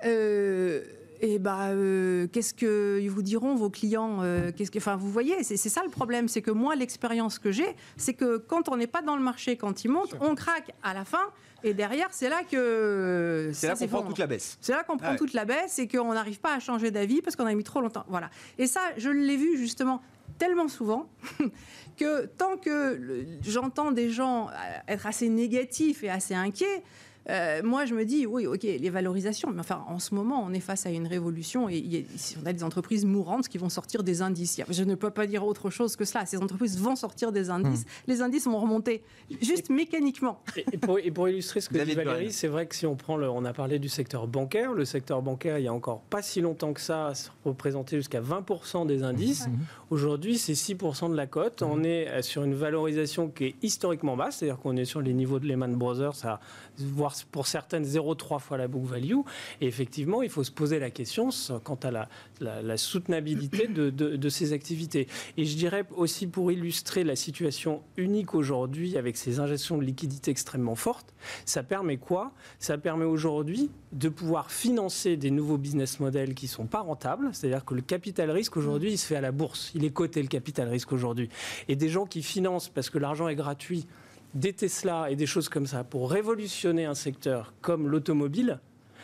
Euh, 0.03 0.83
et 1.21 1.39
bah, 1.39 1.67
euh, 1.69 2.27
qu'est-ce 2.27 2.53
que 2.53 3.07
vous 3.07 3.21
diront 3.21 3.55
vos 3.55 3.69
clients 3.69 4.21
euh, 4.21 4.51
Qu'est-ce 4.55 4.71
que, 4.71 4.77
enfin, 4.77 4.95
vous 4.95 5.09
voyez, 5.09 5.43
c'est 5.43 5.57
ça 5.57 5.81
le 5.83 5.89
problème, 5.89 6.27
c'est 6.27 6.41
que 6.41 6.51
moi, 6.51 6.75
l'expérience 6.75 7.39
que 7.39 7.51
j'ai, 7.51 7.75
c'est 7.97 8.13
que 8.13 8.37
quand 8.37 8.69
on 8.69 8.77
n'est 8.77 8.87
pas 8.87 9.01
dans 9.01 9.15
le 9.15 9.21
marché, 9.21 9.57
quand 9.57 9.83
il 9.83 9.89
monte, 9.89 10.15
on 10.19 10.35
craque 10.35 10.73
à 10.83 10.93
la 10.93 11.05
fin. 11.05 11.31
Et 11.63 11.73
derrière, 11.73 12.09
c'est 12.11 12.29
là 12.29 12.41
que. 12.43 13.49
C'est 13.53 13.67
là 13.67 13.75
qu'on 13.75 13.87
prend 13.87 14.03
toute 14.03 14.17
la 14.19 14.27
baisse. 14.27 14.57
C'est 14.61 14.73
là 14.73 14.83
qu'on 14.83 14.97
prend 14.97 15.15
toute 15.15 15.33
la 15.33 15.45
baisse 15.45 15.79
et 15.79 15.87
qu'on 15.87 16.13
n'arrive 16.13 16.39
pas 16.39 16.53
à 16.53 16.59
changer 16.59 16.91
d'avis 16.91 17.21
parce 17.21 17.35
qu'on 17.35 17.47
a 17.47 17.53
mis 17.53 17.63
trop 17.63 17.81
longtemps. 17.81 18.05
Voilà. 18.07 18.29
Et 18.57 18.67
ça, 18.67 18.81
je 18.97 19.09
l'ai 19.09 19.37
vu 19.37 19.57
justement 19.57 20.01
tellement 20.37 20.67
souvent 20.67 21.09
que 21.97 22.25
tant 22.25 22.57
que 22.57 23.25
j'entends 23.41 23.91
des 23.91 24.09
gens 24.09 24.49
être 24.87 25.07
assez 25.07 25.29
négatifs 25.29 26.03
et 26.03 26.09
assez 26.09 26.35
inquiets, 26.35 26.83
euh, 27.29 27.61
moi, 27.63 27.85
je 27.85 27.95
me 27.95 28.05
dis, 28.05 28.25
oui, 28.25 28.45
ok, 28.45 28.63
les 28.63 28.89
valorisations, 28.89 29.49
mais 29.51 29.59
enfin, 29.59 29.83
en 29.87 29.99
ce 29.99 30.13
moment, 30.13 30.43
on 30.45 30.53
est 30.53 30.59
face 30.59 30.85
à 30.85 30.91
une 30.91 31.07
révolution 31.07 31.67
et 31.69 31.77
y 31.77 31.97
a, 31.97 32.39
on 32.41 32.45
a 32.45 32.53
des 32.53 32.63
entreprises 32.63 33.05
mourantes 33.05 33.47
qui 33.47 33.57
vont 33.57 33.69
sortir 33.69 34.03
des 34.03 34.21
indices. 34.21 34.61
Je 34.69 34.83
ne 34.83 34.95
peux 34.95 35.09
pas 35.09 35.25
dire 35.25 35.45
autre 35.45 35.69
chose 35.69 35.95
que 35.95 36.05
cela. 36.05 36.25
Ces 36.25 36.37
entreprises 36.37 36.79
vont 36.79 36.95
sortir 36.95 37.31
des 37.31 37.49
indices. 37.49 37.81
Hmm. 37.81 38.07
Les 38.07 38.21
indices 38.21 38.45
vont 38.45 38.59
remonter, 38.59 39.03
juste 39.41 39.69
mécaniquement. 39.69 40.41
Et, 40.71 40.77
pour, 41.11 41.29
illustrer 41.29 41.61
ce 41.61 41.69
que 41.69 41.83
dit 41.83 41.95
Valérie, 41.95 42.31
c'est 42.31 42.47
vrai 42.47 42.67
que 42.67 42.75
si 42.75 42.85
on 42.85 42.95
prend, 42.95 43.17
le, 43.17 43.29
on 43.29 43.43
a 43.45 43.53
parlé 43.53 43.79
du 43.79 43.89
secteur 43.89 44.27
bancaire. 44.27 44.73
Le 44.73 44.85
secteur 44.85 45.21
bancaire, 45.21 45.57
il 45.57 45.65
y 45.65 45.67
a 45.67 45.73
encore 45.73 46.01
pas 46.01 46.21
si 46.21 46.41
longtemps 46.41 46.73
que 46.73 46.81
ça, 46.81 47.13
représentait 47.43 47.97
jusqu'à 47.97 48.21
20% 48.21 48.85
des 48.85 49.03
indices. 49.03 49.47
Aujourd'hui, 49.91 50.39
c'est 50.39 50.53
6% 50.53 51.11
de 51.11 51.15
la 51.15 51.27
cote. 51.27 51.61
On 51.61 51.83
est 51.83 52.07
euh, 52.07 52.21
sur 52.23 52.43
une 52.43 52.55
valorisation 52.55 53.29
qui 53.29 53.45
est 53.45 53.55
historiquement 53.61 54.17
basse, 54.17 54.37
c'est-à-dire 54.37 54.59
qu'on 54.59 54.75
est 54.77 54.85
sur 54.85 54.99
les 54.99 55.13
niveaux 55.13 55.37
de 55.37 55.45
Lehman 55.45 55.75
Brothers, 55.75 56.25
à, 56.25 56.39
voire 56.79 57.13
pour 57.31 57.45
certaines 57.45 57.85
0,3 57.85 58.39
fois 58.39 58.57
la 58.57 58.67
book 58.67 58.85
value. 58.85 59.19
Et 59.61 59.67
effectivement, 59.67 60.23
il 60.23 60.29
faut 60.29 60.43
se 60.43 60.51
poser 60.51 60.79
la 60.79 60.89
question 60.89 61.29
quant 61.63 61.79
à 61.83 62.07
la, 62.41 62.77
soutenabilité 62.77 63.67
de, 63.67 64.29
ces 64.29 64.53
activités. 64.53 65.07
Et 65.37 65.45
je 65.45 65.55
dirais 65.55 65.85
aussi 65.95 66.25
pour 66.25 66.51
illustrer 66.51 67.03
la 67.03 67.15
situation 67.15 67.83
unique 67.95 68.33
aujourd'hui 68.33 68.97
avec 68.97 69.17
ces 69.17 69.39
injections 69.39 69.77
de 69.77 69.83
liquidités 69.83 70.31
extrêmement 70.31 70.75
fortes, 70.75 71.13
ça 71.45 71.61
permet 71.61 71.97
quoi? 71.97 72.31
Ça 72.59 72.77
permet 72.77 73.05
aujourd'hui 73.05 73.69
de 73.91 74.09
pouvoir 74.09 74.51
financer 74.51 75.15
des 75.15 75.31
nouveaux 75.31 75.57
business 75.57 75.99
models 75.99 76.33
qui 76.33 76.45
ne 76.45 76.51
sont 76.51 76.65
pas 76.65 76.81
rentables. 76.81 77.29
C'est-à-dire 77.33 77.63
que 77.63 77.75
le 77.75 77.81
capital 77.81 78.31
risque 78.31 78.57
aujourd'hui, 78.57 78.91
il 78.91 78.97
se 78.97 79.05
fait 79.05 79.15
à 79.15 79.21
la 79.21 79.31
bourse. 79.31 79.71
Il 79.75 79.85
est 79.85 79.91
coté 79.91 80.21
le 80.21 80.27
capital 80.27 80.67
risque 80.69 80.91
aujourd'hui. 80.91 81.29
Et 81.67 81.75
des 81.75 81.89
gens 81.89 82.07
qui 82.07 82.23
financent 82.23 82.69
parce 82.69 82.89
que 82.89 82.97
l'argent 82.97 83.27
est 83.27 83.35
gratuit 83.35 83.85
des 84.33 84.53
Tesla 84.53 85.09
et 85.09 85.15
des 85.15 85.25
choses 85.25 85.49
comme 85.49 85.67
ça 85.67 85.83
pour 85.83 86.09
révolutionner 86.09 86.85
un 86.85 86.95
secteur 86.95 87.53
comme 87.61 87.87
l'automobile, 87.87 88.59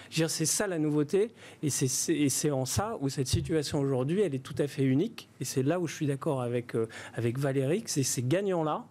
c'est 0.09 0.45
ça 0.45 0.67
la 0.67 0.77
nouveauté, 0.77 1.31
et 1.63 1.69
c'est 1.69 2.51
en 2.51 2.65
ça 2.65 2.97
où 2.99 3.09
cette 3.09 3.27
situation 3.27 3.79
aujourd'hui, 3.79 4.21
elle 4.21 4.35
est 4.35 4.39
tout 4.39 4.55
à 4.57 4.67
fait 4.67 4.83
unique, 4.83 5.29
et 5.39 5.45
c'est 5.45 5.63
là 5.63 5.79
où 5.79 5.87
je 5.87 5.95
suis 5.95 6.07
d'accord 6.07 6.41
avec, 6.41 6.75
euh, 6.75 6.87
avec 7.13 7.39
Valérie, 7.39 7.83
c'est 7.85 8.03
ces 8.03 8.21
gagnants-là 8.21 8.85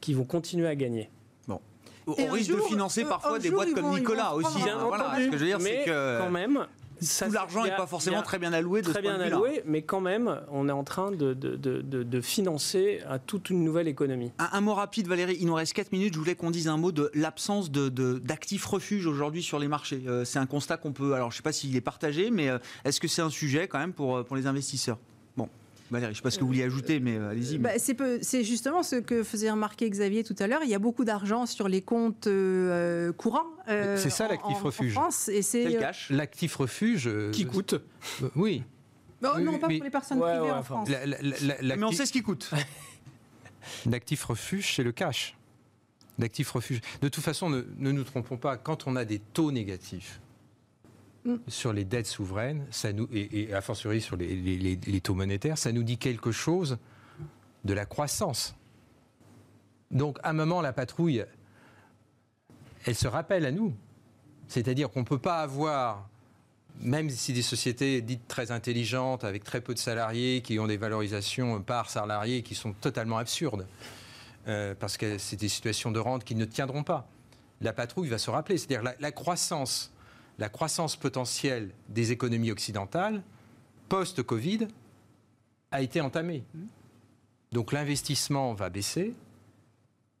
qui 0.00 0.12
vont 0.12 0.24
continuer 0.24 0.68
à 0.68 0.76
gagner. 0.76 1.08
Bon. 1.48 1.60
Au 2.06 2.14
risque 2.30 2.50
de 2.50 2.60
financer 2.60 3.04
euh, 3.04 3.08
parfois 3.08 3.38
des 3.38 3.50
boîtes 3.50 3.72
comme 3.72 3.90
Nicolas 3.90 4.34
aussi. 4.34 4.62
Bien 4.62 4.84
voilà, 4.84 5.14
ce 5.16 5.30
que 5.30 5.38
je 5.38 5.44
veux 5.44 5.46
dire, 5.46 5.60
c'est 5.60 5.84
que... 5.84 6.20
quand 6.20 6.30
même, 6.30 6.66
tout 7.00 7.32
l'argent 7.32 7.64
n'est 7.64 7.76
pas 7.76 7.86
forcément 7.86 8.22
très 8.22 8.38
bien 8.38 8.52
alloué. 8.52 8.82
De 8.82 8.90
très 8.90 9.02
bien 9.02 9.20
alloué, 9.20 9.62
mais 9.64 9.82
quand 9.82 10.00
même, 10.00 10.40
on 10.50 10.68
est 10.68 10.72
en 10.72 10.84
train 10.84 11.10
de, 11.10 11.34
de, 11.34 11.56
de, 11.56 12.20
financer 12.20 13.00
à 13.08 13.18
toute 13.18 13.50
une 13.50 13.62
nouvelle 13.62 13.88
économie. 13.88 14.32
Un, 14.38 14.60
mot 14.60 14.74
rapide, 14.74 15.06
Valérie. 15.06 15.36
Il 15.40 15.46
nous 15.46 15.54
reste 15.54 15.74
4 15.74 15.92
minutes. 15.92 16.14
Je 16.14 16.18
voulais 16.18 16.34
qu'on 16.34 16.50
dise 16.50 16.68
un 16.68 16.76
mot 16.76 16.92
de 16.92 17.10
l'absence 17.14 17.70
d'actifs 17.70 18.64
refuges 18.64 19.06
aujourd'hui 19.06 19.42
sur 19.42 19.58
les 19.58 19.68
marchés. 19.68 20.02
Euh, 20.06 20.24
c'est 20.24 20.38
un 20.38 20.46
constat 20.46 20.76
qu'on 20.76 20.92
peut. 20.92 21.14
Alors, 21.14 21.30
je 21.30 21.34
ne 21.34 21.38
sais 21.38 21.42
pas 21.42 21.52
s'il 21.52 21.76
est 21.76 21.80
partagé, 21.80 22.30
mais 22.30 22.48
euh, 22.48 22.58
est-ce 22.84 23.00
que 23.00 23.08
c'est 23.08 23.22
un 23.22 23.30
sujet 23.30 23.68
quand 23.68 23.78
même 23.78 23.92
pour, 23.92 24.24
pour 24.24 24.36
les 24.36 24.46
investisseurs? 24.46 24.98
Valérie, 25.90 26.12
je 26.12 26.12
ne 26.12 26.14
sais 26.16 26.22
pas 26.22 26.30
ce 26.30 26.36
que 26.38 26.42
vous 26.42 26.48
vouliez 26.48 26.64
ajouter, 26.64 27.00
mais 27.00 27.16
euh, 27.16 27.30
allez-y. 27.30 27.58
Bah, 27.58 27.70
c'est 27.78 28.44
justement 28.44 28.82
ce 28.82 28.96
que 28.96 29.22
faisait 29.22 29.50
remarquer 29.50 29.88
Xavier 29.88 30.24
tout 30.24 30.34
à 30.38 30.46
l'heure. 30.46 30.62
Il 30.64 30.70
y 30.70 30.74
a 30.74 30.78
beaucoup 30.78 31.04
d'argent 31.04 31.46
sur 31.46 31.68
les 31.68 31.82
comptes 31.82 32.26
euh, 32.26 33.12
courants. 33.12 33.46
Euh, 33.68 33.96
c'est 33.96 34.10
ça 34.10 34.28
l'actif 34.28 34.60
refuge. 34.62 34.98
et 35.28 35.42
c'est 35.42 35.78
L'actif 36.10 36.56
refuge. 36.56 37.10
qui 37.32 37.46
coûte? 37.46 37.76
Oui. 38.34 38.62
non, 39.22 39.58
pas 39.58 39.68
pour 39.68 39.84
les 39.84 39.90
personnes 39.90 40.20
privées 40.20 40.50
en 40.50 40.62
France. 40.62 40.88
mais 41.62 41.84
on 41.84 41.92
sait 41.92 42.06
ce 42.06 42.12
qui 42.12 42.22
coûte. 42.22 42.50
L'actif 43.86 44.24
refuge, 44.24 44.74
c'est 44.76 44.84
le 44.84 44.92
cash. 44.92 45.36
L'actif 46.18 46.50
refuge. 46.52 46.80
De 47.02 47.08
toute 47.08 47.22
façon, 47.24 47.50
ne, 47.50 47.62
ne 47.78 47.92
nous 47.92 48.04
trompons 48.04 48.36
pas, 48.36 48.56
quand 48.56 48.86
on 48.86 48.96
a 48.96 49.04
des 49.04 49.18
taux 49.18 49.50
négatifs, 49.52 50.20
Sur 51.48 51.72
les 51.72 51.84
dettes 51.84 52.06
souveraines, 52.06 52.66
ça 52.70 52.92
nous, 52.92 53.08
et, 53.12 53.52
a 53.52 53.60
fortiori 53.60 54.00
sur 54.00 54.16
les, 54.16 55.00
taux 55.02 55.14
monétaires, 55.14 55.58
ça 55.58 55.72
nous 55.72 55.82
dit 55.82 55.98
quelque 55.98 56.32
chose 56.32 56.78
de 57.64 57.74
la 57.74 57.86
croissance. 57.86 58.54
Donc, 59.90 60.18
à 60.22 60.30
un 60.30 60.32
moment, 60.32 60.60
la 60.60 60.72
patrouille, 60.72 61.24
elle 62.84 62.94
se 62.94 63.08
rappelle 63.08 63.44
à 63.46 63.52
nous. 63.52 63.74
C'est-à-dire 64.48 64.90
qu'on 64.90 65.00
ne 65.00 65.04
peut 65.04 65.18
pas 65.18 65.40
avoir 65.40 66.08
même 66.80 67.08
si 67.08 67.32
des 67.32 67.42
sociétés 67.42 68.02
dites 68.02 68.28
très 68.28 68.50
intelligentes, 68.50 69.24
avec 69.24 69.44
très 69.44 69.62
peu 69.62 69.72
de 69.72 69.78
salariés, 69.78 70.42
qui 70.42 70.58
ont 70.58 70.66
des 70.66 70.76
valorisations 70.76 71.62
par 71.62 71.88
salarié 71.88 72.42
qui 72.42 72.54
sont 72.54 72.74
totalement 72.74 73.16
absurdes, 73.16 73.66
euh, 74.46 74.74
parce 74.78 74.98
que 74.98 75.16
c'est 75.16 75.36
des 75.36 75.48
situations 75.48 75.90
de 75.90 75.98
rente 75.98 76.22
qui 76.22 76.34
ne 76.34 76.44
tiendront 76.44 76.82
pas. 76.82 77.08
La 77.62 77.72
patrouille 77.72 78.08
va 78.08 78.18
se 78.18 78.28
rappeler. 78.28 78.58
C'est-à-dire 78.58 78.92
la 79.00 79.12
croissance, 79.12 79.90
la 80.38 80.48
croissance 80.48 80.96
potentielle 80.96 81.70
des 81.88 82.12
économies 82.12 82.50
occidentales 82.50 83.22
post-Covid 83.88 84.68
a 85.70 85.80
été 85.82 86.00
entamée. 86.00 86.44
Donc 87.52 87.72
l'investissement 87.72 88.54
va 88.54 88.68
baisser. 88.70 89.14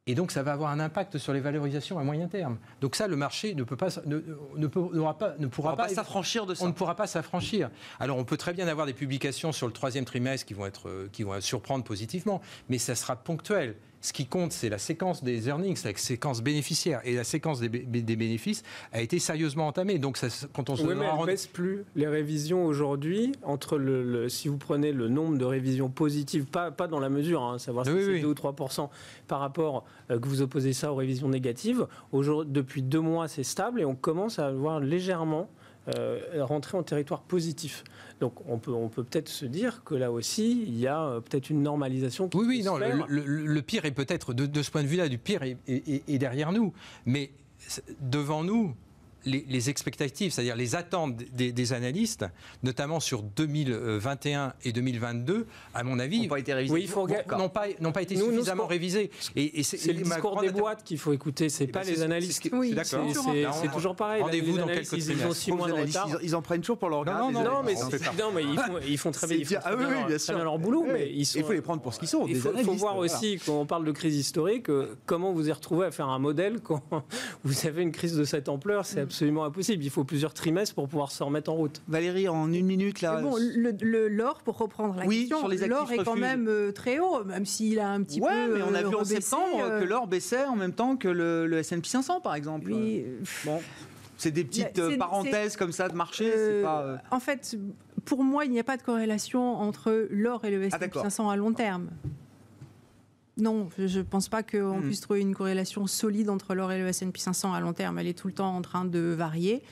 Et 0.08 0.14
donc, 0.14 0.30
ça 0.30 0.44
va 0.44 0.52
avoir 0.52 0.70
un 0.70 0.78
impact 0.78 1.18
sur 1.18 1.32
les 1.32 1.40
valorisations 1.40 1.98
à 1.98 2.04
moyen 2.04 2.28
terme. 2.28 2.58
Donc 2.80 2.94
ça, 2.94 3.08
le 3.08 3.16
marché 3.16 3.56
ne 3.56 3.64
peut 3.64 3.76
pas, 3.76 3.88
ne, 4.06 4.20
ne, 4.56 4.66
peut- 4.68 4.88
n'aura 4.92 5.18
pas, 5.18 5.34
ne 5.40 5.48
pourra 5.48 5.72
On 5.72 5.76
pas, 5.76 5.88
pas 5.88 5.94
s'affranchir 5.94 6.46
de 6.46 6.54
ça. 6.54 6.64
on 6.64 6.68
ne 6.68 6.72
pourra 6.72 6.94
pas 6.94 7.08
s'affranchir. 7.08 7.70
Alors, 7.98 8.16
on 8.16 8.22
peut 8.24 8.36
très 8.36 8.52
bien 8.52 8.68
avoir 8.68 8.86
des 8.86 8.92
publications 8.92 9.50
sur 9.50 9.66
le 9.66 9.72
troisième 9.72 10.04
trimestre 10.04 10.46
qui 10.46 10.54
vont 10.54 10.64
être, 10.64 10.88
euh, 10.88 11.08
qui 11.10 11.24
vont 11.24 11.40
surprendre 11.40 11.82
positivement, 11.82 12.40
mais 12.68 12.78
ça 12.78 12.94
sera 12.94 13.16
ponctuel. 13.16 13.74
Ce 14.06 14.12
qui 14.12 14.26
compte, 14.26 14.52
c'est 14.52 14.68
la 14.68 14.78
séquence 14.78 15.24
des 15.24 15.48
earnings, 15.48 15.76
la 15.84 15.92
séquence 15.96 16.40
bénéficiaire. 16.40 17.00
Et 17.02 17.16
la 17.16 17.24
séquence 17.24 17.58
des, 17.58 17.68
bé- 17.68 17.80
des 18.02 18.14
bénéfices 18.14 18.62
a 18.92 19.02
été 19.02 19.18
sérieusement 19.18 19.66
entamée. 19.66 19.98
Donc, 19.98 20.16
ça, 20.16 20.28
quand 20.52 20.70
on 20.70 20.76
se 20.76 20.82
Oui, 20.84 20.94
mais 20.96 21.06
elles 21.12 21.20
ne 21.20 21.26
baissent 21.26 21.48
plus. 21.48 21.82
Les 21.96 22.06
révisions 22.06 22.66
aujourd'hui, 22.66 23.32
entre 23.42 23.78
le, 23.78 24.04
le- 24.04 24.28
si 24.28 24.46
vous 24.46 24.58
prenez 24.58 24.92
le 24.92 25.08
nombre 25.08 25.36
de 25.38 25.44
révisions 25.44 25.88
positives, 25.88 26.44
pas, 26.44 26.70
pas 26.70 26.86
dans 26.86 27.00
la 27.00 27.08
mesure, 27.08 27.42
hein, 27.42 27.58
savoir 27.58 27.84
si 27.84 27.90
Oui, 27.90 28.00
c'est 28.04 28.12
oui. 28.12 28.20
2 28.20 28.28
ou 28.28 28.34
3 28.34 28.54
par 29.26 29.40
rapport 29.40 29.84
euh, 30.12 30.20
que 30.20 30.28
vous 30.28 30.40
opposez 30.40 30.72
ça 30.72 30.92
aux 30.92 30.96
révisions 30.96 31.28
négatives, 31.28 31.88
depuis 32.46 32.82
deux 32.82 33.00
mois, 33.00 33.26
c'est 33.26 33.42
stable 33.42 33.80
et 33.80 33.84
on 33.84 33.96
commence 33.96 34.38
à 34.38 34.52
voir 34.52 34.78
légèrement 34.78 35.50
euh, 35.96 36.20
rentrer 36.44 36.76
en 36.76 36.82
territoire 36.82 37.20
positif. 37.22 37.84
Donc 38.20 38.34
on 38.48 38.58
peut 38.58 38.72
on 38.72 38.88
peut 38.88 39.04
peut-être 39.04 39.28
se 39.28 39.46
dire 39.46 39.82
que 39.84 39.94
là 39.94 40.10
aussi, 40.10 40.62
il 40.66 40.78
y 40.78 40.86
a 40.86 41.02
euh, 41.06 41.20
peut-être 41.20 41.50
une 41.50 41.62
normalisation 41.62 42.28
qui 42.28 42.36
Oui, 42.38 42.44
oui, 42.48 42.62
non, 42.62 42.76
le, 42.78 43.60
pire 43.62 43.84
est 43.84 43.90
peut-être, 43.92 44.34
de, 44.34 44.46
de 44.46 44.62
ce 44.62 44.70
point 44.70 44.82
de 44.82 44.88
vue-là, 44.88 45.08
du 45.08 45.18
pire 45.18 45.42
est, 45.42 45.56
est- 45.68 45.88
est- 45.88 46.02
est 46.08 46.18
derrière 46.18 46.52
nous. 46.52 46.72
Mais 47.04 47.30
devant 48.00 48.42
nous, 48.44 48.74
les, 49.26 49.44
les 49.48 49.70
expectatives, 49.70 50.32
c'est-à-dire 50.32 50.56
les 50.56 50.74
attentes 50.74 51.16
des, 51.16 51.52
des 51.52 51.72
analystes, 51.72 52.24
notamment 52.62 53.00
sur 53.00 53.22
2021 53.22 54.54
et 54.64 54.72
2022, 54.72 55.46
à 55.74 55.82
mon 55.82 55.96
Ils 55.96 56.00
avis, 56.00 56.20
n'ont 56.22 56.28
pas 56.28 56.38
été 56.38 56.54
révisés. 56.54 56.72
Oui, 56.74 56.88
n'ont 57.36 57.48
pas, 57.48 57.64
n'ont 57.80 57.92
pas 57.92 58.02
été 58.02 58.14
Nous, 58.16 58.26
nous, 58.26 58.32
suffisamment 58.32 58.62
ce 58.62 58.66
qu'on- 58.66 58.70
révisés. 58.70 59.10
Et, 59.34 59.60
et 59.60 59.62
C'est 59.62 59.92
le 59.92 60.02
discours 60.02 60.40
des 60.40 60.50
boîtes 60.50 60.82
qu'il 60.84 60.98
faut 60.98 61.12
écouter, 61.12 61.48
c'est 61.48 61.64
Eh 61.64 61.66
pas 61.66 61.80
ben, 61.80 61.88
les 61.90 61.96
c'est- 61.96 62.02
analystes. 62.02 62.40
c'est 62.42 62.54
Oui, 62.54 62.74
C'est 63.52 63.72
toujours 63.72 63.96
pareil. 63.96 64.22
Rendez-vous 64.22 64.56
dans 64.58 64.66
quelques 64.66 64.92
ils- 64.92 65.10
ils 65.10 65.26
ont 65.26 65.32
six 65.32 65.52
mois 65.52 65.68
de 65.68 65.72
analystes, 65.74 65.98
retard. 65.98 66.20
ils, 66.22 66.34
en 66.36 66.42
prennent 66.42 66.60
toujours 66.60 66.78
pour 66.78 66.88
leur 66.88 67.00
regard. 67.00 67.18
non, 67.20 67.30
non, 67.32 67.42
Non, 67.44 67.62
mais, 67.64 67.72
ils 67.72 67.78
font, 67.78 67.90
très 67.90 67.98
bien, 67.98 69.36
leur- 70.44 70.58
boulot, 70.58 70.82
Oui. 70.86 70.90
mais 70.92 71.12
ils 71.12 71.26
sont. 71.26 71.38
Il 71.38 71.44
faut 71.44 71.52
les 71.52 71.60
prendre 71.60 71.82
pour 71.82 71.92
ce 71.94 71.98
qu'ils 71.98 72.08
sont. 72.08 72.26
Il 72.26 72.36
faut, 72.36 72.52
voir 72.74 72.96
aussi, 72.96 73.40
quand 73.44 73.60
on 73.60 73.66
parle 73.66 73.84
de 73.84 73.92
crise 73.92 74.16
historique, 74.16 74.68
euh, 74.70 74.94
comment 75.06 75.32
vous 75.32 75.48
êtes 75.48 75.56
retrouvé 75.56 75.86
à 75.86 75.90
faire 75.90 76.08
un 76.08 76.18
modèle 76.18 76.60
quand 76.62 76.82
vous 77.44 77.66
avez 77.66 77.82
une 77.82 77.92
crise 77.92 78.14
de 78.16 78.24
cette 78.24 78.48
ampleur 78.48 78.84
C'est 78.86 79.00
absolument 79.00 79.15
impossible. 79.22 79.82
Il 79.84 79.90
faut 79.90 80.04
plusieurs 80.04 80.34
trimestres 80.34 80.74
pour 80.74 80.88
pouvoir 80.88 81.10
se 81.10 81.22
remettre 81.22 81.50
en 81.50 81.54
route. 81.54 81.82
Valérie, 81.88 82.28
en 82.28 82.52
une 82.52 82.66
minute, 82.66 83.00
là. 83.00 83.16
Mais 83.16 83.22
bon, 83.22 83.36
le- 83.38 84.08
l'or, 84.08 84.42
pour 84.42 84.58
reprendre 84.58 84.96
la 84.96 85.06
Oui, 85.06 85.20
question, 85.20 85.38
sur 85.40 85.48
les 85.48 85.66
l'or 85.66 85.90
est 85.92 85.96
quand 85.98 86.10
refuges. 86.12 86.20
même 86.20 86.46
euh, 86.48 86.72
très 86.72 86.98
haut, 86.98 87.24
même 87.24 87.46
s'il 87.46 87.78
a 87.78 87.88
un 87.90 88.02
petit 88.02 88.20
ouais, 88.20 88.30
peu. 88.48 88.54
mais 88.56 88.62
on 88.62 88.74
a 88.74 88.82
euh, 88.84 88.88
vu 88.88 88.94
en 88.94 89.04
septembre 89.04 89.60
euh, 89.62 89.80
que 89.80 89.84
l'or 89.84 90.06
baissait 90.06 90.44
en 90.44 90.56
même 90.56 90.72
temps 90.72 90.96
que 90.96 91.08
le, 91.08 91.46
le 91.46 91.58
S&P 91.58 91.88
500, 91.88 92.20
par 92.20 92.34
exemple. 92.34 92.70
oui, 92.72 93.04
Bon, 93.44 93.60
c'est 94.18 94.30
des 94.30 94.44
petites 94.44 94.96
parenthèses 94.98 95.56
comme 95.56 95.72
ça 95.72 95.88
de 95.88 95.94
marché. 95.94 96.32
euh, 96.34 96.62
pas. 96.62 96.82
euh, 96.82 96.96
En 97.10 97.20
fait, 97.20 97.56
pour 98.04 98.22
moi, 98.24 98.44
il 98.44 98.50
n'y 98.50 98.58
a 98.60 98.64
pas 98.64 98.76
de 98.76 98.82
corrélation 98.82 99.56
entre 99.56 100.06
l'or 100.10 100.44
et 100.44 100.50
le 100.50 100.62
S&P 100.62 100.70
Ah, 100.74 100.78
d'accord. 100.78 101.02
500 101.02 101.28
à 101.30 101.36
long 101.36 101.52
terme. 101.52 101.88
Non, 103.38 103.68
je 103.78 103.98
ne 103.98 104.02
pense 104.02 104.28
pas 104.28 104.42
qu'on 104.42 104.78
Hmm. 104.78 104.82
puisse 104.82 105.00
trouver 105.02 105.20
une 105.20 105.34
corrélation 105.34 105.86
solide 105.86 106.30
entre 106.30 106.54
l'or 106.54 106.72
et 106.72 106.78
le 106.78 106.86
S&P 106.88 107.18
500 107.20 107.52
à 107.52 107.60
long 107.60 107.74
terme. 107.74 107.98
Elle 107.98 108.06
est 108.06 108.18
tout 108.18 108.28
le 108.28 108.32
temps 108.32 108.56
en 108.56 108.62
train 108.62 108.84
de 108.86 108.98
varier. 108.98 109.62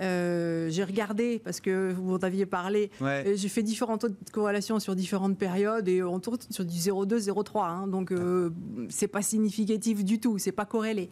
Euh, 0.00 0.68
J'ai 0.70 0.84
regardé, 0.84 1.40
parce 1.42 1.58
que 1.60 1.92
vous 1.92 2.14
en 2.14 2.18
aviez 2.18 2.46
parlé, 2.46 2.92
Ouais. 3.00 3.24
euh, 3.26 3.32
j'ai 3.34 3.48
fait 3.48 3.64
différents 3.64 3.98
taux 3.98 4.10
de 4.10 4.14
corrélation 4.30 4.78
sur 4.78 4.94
différentes 4.94 5.36
périodes 5.36 5.88
et 5.88 6.04
on 6.04 6.20
tourne 6.20 6.38
sur 6.50 6.64
du 6.64 6.76
0,2, 6.76 7.18
0,3. 7.18 7.66
hein. 7.68 7.86
donc, 7.88 8.12
euh, 8.12 8.50
c'est 8.90 9.08
pas 9.08 9.22
significatif 9.22 10.04
du 10.04 10.20
tout, 10.20 10.38
c'est 10.38 10.52
pas 10.52 10.66
corrélé. 10.66 11.10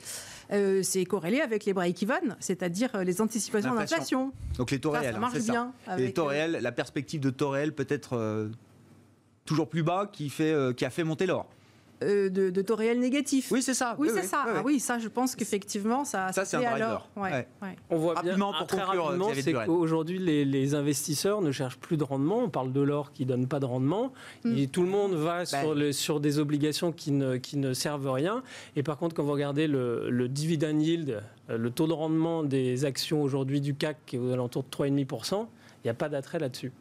Euh, 0.53 0.85
c'est 0.85 1.05
corrélé 1.05 1.41
avec 1.41 1.65
les 1.65 1.73
break-even, 1.73 2.37
c'est-à-dire 2.39 3.03
les 3.03 3.21
anticipations 3.21 3.75
d'inflation. 3.75 4.33
Donc 4.57 4.71
les 4.71 4.79
taux 4.79 4.93
Ça, 4.93 5.01
réels, 5.01 5.13
ça 5.15 5.17
hein, 5.17 5.21
marche 5.21 5.39
ça. 5.41 5.53
bien. 5.53 5.73
Et 5.99 6.03
les 6.03 6.13
taux 6.13 6.27
réels, 6.27 6.61
la 6.63 6.71
perspective 6.73 7.19
de 7.21 7.31
taux 7.31 7.49
réels 7.51 7.75
peut-être 7.75 8.13
euh, 8.17 8.49
toujours 9.45 9.69
plus 9.69 9.83
bas 9.83 10.09
qui, 10.13 10.29
fait, 10.29 10.55
qui 10.77 10.85
a 10.85 10.91
fait 10.91 11.03
monter 11.03 11.27
l'or. 11.27 11.49
Euh, 12.03 12.29
de, 12.29 12.51
de 12.51 12.63
taux 12.63 12.77
réels 12.77 13.01
négatifs. 13.01 13.51
Oui, 13.51 13.63
c'est 13.63 13.75
ça. 13.75 13.97
Oui, 13.99 14.09
c'est 14.13 14.23
ça. 14.23 14.45
oui, 14.47 14.53
Ah 14.57 14.63
oui. 14.65 14.81
ça, 14.81 14.99
je 14.99 15.09
pense 15.09 15.35
qu'effectivement, 15.35 16.05
ça, 16.05 16.31
Ça, 16.33 16.45
c'est 16.45 16.57
un 16.57 16.61
alors. 16.63 17.09
Ouais, 17.17 17.31
Ouais. 17.31 17.49
ouais. 17.63 17.77
On 17.91 17.97
voit 17.97 18.15
bien, 18.15 18.23
Rapidement, 18.33 18.53
ah, 18.55 18.59
pour 18.59 18.67
très 18.67 18.81
conclure, 18.83 19.05
rapidement, 19.05 19.27
Xavier 19.27 19.43
c'est 19.43 19.51
Durel. 19.51 19.67
qu'aujourd'hui, 19.67 20.19
les, 20.19 20.45
les 20.45 20.75
investisseurs 20.75 21.41
ne 21.43 21.51
cherchent 21.53 21.79
plus 21.79 21.97
de 21.97 22.05
rendement. 22.05 22.39
On 22.41 22.49
parle 22.51 22.73
de 22.73 22.81
l'or 22.81 23.13
qui 23.13 23.25
donne 23.25 23.47
pas 23.47 23.61
de 23.61 23.65
rendement. 23.65 24.13
Mm. 24.45 24.57
Et 24.59 24.67
tout 24.69 24.83
le 24.83 24.89
monde 24.89 25.15
va 25.15 25.39
Ben. 25.39 25.45
sur, 25.47 25.75
le- 25.75 25.93
sur 25.93 26.21
des 26.21 26.39
obligations 26.39 26.93
qui 26.93 27.13
ne, 27.13 27.37
qui 27.37 27.57
ne 27.57 27.73
servent 27.73 28.11
rien. 28.11 28.43
Et 28.77 28.83
par 28.83 28.99
contre, 28.99 29.15
quand 29.15 29.25
vous 29.25 29.33
regardez 29.33 29.67
le, 29.67 30.11
le 30.11 30.29
dividend 30.29 30.79
yield, 30.79 31.23
euh, 31.51 31.57
le 31.59 31.71
taux 31.71 31.87
de 31.87 31.93
rendement 31.93 32.43
des 32.43 32.85
actions 32.85 33.23
aujourd'hui 33.23 33.61
du 33.61 33.75
CAC 33.75 33.97
qui 34.07 34.17
est 34.17 34.19
aux 34.19 34.33
alentours 34.33 34.65
de 34.65 34.69
3,5%, 34.69 35.47
il 35.85 35.87
n'y 35.87 35.91
a 35.91 35.95
pas 35.95 36.09
d'attrait 36.09 36.39
là-dessus. 36.41 36.73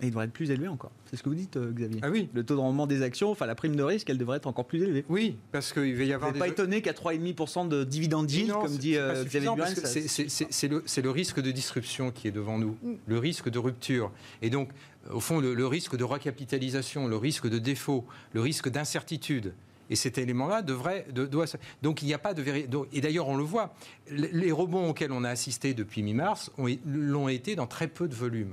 Et 0.00 0.06
il 0.06 0.10
devrait 0.10 0.26
être 0.26 0.32
plus 0.32 0.50
élevé 0.50 0.68
encore. 0.68 0.92
C'est 1.10 1.16
ce 1.16 1.22
que 1.24 1.28
vous 1.28 1.34
dites, 1.34 1.56
euh, 1.56 1.72
Xavier. 1.72 1.98
Ah 2.02 2.10
oui, 2.10 2.28
Le 2.32 2.44
taux 2.44 2.54
de 2.54 2.60
rendement 2.60 2.86
des 2.86 3.02
actions, 3.02 3.30
enfin 3.30 3.46
la 3.46 3.54
prime 3.56 3.74
de 3.74 3.82
risque, 3.82 4.08
elle 4.10 4.18
devrait 4.18 4.36
être 4.36 4.46
encore 4.46 4.66
plus 4.66 4.82
élevée. 4.82 5.04
oui, 5.08 5.36
parce 5.50 5.72
qu'il 5.72 5.94
va 5.96 6.04
y 6.04 6.06
Vous 6.08 6.12
avoir 6.14 6.30
n'êtes 6.30 6.38
pas 6.38 6.46
des... 6.46 6.52
étonné 6.52 6.82
qu'à 6.82 6.92
3,5% 6.92 7.66
de 7.68 7.82
dividende 7.84 8.30
yield, 8.30 8.48
Non, 8.50 8.60
comme 8.62 8.76
dit 8.76 8.94
pas 8.94 9.00
euh, 9.00 9.24
Xavier 9.24 9.50
c'est- 9.66 11.02
le, 11.02 11.10
risque 11.10 11.40
de 11.40 11.50
disruption 11.50 12.10
qui 12.10 12.28
est 12.28 12.32
devant 12.32 12.58
nous, 12.58 12.76
Mm. 12.82 12.92
le 13.06 13.18
risque 13.18 13.48
de 13.48 13.58
rupture. 13.58 14.12
Et 14.42 14.50
donc, 14.50 14.68
au 15.12 15.20
fond, 15.20 15.40
le, 15.40 15.54
le 15.54 15.66
risque 15.66 15.96
de 15.96 16.04
recapitalisation, 16.04 17.08
le 17.08 17.16
risque 17.16 17.48
de 17.48 17.58
défaut, 17.58 18.04
le 18.34 18.40
risque 18.40 18.68
d'incertitude. 18.68 19.52
Et 19.90 19.96
cet 19.96 20.18
élément-là 20.18 20.60
devrait, 20.62 21.06
de- 21.14 21.24
doit. 21.24 21.46
Donc 21.82 22.02
il 22.02 22.06
n'y 22.06 22.14
a 22.14 22.18
pas 22.18 22.34
de 22.34 22.42
véri- 22.42 22.68
donc- 22.68 22.88
Et 22.92 23.00
d'ailleurs, 23.00 23.26
on 23.28 23.36
le 23.38 23.42
voit. 23.42 23.74
Les 24.10 24.52
rebonds 24.52 24.90
auxquels 24.90 25.12
on 25.12 25.24
a 25.24 25.30
assisté 25.30 25.72
depuis 25.72 26.02
mi-mars 26.02 26.50
ont- 26.58 26.68
l'ont 26.86 27.28
été 27.28 27.56
dans 27.56 27.66
très 27.66 27.88
peu 27.88 28.06
de 28.06 28.14
volume. 28.14 28.52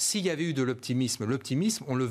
S'il 0.00 0.24
y 0.24 0.30
avait 0.30 0.44
eu 0.44 0.54
de 0.54 0.62
l'optimisme, 0.62 1.26
l'optimisme, 1.26 1.84
on 1.86 1.94
le, 1.94 2.04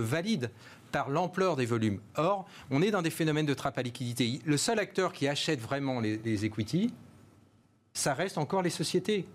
valide 0.00 0.50
par 0.92 1.10
l'ampleur 1.10 1.56
des 1.56 1.66
volumes. 1.66 2.00
Or, 2.16 2.46
on 2.70 2.80
est 2.80 2.90
dans 2.90 3.02
des 3.02 3.10
phénomènes 3.10 3.44
de 3.44 3.52
trappe 3.52 3.76
à 3.76 3.82
liquidité. 3.82 4.40
Le 4.46 4.56
seul 4.56 4.78
acteur 4.78 5.12
qui 5.12 5.28
achète 5.28 5.60
vraiment 5.60 6.00
les, 6.00 6.16
les 6.16 6.50
ça 7.92 8.14
reste 8.14 8.38
encore 8.38 8.62
les 8.62 8.70
sociétés. 8.70 9.26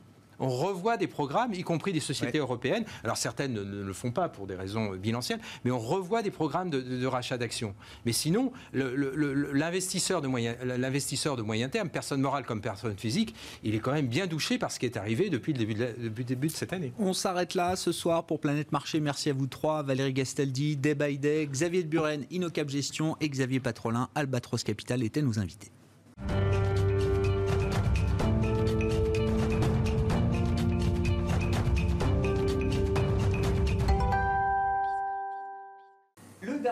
On 0.43 0.49
revoit 0.49 0.97
des 0.97 1.07
programmes, 1.07 1.53
y 1.53 1.63
compris 1.63 1.93
des 1.93 1.99
sociétés 2.01 2.37
européennes. 2.39 2.83
Alors 3.03 3.15
certaines 3.17 3.53
ne, 3.53 3.63
ne 3.63 3.81
le 3.83 3.93
font 3.93 4.11
pas 4.11 4.27
pour 4.29 4.45
des 4.45 4.55
raisons 4.55 4.91
bilancielles, 4.95 5.39
mais 5.63 5.71
on 5.71 5.79
revoit 5.79 6.21
des 6.21 6.31
programmes 6.31 6.69
de, 6.69 6.81
de- 6.81 6.97
de 6.99 7.05
rachat 7.07 7.37
d'actions. 7.37 7.73
Mais 8.05 8.11
sinon, 8.11 8.51
l'investisseur 8.73 10.21
de, 10.21 10.27
moyen, 10.27 10.55
l'investisseur 10.63 11.35
de 11.35 11.41
moyen 11.41 11.69
terme, 11.69 11.89
personne 11.89 12.21
morale 12.21 12.45
comme 12.45 12.61
personne 12.61 12.97
physique, 12.97 13.33
il 13.63 13.73
est 13.75 13.79
quand 13.79 13.93
même 13.93 14.07
bien 14.07 14.27
douché 14.27 14.57
par 14.57 14.71
ce 14.71 14.79
qui 14.79 14.85
est 14.85 14.97
arrivé 14.97 15.29
depuis 15.29 15.53
le 15.53 15.59
début 15.59 15.73
de, 15.75 15.83
la- 15.83 15.93
depuis 15.93 16.23
le 16.23 16.27
début 16.27 16.47
de 16.47 16.51
cette 16.53 16.73
année. 16.73 16.91
On 16.99 17.13
s'arrête 17.13 17.55
là 17.55 17.75
ce 17.75 17.91
soir 17.91 18.25
pour 18.25 18.39
Planète 18.39 18.71
Marché. 18.71 18.99
Merci 18.99 19.29
à 19.29 19.33
vous 19.33 19.47
trois, 19.47 19.81
Valérie 19.83 20.13
Gastaldi, 20.13 20.75
Day 20.75 20.95
by 20.95 21.17
Day, 21.17 21.47
Xavier 21.49 21.83
de 21.83 21.87
Buren, 21.87 22.25
Innocap 22.31 22.69
Gestion 22.69 23.15
et 23.21 23.29
Xavier 23.29 23.59
Patrolin, 23.59 24.09
Albatros 24.15 24.63
Capital 24.63 25.03
étaient 25.03 25.21
nos 25.21 25.39
invités. 25.39 25.71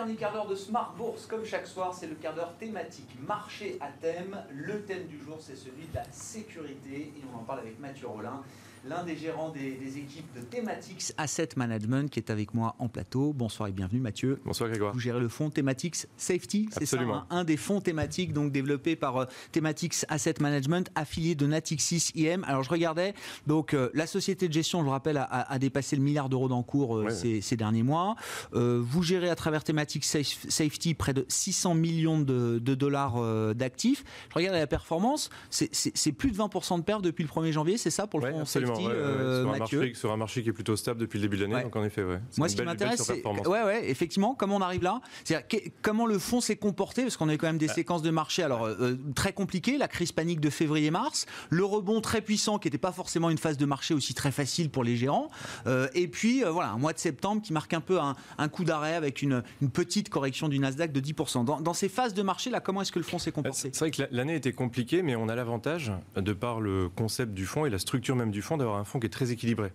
Dernier 0.01 0.15
quart 0.15 0.33
d'heure 0.33 0.47
de 0.47 0.55
Smart 0.55 0.95
Bourse, 0.97 1.27
comme 1.27 1.45
chaque 1.45 1.67
soir, 1.67 1.93
c'est 1.93 2.07
le 2.07 2.15
quart 2.15 2.33
d'heure 2.33 2.55
thématique 2.57 3.15
marché 3.19 3.77
à 3.81 3.89
thème. 4.01 4.35
Le 4.49 4.81
thème 4.81 5.05
du 5.05 5.19
jour, 5.19 5.37
c'est 5.39 5.55
celui 5.55 5.85
de 5.85 5.93
la 5.93 6.03
sécurité 6.11 7.13
et 7.15 7.21
on 7.31 7.37
en 7.37 7.43
parle 7.43 7.59
avec 7.59 7.79
Mathieu 7.79 8.07
Rollin, 8.07 8.41
l'un 8.83 9.03
des 9.03 9.15
gérants 9.15 9.49
des, 9.51 9.73
des 9.73 9.99
équipes 9.99 10.25
de 10.35 10.41
Thematics 10.41 11.13
Asset 11.17 11.49
Management 11.55 12.09
qui 12.09 12.17
est 12.17 12.31
avec 12.31 12.55
moi 12.55 12.75
en 12.79 12.87
plateau. 12.89 13.31
Bonsoir 13.31 13.69
et 13.69 13.71
bienvenue 13.71 13.99
Mathieu. 13.99 14.41
Bonsoir 14.43 14.69
Grégoire. 14.69 14.91
Vous 14.93 14.99
gérez 14.99 15.19
le 15.19 15.27
fonds 15.27 15.51
Thematics 15.51 16.07
Safety, 16.17 16.67
c'est 16.71 16.87
ça 16.87 16.97
hein 16.99 17.25
Un 17.29 17.43
des 17.43 17.57
fonds 17.57 17.79
thématiques 17.79 18.33
donc 18.33 18.51
développés 18.51 18.95
par 18.95 19.17
euh, 19.17 19.25
Thematics 19.51 20.03
Asset 20.09 20.33
Management, 20.39 20.89
affilié 20.95 21.35
de 21.35 21.45
Natixis 21.45 22.11
IM. 22.15 22.43
Alors 22.45 22.63
je 22.63 22.69
regardais, 22.71 23.13
donc 23.45 23.75
euh, 23.75 23.91
la 23.93 24.07
société 24.07 24.47
de 24.47 24.53
gestion, 24.53 24.79
je 24.79 24.85
le 24.85 24.89
rappelle, 24.91 25.17
a, 25.17 25.23
a- 25.25 25.53
a 25.53 25.59
dépassé 25.59 25.95
le 25.95 26.01
milliard 26.01 26.27
d'euros 26.27 26.47
d'encours 26.47 26.97
euh, 26.97 27.03
Ouais. 27.03 27.11
ces, 27.11 27.39
ces 27.41 27.55
derniers 27.57 27.83
mois. 27.83 28.15
Euh, 28.55 28.81
vous 28.83 29.03
gérez 29.03 29.29
à 29.29 29.35
travers 29.35 29.63
Thematics 29.63 30.05
Saf- 30.05 30.49
Safety 30.49 30.95
près 30.95 31.13
de 31.13 31.23
600 31.27 31.75
millions 31.75 32.19
de, 32.19 32.57
de 32.57 32.73
dollars 32.75 33.17
euh, 33.17 33.53
d'actifs. 33.53 34.03
Je 34.29 34.35
regardais 34.35 34.59
la 34.59 34.65
performance, 34.67 35.29
c'est- 35.51 36.11
plus 36.13 36.31
de 36.31 36.37
20% 36.37 36.79
de 36.79 36.83
perte 36.83 37.03
depuis 37.03 37.23
le 37.23 37.29
1er 37.29 37.51
janvier, 37.51 37.77
c'est 37.77 37.91
ça 37.91 38.07
pour 38.07 38.19
le 38.19 38.25
Ouais, 38.25 38.31
fonds 38.31 38.45
absolument. 38.71 38.83
partie, 38.83 38.85
ouais, 38.87 38.91
ouais, 38.93 38.97
euh, 38.99 39.41
sur, 39.43 39.53
un 39.53 39.57
marché, 39.57 39.93
sur 39.93 40.11
un 40.11 40.17
marché 40.17 40.43
qui 40.43 40.49
est 40.49 40.53
plutôt 40.53 40.75
stable 40.75 40.99
depuis 40.99 41.17
le 41.19 41.23
début 41.23 41.37
de 41.37 41.45
l'année, 41.45 41.63
donc 41.63 41.75
en 41.75 41.83
effet, 41.83 42.03
ouais. 42.03 42.19
Moi, 42.37 42.47
ce 42.49 42.53
qui 42.53 42.57
belle- 42.57 42.65
m'intéresse, 42.67 43.01
c'est 43.01 43.25
ouais, 43.25 43.63
ouais, 43.63 43.89
effectivement, 43.89 44.35
comment 44.35 44.55
on 44.57 44.61
arrive 44.61 44.83
là? 44.83 45.01
Que- 45.49 45.57
comment 45.81 46.05
le 46.05 46.19
fonds 46.19 46.41
s'est 46.41 46.55
comporté, 46.55 47.03
parce 47.03 47.17
qu'on 47.17 47.29
a 47.29 47.33
eu 47.33 47.37
quand 47.37 47.47
même 47.47 47.57
des 47.57 47.67
séquences 47.67 48.01
de 48.01 48.09
marché 48.11 48.43
alors 48.43 48.65
euh, 48.65 48.95
très 49.15 49.33
compliquées, 49.33 49.77
la 49.77 49.87
crise 49.87 50.11
panique 50.11 50.39
de 50.39 50.49
février-mars, 50.49 51.25
le 51.49 51.63
rebond 51.65 52.01
très 52.01 52.21
puissant 52.21 52.59
qui 52.59 52.67
n'était 52.67 52.77
pas 52.77 52.91
forcément 52.91 53.29
une 53.29 53.37
phase 53.37 53.57
de 53.57 53.65
marché 53.65 53.93
aussi 53.93 54.13
très 54.13 54.31
facile 54.31 54.69
pour 54.69 54.83
les 54.83 54.95
gérants, 54.95 55.29
euh, 55.67 55.87
et 55.93 56.07
puis 56.07 56.43
euh, 56.43 56.51
voilà 56.51 56.69
un 56.71 56.77
mois 56.77 56.93
de 56.93 56.99
septembre 56.99 57.41
qui 57.41 57.53
marque 57.53 57.73
un 57.73 57.81
peu 57.81 57.99
un, 57.99 58.15
un 58.37 58.47
coup 58.49 58.63
d'arrêt 58.63 58.95
avec 58.95 59.21
une, 59.21 59.43
une 59.61 59.69
petite 59.69 60.09
correction 60.09 60.47
du 60.49 60.59
Nasdaq 60.59 60.91
de 60.91 60.99
10%. 60.99 61.45
Dans, 61.45 61.59
dans 61.61 61.73
ces 61.73 61.89
phases 61.89 62.13
de 62.13 62.21
marché 62.21 62.49
là, 62.49 62.59
comment 62.59 62.81
est-ce 62.81 62.91
que 62.91 62.99
le 62.99 63.05
fonds 63.05 63.19
s'est 63.19 63.31
Bah, 63.31 63.35
comporté? 63.35 63.69
C'est 63.73 63.79
vrai 63.79 63.91
que 63.91 64.01
la- 64.01 64.07
l'année 64.11 64.35
était 64.35 64.53
compliquée, 64.53 65.01
mais 65.01 65.15
on 65.15 65.27
a 65.29 65.35
l'avantage, 65.35 65.91
de 66.15 66.33
par 66.33 66.59
le 66.61 66.89
concept 66.89 67.33
du 67.33 67.45
fonds 67.45 67.65
et 67.65 67.69
la 67.69 67.79
structure 67.79 68.15
même 68.15 68.31
du 68.31 68.41
fonds, 68.41 68.57
d'avoir 68.61 68.79
un 68.79 68.83
fonds 68.83 68.99
qui 68.99 69.07
est 69.07 69.11
très 69.11 69.31
équilibré. 69.31 69.71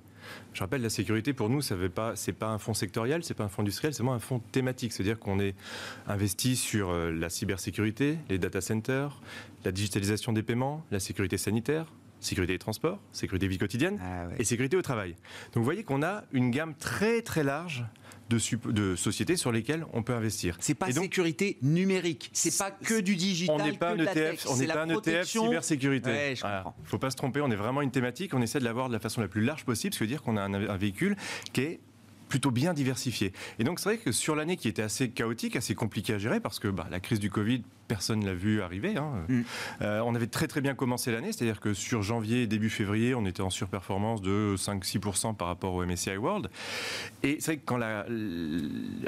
Je 0.53 0.61
rappelle, 0.61 0.83
la 0.83 0.91
sécurité 0.91 1.33
pour 1.33 1.49
nous, 1.49 1.61
ça 1.63 1.77
n'est 1.77 1.89
pas, 1.89 2.15
un 2.43 2.59
fonds 2.59 2.75
sectoriel, 2.75 3.23
c'est 3.23 3.35
pas 3.35 3.45
un 3.45 3.49
fonds 3.49 3.63
industriel, 3.63 3.95
c'est 3.95 4.03
vraiment 4.03 4.17
un 4.17 4.21
fonds 4.21 4.41
thématique. 4.53 4.93
C'est-à-dire 4.93 5.19
qu'on 5.19 5.39
est 5.39 5.55
investi 6.07 6.57
sur 6.57 6.91
euh, 6.91 7.13
la 7.13 7.31
cybersécurité, 7.31 8.19
les 8.29 8.39
data 8.39 8.61
centers, 8.61 9.21
la 9.65 9.73
digitalisation 9.73 10.33
des 10.33 10.43
paiements, 10.43 10.85
la 10.91 11.01
sécurité 11.01 11.39
sanitaire, 11.39 11.87
sécurité 12.21 12.55
des 12.55 12.59
transports, 12.59 12.99
sécurité 13.13 13.47
vie 13.47 13.59
quotidienne 13.59 13.99
Ah 14.03 14.27
ouais. 14.27 14.35
et 14.39 14.45
sécurité 14.45 14.77
au 14.77 14.83
travail. 14.83 15.11
Donc 15.11 15.57
vous 15.57 15.65
voyez 15.65 15.85
qu'on 15.85 16.03
a 16.03 16.25
une 16.33 16.51
gamme 16.51 16.75
très 16.75 17.23
très 17.23 17.45
large 17.45 17.85
de, 18.29 18.97
sociétés 18.97 19.37
sur 19.37 19.53
lesquelles 19.53 19.85
on 19.93 20.03
peut 20.03 20.15
investir. 20.15 20.57
C'est 20.61 20.75
pas 20.75 20.91
donc, 20.91 21.05
sécurité 21.05 21.59
numérique, 21.63 22.31
c'est 22.33 22.57
pas 22.57 22.71
que 22.71 23.01
du 23.01 23.17
digital, 23.17 23.57
on 23.61 23.65
n'est 23.65 23.73
pas 23.73 23.89
que 23.89 23.93
un 23.95 23.97
de 23.97 24.05
la 24.05 24.13
ETF, 24.13 24.43
tech, 24.43 24.47
on 24.51 24.57
n'est 24.57 24.67
pas 24.67 24.83
un 24.83 24.89
ETF 24.89 25.27
cybersécurité. 25.27 26.11
Ouais, 26.11 26.35
je 26.37 26.45
faut 26.85 26.99
pas 26.99 27.11
se 27.11 27.17
tromper, 27.17 27.41
on 27.41 27.51
est 27.51 27.57
vraiment 27.57 27.83
une 27.83 27.91
thématique, 27.91 28.35
on 28.35 28.43
essaie 28.43 28.59
de 28.59 28.65
l'avoir 28.65 28.89
de 28.89 28.93
la 28.93 29.01
façon 29.01 29.21
la 29.21 29.29
plus 29.29 29.43
large 29.43 29.65
possible, 29.65 29.95
ce 29.95 29.99
qui 29.99 30.05
veut 30.05 30.09
dire 30.09 30.23
qu'on 30.23 30.37
a 30.37 30.43
un, 30.43 30.55
un 30.55 30.77
véhicule 30.77 31.17
qui 31.53 31.61
est 31.63 31.81
plutôt 32.29 32.51
bien 32.51 32.75
diversifié. 32.75 33.33
Et 33.59 33.65
donc 33.65 33.79
c'est 33.81 33.89
vrai 33.91 33.99
que 33.99 34.13
sur 34.13 34.35
l'année 34.37 34.57
qui 34.57 34.69
était 34.69 34.83
assez 34.83 35.11
chaotique, 35.11 35.57
assez 35.57 35.75
compliquée 35.75 36.15
à 36.15 36.19
gérer, 36.19 36.41
parce 36.41 36.59
que 36.59 36.69
bah, 36.69 36.87
la 36.91 37.01
crise 37.01 37.21
du 37.21 37.31
Covid, 37.31 37.63
personne 37.89 38.19
ne 38.21 38.27
l'a 38.27 38.35
vu 38.35 38.63
arriver. 38.63 38.97
hein. 38.97 39.25
Mm. 39.29 39.43
Euh, 39.83 40.01
on 40.05 40.15
avait 40.17 40.27
très 40.27 40.49
très 40.49 40.61
bien 40.61 40.75
commencé 40.75 41.13
l'année, 41.13 41.31
c'est-à-dire 41.33 41.61
que 41.61 41.73
sur 41.73 42.03
janvier 42.03 42.43
et 42.43 42.47
début 42.49 42.69
février, 42.71 43.15
on 43.15 43.25
était 43.27 43.43
en 43.43 43.51
surperformance 43.51 44.23
de 44.23 44.57
5-6% 44.59 45.37
par 45.37 45.47
rapport 45.49 45.73
au 45.75 45.85
MSCI 45.87 46.17
World. 46.17 46.51
Et 47.23 47.37
c'est 47.39 47.53
vrai 47.53 47.57
que 47.59 47.65
quand 47.65 47.77
la, 47.77 48.05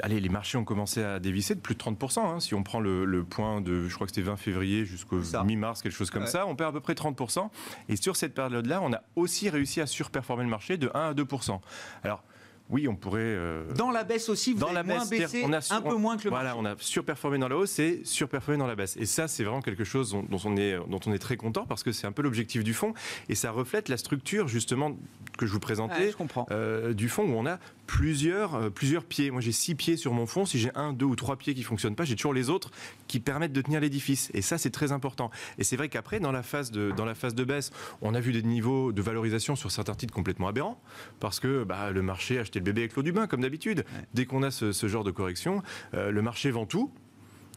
allez, 0.01 0.19
les 0.19 0.29
marchés 0.29 0.57
ont 0.57 0.63
commencé 0.63 1.03
à 1.03 1.19
dévisser 1.19 1.55
de 1.55 1.59
plus 1.59 1.75
de 1.75 1.79
30%, 1.79 2.19
hein, 2.19 2.39
si 2.39 2.53
on 2.53 2.63
prend 2.63 2.79
le, 2.79 3.03
le 3.05 3.23
point 3.23 3.59
de, 3.61 3.87
je 3.87 3.95
crois 3.95 4.07
que 4.07 4.11
c'était 4.13 4.25
20 4.25 4.37
février 4.37 4.85
jusqu'au 4.85 5.19
mi-mars, 5.43 5.81
quelque 5.81 5.91
chose 5.91 6.09
comme 6.09 6.19
Ouais. 6.23 6.27
ça, 6.27 6.45
on 6.47 6.55
perd 6.55 6.69
à 6.69 6.73
peu 6.73 6.79
près 6.81 6.93
30%. 6.93 7.49
Et 7.89 7.95
sur 7.95 8.15
cette 8.15 8.33
période-là, 8.33 8.81
on 8.81 8.91
a 8.93 9.01
aussi 9.15 9.49
réussi 9.49 9.81
à 9.81 9.85
surperformer 9.87 10.43
le 10.43 10.49
marché 10.49 10.77
de 10.77 10.89
1 10.93 11.09
à 11.09 11.13
2%. 11.13 11.59
Alors, 12.03 12.23
oui, 12.69 12.87
on 12.87 12.95
pourrait... 12.95 13.21
euh, 13.21 13.71
Dans 13.73 13.91
la 13.91 14.03
baisse 14.03 14.29
aussi, 14.29 14.53
vous 14.53 14.59
dans 14.59 14.67
avez 14.67 14.75
la 14.75 14.83
moins 14.83 14.99
baisse, 15.05 15.09
baissé, 15.09 15.43
on 15.45 15.51
a 15.53 15.59
un 15.73 15.81
peu 15.81 15.95
moins 15.95 16.17
que 16.17 16.23
le 16.25 16.29
voilà, 16.29 16.53
marché. 16.55 16.59
on 16.61 16.65
a 16.65 16.75
surperformé 16.79 17.37
dans 17.39 17.47
la 17.47 17.57
hausse 17.57 17.79
et 17.79 18.01
surperformé 18.05 18.57
dans 18.59 18.67
la 18.67 18.75
baisse. 18.75 18.95
Et 18.97 19.05
ça, 19.05 19.27
c'est 19.27 19.43
vraiment 19.43 19.61
quelque 19.61 19.83
chose 19.83 20.11
dont, 20.11 20.23
dont 20.23 20.39
on 20.45 20.55
est, 20.57 20.77
dont 20.87 20.99
on 21.05 21.13
est 21.13 21.19
très 21.19 21.35
content 21.37 21.65
parce 21.65 21.83
que 21.83 21.91
c'est 21.91 22.05
un 22.07 22.11
peu 22.11 22.21
l'objectif 22.21 22.63
du 22.63 22.73
fonds 22.73 22.93
et 23.27 23.35
ça 23.35 23.51
reflète 23.51 23.89
la 23.89 23.97
structure 23.97 24.47
justement 24.47 24.95
que 25.37 25.45
je 25.45 25.51
vous 25.51 25.59
présentais. 25.59 25.95
Ouais, 26.05 26.11
je 26.11 26.17
comprends. 26.17 26.45
euh, 26.51 26.93
du 26.93 27.09
fond 27.09 27.23
où 27.23 27.33
on 27.33 27.45
a 27.45 27.57
plusieurs, 27.87 28.55
euh, 28.55 28.69
plusieurs 28.69 29.03
pieds. 29.03 29.31
Moi, 29.31 29.41
j'ai 29.41 29.51
six 29.51 29.73
pieds 29.75 29.97
sur 29.97 30.13
mon 30.13 30.25
fond. 30.27 30.45
Si 30.45 30.59
j'ai 30.59 30.69
un, 30.75 30.93
deux 30.93 31.05
ou 31.05 31.15
trois 31.15 31.37
pieds 31.37 31.55
qui 31.55 31.63
fonctionnent 31.63 31.95
pas, 31.95 32.03
j'ai 32.05 32.15
toujours 32.15 32.33
les 32.33 32.49
autres 32.49 32.69
qui 33.09 33.19
permettent 33.19 33.51
de 33.51 33.61
tenir 33.61 33.81
l'édifice. 33.81 34.29
Et 34.33 34.41
ça, 34.41 34.57
c'est 34.57 34.69
très 34.69 34.93
important. 34.93 35.31
Et 35.57 35.65
c'est 35.65 35.75
vrai 35.75 35.89
qu'après, 35.89 36.21
dans 36.21 36.31
la 36.31 36.43
phase 36.43 36.71
de, 36.71 36.91
dans 36.95 37.05
la 37.05 37.15
phase 37.15 37.35
de 37.35 37.43
baisse, 37.43 37.71
on 38.01 38.13
a 38.13 38.21
vu 38.21 38.31
des 38.31 38.43
niveaux 38.43 38.93
de 38.93 39.01
valorisation 39.01 39.57
sur 39.57 39.71
certains 39.71 39.95
titres 39.95 40.13
complètement 40.13 40.47
aberrants 40.47 40.79
parce 41.19 41.39
que 41.39 41.63
bah, 41.63 41.89
le 41.91 42.01
marché 42.03 42.37
a 42.37 42.41
acheté 42.41 42.59
le 42.59 42.65
bébé 42.65 42.81
avec 42.81 42.95
l'eau 42.95 43.03
du 43.03 43.11
bain, 43.11 43.27
comme 43.27 43.41
d'habitude. 43.41 43.83
Dès 44.13 44.25
qu'on 44.25 44.43
a 44.43 44.51
ce, 44.51 44.71
ce 44.71 44.87
genre 44.87 45.03
de 45.03 45.11
correction, 45.11 45.63
euh, 45.95 46.11
le 46.11 46.21
marché 46.21 46.51
vend 46.51 46.67
tout. 46.67 46.93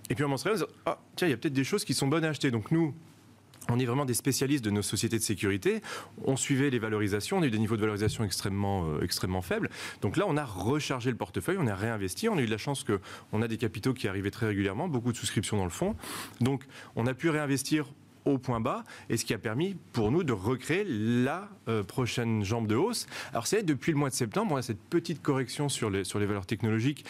Et 0.09 0.15
puis 0.15 0.25
on 0.25 0.37
se 0.37 0.45
réveille, 0.45 0.63
on 0.63 0.67
se 0.67 0.71
dit, 0.71 0.79
ah, 0.87 0.99
tiens, 1.17 1.29
il 1.29 1.31
y 1.31 1.35
a 1.35 1.37
peut-être 1.37 1.53
des 1.53 1.65
choses 1.65 1.85
qui 1.85 1.95
sont 1.95 2.09
bonnes 2.09 2.25
à 2.25 2.31
acheter. 2.31 2.51
Donc 2.51 2.71
nous, 2.71 2.95
on 3.71 3.79
est 3.79 3.85
vraiment 3.85 4.05
des 4.05 4.15
spécialistes 4.15 4.65
de 4.65 4.71
nos 4.71 4.83
sociétés 4.83 5.19
de 5.19 5.23
sécurité. 5.23 5.83
On 6.25 6.37
suivait 6.37 6.71
les 6.71 6.79
valorisations, 6.79 7.39
on 7.39 7.43
a 7.43 7.47
eu 7.47 7.51
des 7.51 7.59
niveaux 7.59 7.77
de 7.77 7.81
valorisation 7.81 8.25
extrêmement, 8.25 8.87
euh, 8.87 9.03
extrêmement 9.03 9.43
faibles. 9.43 9.71
Donc 10.01 10.17
là, 10.17 10.25
on 10.29 10.37
a 10.37 10.45
rechargé 10.45 11.11
le 11.11 11.17
portefeuille, 11.17 11.59
on 11.59 11.67
a 11.67 11.75
réinvesti. 11.75 12.29
On 12.29 12.37
a 12.37 12.43
eu 12.43 12.47
de 12.47 12.51
la 12.51 12.59
chance 12.59 12.85
qu'on 12.85 13.43
a 13.43 13.49
des 13.49 13.59
capitaux 13.59 13.95
qui 13.95 14.09
arrivaient 14.09 14.31
très 14.31 14.47
régulièrement, 14.47 14.89
beaucoup 14.89 15.13
de 15.13 15.17
souscriptions 15.17 15.57
dans 15.57 15.65
le 15.65 15.71
fonds. 15.71 15.95
Donc 16.41 16.65
on 16.97 17.07
a 17.07 17.15
pu 17.15 17.31
réinvestir 17.31 17.87
au 18.25 18.39
point 18.39 18.61
bas, 18.61 18.85
et 19.11 19.17
ce 19.17 19.25
qui 19.25 19.35
a 19.35 19.39
permis 19.39 19.77
pour 19.93 20.13
nous 20.13 20.23
de 20.23 20.33
recréer 20.33 20.85
la 20.87 21.49
euh, 21.69 21.83
prochaine 21.83 22.45
jambe 22.45 22.67
de 22.67 22.77
hausse. 22.77 23.07
Alors 23.33 23.47
c'est 23.47 23.65
depuis 23.65 23.93
le 23.93 23.99
mois 23.99 24.11
de 24.11 24.15
septembre, 24.15 24.53
on 24.53 24.57
a 24.57 24.63
cette 24.63 24.81
petite 24.81 25.23
correction 25.23 25.69
sur 25.69 25.91
les, 25.91 26.05
sur 26.05 26.19
les 26.19 26.27
valeurs 26.27 26.47
technologiques 26.47 27.05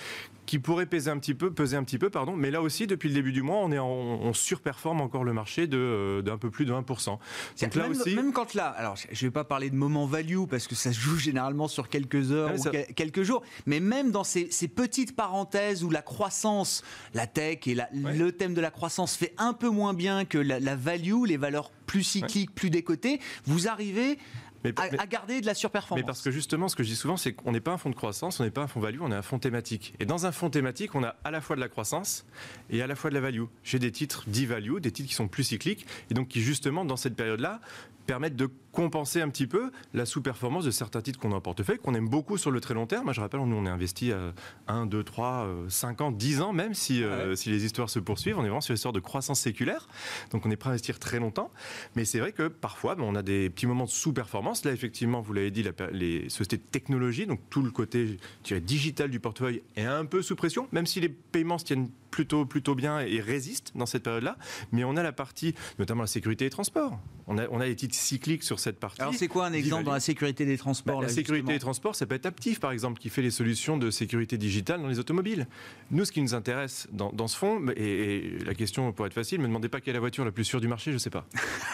qui 0.53 0.59
pourrait 0.59 0.84
peser 0.84 1.11
un 1.11 1.16
petit 1.18 1.32
peu, 1.32 1.50
peser 1.50 1.78
un 1.78 1.82
petit 1.82 1.96
peu, 1.96 2.11
pardon. 2.11 2.36
Mais 2.36 2.50
là 2.50 2.61
aussi, 2.61 2.86
depuis 2.86 3.09
le 3.09 3.14
début 3.14 3.32
du 3.32 3.40
mois, 3.40 3.57
on, 3.57 3.72
est 3.72 3.78
en- 3.78 3.86
on 3.88 4.34
surperforme 4.34 5.00
encore 5.00 5.24
le 5.24 5.32
marché 5.32 5.66
de, 5.66 5.78
euh, 5.78 6.20
d'un 6.20 6.36
peu 6.36 6.50
plus 6.50 6.66
de 6.66 6.72
1%. 6.74 7.18
Donc 7.62 7.74
là 7.74 7.82
même, 7.88 7.92
aussi, 7.92 8.14
même 8.14 8.34
quand 8.34 8.53
là, 8.53 8.66
alors 8.66 8.96
je 8.96 9.07
je 9.11 9.26
vais 9.26 9.30
pas 9.30 9.44
parler 9.44 9.70
de 9.70 9.74
moment 9.76 10.05
value 10.05 10.44
parce 10.50 10.66
que 10.66 10.74
ça 10.74 10.92
se 10.92 11.00
joue 11.00 11.16
généralement 11.16 11.68
sur 11.68 11.88
quelques 11.88 12.32
heures 12.32 12.50
Ouais, 12.50 12.59
ou 12.59 12.62
ça- 12.64 12.70
quelques 12.70 13.22
jours, 13.22 13.42
mais 13.64 13.80
même 13.80 14.11
dans 14.11 14.24
ces, 14.24 14.50
ces 14.50 14.68
petites 14.68 15.16
parenthèses 15.16 15.84
où 15.84 15.88
la 15.88 16.03
croissance, 16.03 16.82
la 17.14 17.26
tech 17.26 17.61
et 17.66 17.74
la- 17.74 17.88
Ouais. 17.94 18.14
le 18.14 18.30
thème 18.32 18.53
de 18.53 18.61
la 18.61 18.70
croissance 18.70 19.16
fait 19.16 19.32
un 19.38 19.55
peu 19.55 19.70
moins 19.70 19.94
bien 19.94 20.26
que 20.26 20.36
la, 20.36 20.61
la 20.61 20.76
value, 20.76 21.24
les 21.26 21.38
valeurs 21.38 21.70
plus 21.86 22.03
cycliques, 22.03 22.55
plus 22.55 22.68
décotées, 22.68 23.20
vous 23.46 23.68
arrivez 23.68 24.18
mais, 24.64 24.72
à, 24.78 24.88
mais- 24.90 24.98
à 25.00 25.06
garder 25.06 25.40
de 25.40 25.46
la 25.46 25.54
surperformance. 25.54 26.00
mais 26.02 26.06
parce 26.06 26.22
que 26.22 26.30
justement, 26.30 26.68
ce 26.68 26.76
que 26.76 26.82
je 26.82 26.88
dis 26.88 26.96
souvent, 26.96 27.16
c'est 27.16 27.32
qu'on 27.32 27.52
n'est 27.52 27.60
pas 27.60 27.72
un 27.72 27.78
fonds 27.78 27.90
de 27.90 27.94
croissance, 27.94 28.40
on 28.40 28.44
n'est 28.44 28.50
pas 28.50 28.62
un 28.62 28.66
fonds 28.68 28.80
value, 28.80 29.00
on 29.00 29.10
est 29.10 29.14
un 29.14 29.22
fonds 29.22 29.38
thématique. 29.38 29.94
Et 30.00 30.06
dans 30.06 30.26
un 30.26 30.32
fonds 30.32 30.50
thématique, 30.50 30.94
on 30.94 31.02
a 31.02 31.16
à 31.24 31.30
la 31.30 31.40
fois 31.40 31.56
de 31.56 31.60
la 31.60 31.68
croissance 31.68 32.24
et 32.70 32.82
à 32.82 32.86
la 32.86 32.94
fois 32.94 33.10
de 33.10 33.14
la 33.14 33.20
value. 33.20 33.44
J'ai 33.64 33.78
des 33.78 33.92
titres 33.92 34.24
dits 34.26 34.46
value, 34.46 34.78
des 34.78 34.92
titres 34.92 35.08
qui 35.08 35.14
sont 35.14 35.28
plus 35.28 35.44
cycliques, 35.44 35.86
et 36.10 36.14
donc 36.14 36.28
qui 36.28 36.40
justement, 36.42 36.84
dans 36.84 36.96
cette 36.96 37.16
période-là, 37.16 37.60
permettent 38.07 38.36
de 38.36 38.48
compenser 38.72 39.20
un 39.20 39.28
petit 39.28 39.46
peu 39.46 39.70
la 39.92 40.07
sous-performance 40.07 40.64
de 40.64 40.70
certains 40.70 41.03
titres 41.03 41.18
qu'on 41.18 41.32
a 41.32 41.36
en 41.36 41.40
portefeuille, 41.40 41.78
qu'on 41.78 41.94
aime 41.94 42.09
beaucoup 42.09 42.38
sur 42.38 42.50
le 42.50 42.61
très 42.61 42.74
long 42.74 42.86
terme. 42.86 43.12
Je 43.12 43.20
rappelle, 43.20 43.40
nous, 43.40 43.57
on 43.57 43.66
est 43.66 43.70
investi 43.70 44.12
à 44.12 44.32
1, 44.68 44.86
2, 44.86 45.05
3, 45.05 45.48
5 45.68 46.00
ans, 46.00 46.11
10 46.11 46.40
ans 46.40 46.53
même, 46.53 46.74
si, 46.74 47.05
euh, 47.05 47.34
si 47.34 47.50
les 47.50 47.64
histoires 47.64 47.90
se 47.90 47.98
poursuivent. 47.98 48.38
On 48.38 48.42
est 48.42 48.48
vraiment 48.48 48.61
sur 48.61 48.72
une 48.72 48.76
histoire 48.76 48.94
de 48.94 49.00
croissance 49.00 49.40
séculaire, 49.40 49.88
donc 50.30 50.46
on 50.46 50.50
est 50.50 50.57
prêt 50.57 50.70
à 50.70 50.72
investir 50.72 50.98
très 50.98 51.18
longtemps. 51.18 51.50
Mais 51.96 52.05
c'est 52.05 52.18
vrai 52.18 52.32
que 52.32 52.48
parfois, 52.48 52.94
ben, 52.94 53.05
on 53.05 53.14
a 53.14 53.22
des 53.22 53.50
petits 53.50 53.66
moments 53.66 53.84
de 53.84 53.90
sous-performance. 53.90 54.64
Là, 54.64 54.72
effectivement, 54.72 55.20
vous 55.20 55.32
l'avez 55.32 55.50
dit, 55.50 55.62
la 55.62 55.72
les 55.92 56.28
sociétés 56.28 56.57
de 56.57 56.62
technologie, 56.62 57.26
donc 57.26 57.40
tout 57.50 57.62
le 57.62 57.70
côté 57.70 58.18
dirais, 58.44 58.61
digital 58.61 59.11
du 59.11 59.20
portefeuille 59.20 59.62
est 59.76 59.84
un 59.84 60.05
peu 60.05 60.22
sous 60.22 60.36
pression, 60.36 60.68
même 60.72 60.86
si 60.86 61.00
les 61.00 61.09
paiements 61.09 61.59
se 61.59 61.64
tiennent 61.64 61.90
plutôt, 62.12 62.46
plutôt 62.46 62.76
bien 62.76 63.00
et 63.00 63.20
résistent 63.20 63.72
dans 63.74 63.86
cette 63.86 64.04
période-là. 64.04 64.36
Mais 64.70 64.84
on 64.84 64.96
a 64.96 65.02
la 65.02 65.12
partie, 65.12 65.56
notamment 65.80 66.02
la 66.02 66.06
sécurité 66.06 66.44
des 66.44 66.50
transports. 66.50 67.00
On 67.26 67.38
a, 67.38 67.48
on 67.50 67.60
a 67.60 67.66
des 67.66 67.74
titres 67.74 67.94
cycliques 67.94 68.42
sur 68.44 68.60
cette 68.60 68.78
partie. 68.78 69.00
Alors 69.00 69.14
c'est 69.14 69.28
quoi 69.28 69.46
un 69.46 69.52
exemple 69.52 69.84
dans 69.84 69.92
la 69.92 70.00
sécurité 70.00 70.44
des 70.44 70.58
transports 70.58 71.00
Bah, 71.00 71.02
la 71.02 71.08
sécurité 71.08 71.34
justement 71.34 71.52
des 71.52 71.58
transports, 71.58 71.96
ça 71.96 72.06
peut 72.06 72.14
être 72.14 72.26
Aptiv, 72.26 72.60
par 72.60 72.70
exemple, 72.72 73.00
qui 73.00 73.08
fait 73.08 73.22
les 73.22 73.30
solutions 73.30 73.76
de 73.76 73.90
sécurité 73.90 74.38
digitale 74.38 74.80
dans 74.80 74.88
les 74.88 74.98
automobiles. 74.98 75.46
Nous, 75.90 76.04
ce 76.04 76.12
qui 76.12 76.22
nous 76.22 76.34
intéresse 76.34 76.86
dans, 76.92 77.10
dans 77.12 77.26
ce 77.26 77.36
fonds, 77.36 77.66
et, 77.76 77.82
et 77.82 78.38
la 78.44 78.54
question 78.54 78.92
pour 78.92 79.06
être 79.06 79.14
facile, 79.14 79.38
ne 79.38 79.42
me 79.44 79.48
demandez 79.48 79.68
pas 79.68 79.80
quelle 79.80 79.92
est 79.92 79.94
la 79.94 80.00
voiture 80.00 80.24
la 80.24 80.32
plus 80.32 80.44
sûre 80.44 80.60
du 80.60 80.68
marché, 80.68 80.90
je 80.90 80.96
ne 80.96 81.00
sais 81.00 81.10
pas. 81.10 81.26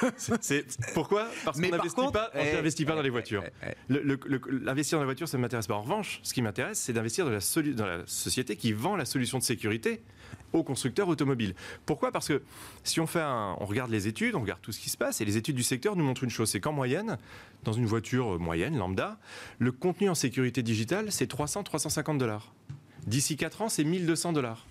Pourquoi? 0.95 1.29
Parce 1.45 1.61
qu'on 1.61 1.69
par 1.69 1.79
n'investit 1.79 1.95
contre, 1.97 2.13
pas, 2.13 2.31
eh, 2.35 2.55
n'investit 2.55 2.85
pas 2.85 2.95
dans 2.95 3.03
les 3.03 3.09
eh, 3.09 3.11
voitures. 3.11 3.43
eh, 3.63 3.73
eh. 3.91 3.95
L'investir 4.63 4.99
dans 4.99 5.03
la 5.03 5.07
voiture, 5.07 5.29
ça 5.29 5.37
ne 5.37 5.43
m'intéresse 5.43 5.67
pas. 5.67 5.75
En 5.75 5.83
revanche, 5.83 6.21
ce 6.23 6.33
qui 6.33 6.43
m'intéresse, 6.43 6.79
c'est 6.79 6.93
d'investir 6.93 7.25
dans 7.25 7.87
la 7.87 8.07
société 8.07 8.57
qui 8.57 8.73
vend 8.73 8.97
la 8.97 9.05
solution 9.05 9.39
de 9.39 9.43
sécurité 9.43 10.03
aux 10.53 10.63
constructeurs 10.63 11.09
automobiles. 11.09 11.55
Pourquoi? 11.87 12.13
Parce 12.13 12.29
que 12.29 12.43
si 12.85 13.01
on 13.01 13.07
on 13.15 13.65
regarde 13.65 13.91
les 13.91 14.07
études, 14.07 14.35
on 14.35 14.41
regarde 14.41 14.61
tout 14.61 14.73
ce 14.73 14.81
qui 14.81 14.91
se 14.91 14.97
passe, 14.97 15.21
et 15.21 15.25
les 15.25 15.37
études 15.37 15.57
du 15.57 15.63
secteur 15.63 15.97
nous 15.97 16.05
montrent 16.05 16.25
une 16.25 16.31
chose, 16.31 16.51
c'est 16.51 16.61
qu'en 16.61 16.73
moyenne, 16.73 17.19
dans 17.65 17.73
une 17.73 17.87
voiture 17.87 18.39
moyenne, 18.39 18.77
lambda, 18.77 19.19
le 19.59 19.73
contenu 19.73 20.09
en 20.09 20.15
sécurité 20.15 20.63
digitale, 20.63 21.11
c'est 21.11 21.31
300-350 21.31 22.19
dollars. 22.19 22.53
D'ici 23.07 23.37
4 23.37 23.63
ans, 23.63 23.69
c'est 23.69 23.85
1200 23.85 24.33
dollars. 24.33 24.68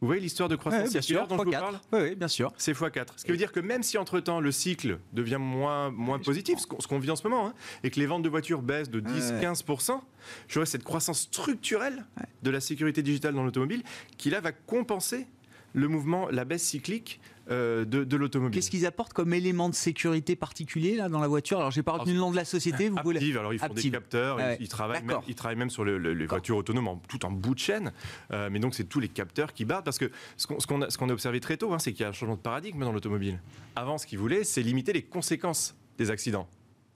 Vous 0.00 0.06
voyez 0.06 0.20
l'histoire 0.22 0.48
de 0.48 0.54
croissance 0.54 0.84
Ouais, 0.84 1.02
circulaire 1.02 1.26
dont 1.26 1.36
je 1.38 1.42
vous 1.42 1.50
x4. 1.50 1.58
parle 1.60 1.80
Oui, 1.92 1.98
oui, 2.02 2.14
bien 2.14 2.28
sûr. 2.28 2.52
c'est 2.56 2.72
x4. 2.72 3.06
Ce 3.16 3.24
qui 3.24 3.32
veut 3.32 3.36
dire 3.36 3.50
que 3.50 3.58
même 3.58 3.82
si 3.82 3.98
entre-temps 3.98 4.38
le 4.40 4.52
cycle 4.52 5.00
devient 5.12 5.38
moins, 5.40 5.90
moins 5.90 6.20
positif, 6.20 6.58
ce 6.60 6.86
qu'on 6.86 6.98
vit 7.00 7.10
en 7.10 7.16
ce 7.16 7.24
moment, 7.26 7.48
hein, 7.48 7.54
et 7.82 7.90
que 7.90 7.98
les 7.98 8.06
ventes 8.06 8.22
de 8.22 8.28
voitures 8.28 8.62
baissent 8.62 8.90
de 8.90 9.00
10-15%, 9.00 10.00
j'aurais 10.48 10.66
cette 10.66 10.84
croissance 10.84 11.22
structurelle 11.22 12.04
de 12.44 12.50
la 12.50 12.60
sécurité 12.60 13.02
digitale 13.02 13.34
dans 13.34 13.42
l'automobile 13.42 13.82
qui 14.18 14.30
là 14.30 14.40
va 14.40 14.52
compenser 14.52 15.26
le 15.74 15.88
mouvement, 15.88 16.28
la 16.30 16.44
baisse 16.44 16.62
cyclique 16.62 17.20
de, 17.48 18.04
de 18.04 18.16
l'automobile. 18.16 18.54
Qu'est-ce 18.58 18.70
qu'ils 18.70 18.86
apportent 18.86 19.12
comme 19.12 19.32
élément 19.32 19.68
de 19.68 19.74
sécurité 19.74 20.36
particulier 20.36 20.96
là 20.96 21.08
dans 21.08 21.20
la 21.20 21.28
voiture? 21.28 21.58
Alors 21.58 21.70
j'ai 21.70 21.82
pas 21.82 21.92
retenu 21.92 22.12
le 22.12 22.18
nom 22.18 22.30
de 22.30 22.36
la 22.36 22.44
société. 22.44 22.88
Vous. 22.88 22.98
Aptiv, 22.98 23.38
alors 23.38 23.52
ils 23.52 23.58
font 23.58 23.66
Aptiv. 23.66 23.84
des 23.84 23.90
capteurs, 23.90 24.36
ouais. 24.36 24.56
ils, 24.60 24.64
ils 24.64 24.68
travaillent 24.68 25.02
même, 25.02 25.18
ils 25.28 25.34
travaillent 25.34 25.56
même 25.56 25.70
sur 25.70 25.84
le- 25.84 25.98
le- 25.98 26.14
les 26.14 26.26
voitures 26.26 26.56
autonomes, 26.56 26.88
en- 26.88 26.96
tout 27.08 27.24
en 27.24 27.30
bout 27.30 27.54
de 27.54 27.58
chaîne. 27.60 27.92
Euh, 28.32 28.48
mais 28.50 28.58
donc 28.58 28.74
c'est 28.74 28.84
tous 28.84 29.00
les 29.00 29.08
capteurs 29.08 29.52
qui 29.52 29.64
battent 29.64 29.84
parce 29.84 29.98
que 29.98 30.10
ce 30.36 30.46
qu'on 30.46 30.80
a, 30.82 31.12
observé 31.12 31.40
très 31.40 31.56
tôt, 31.56 31.72
hein, 31.72 31.78
c'est 31.78 31.92
qu'il 31.92 32.02
y 32.02 32.04
a 32.04 32.08
un 32.08 32.12
changement 32.12 32.36
de 32.36 32.40
paradigme 32.40 32.80
dans 32.80 32.92
l'automobile. 32.92 33.40
Avant, 33.76 33.98
ce 33.98 34.06
qu'ils 34.06 34.18
voulaient, 34.18 34.44
c'est 34.44 34.62
limiter 34.62 34.92
les 34.92 35.02
conséquences 35.02 35.74
des 35.96 36.10
accidents. 36.10 36.48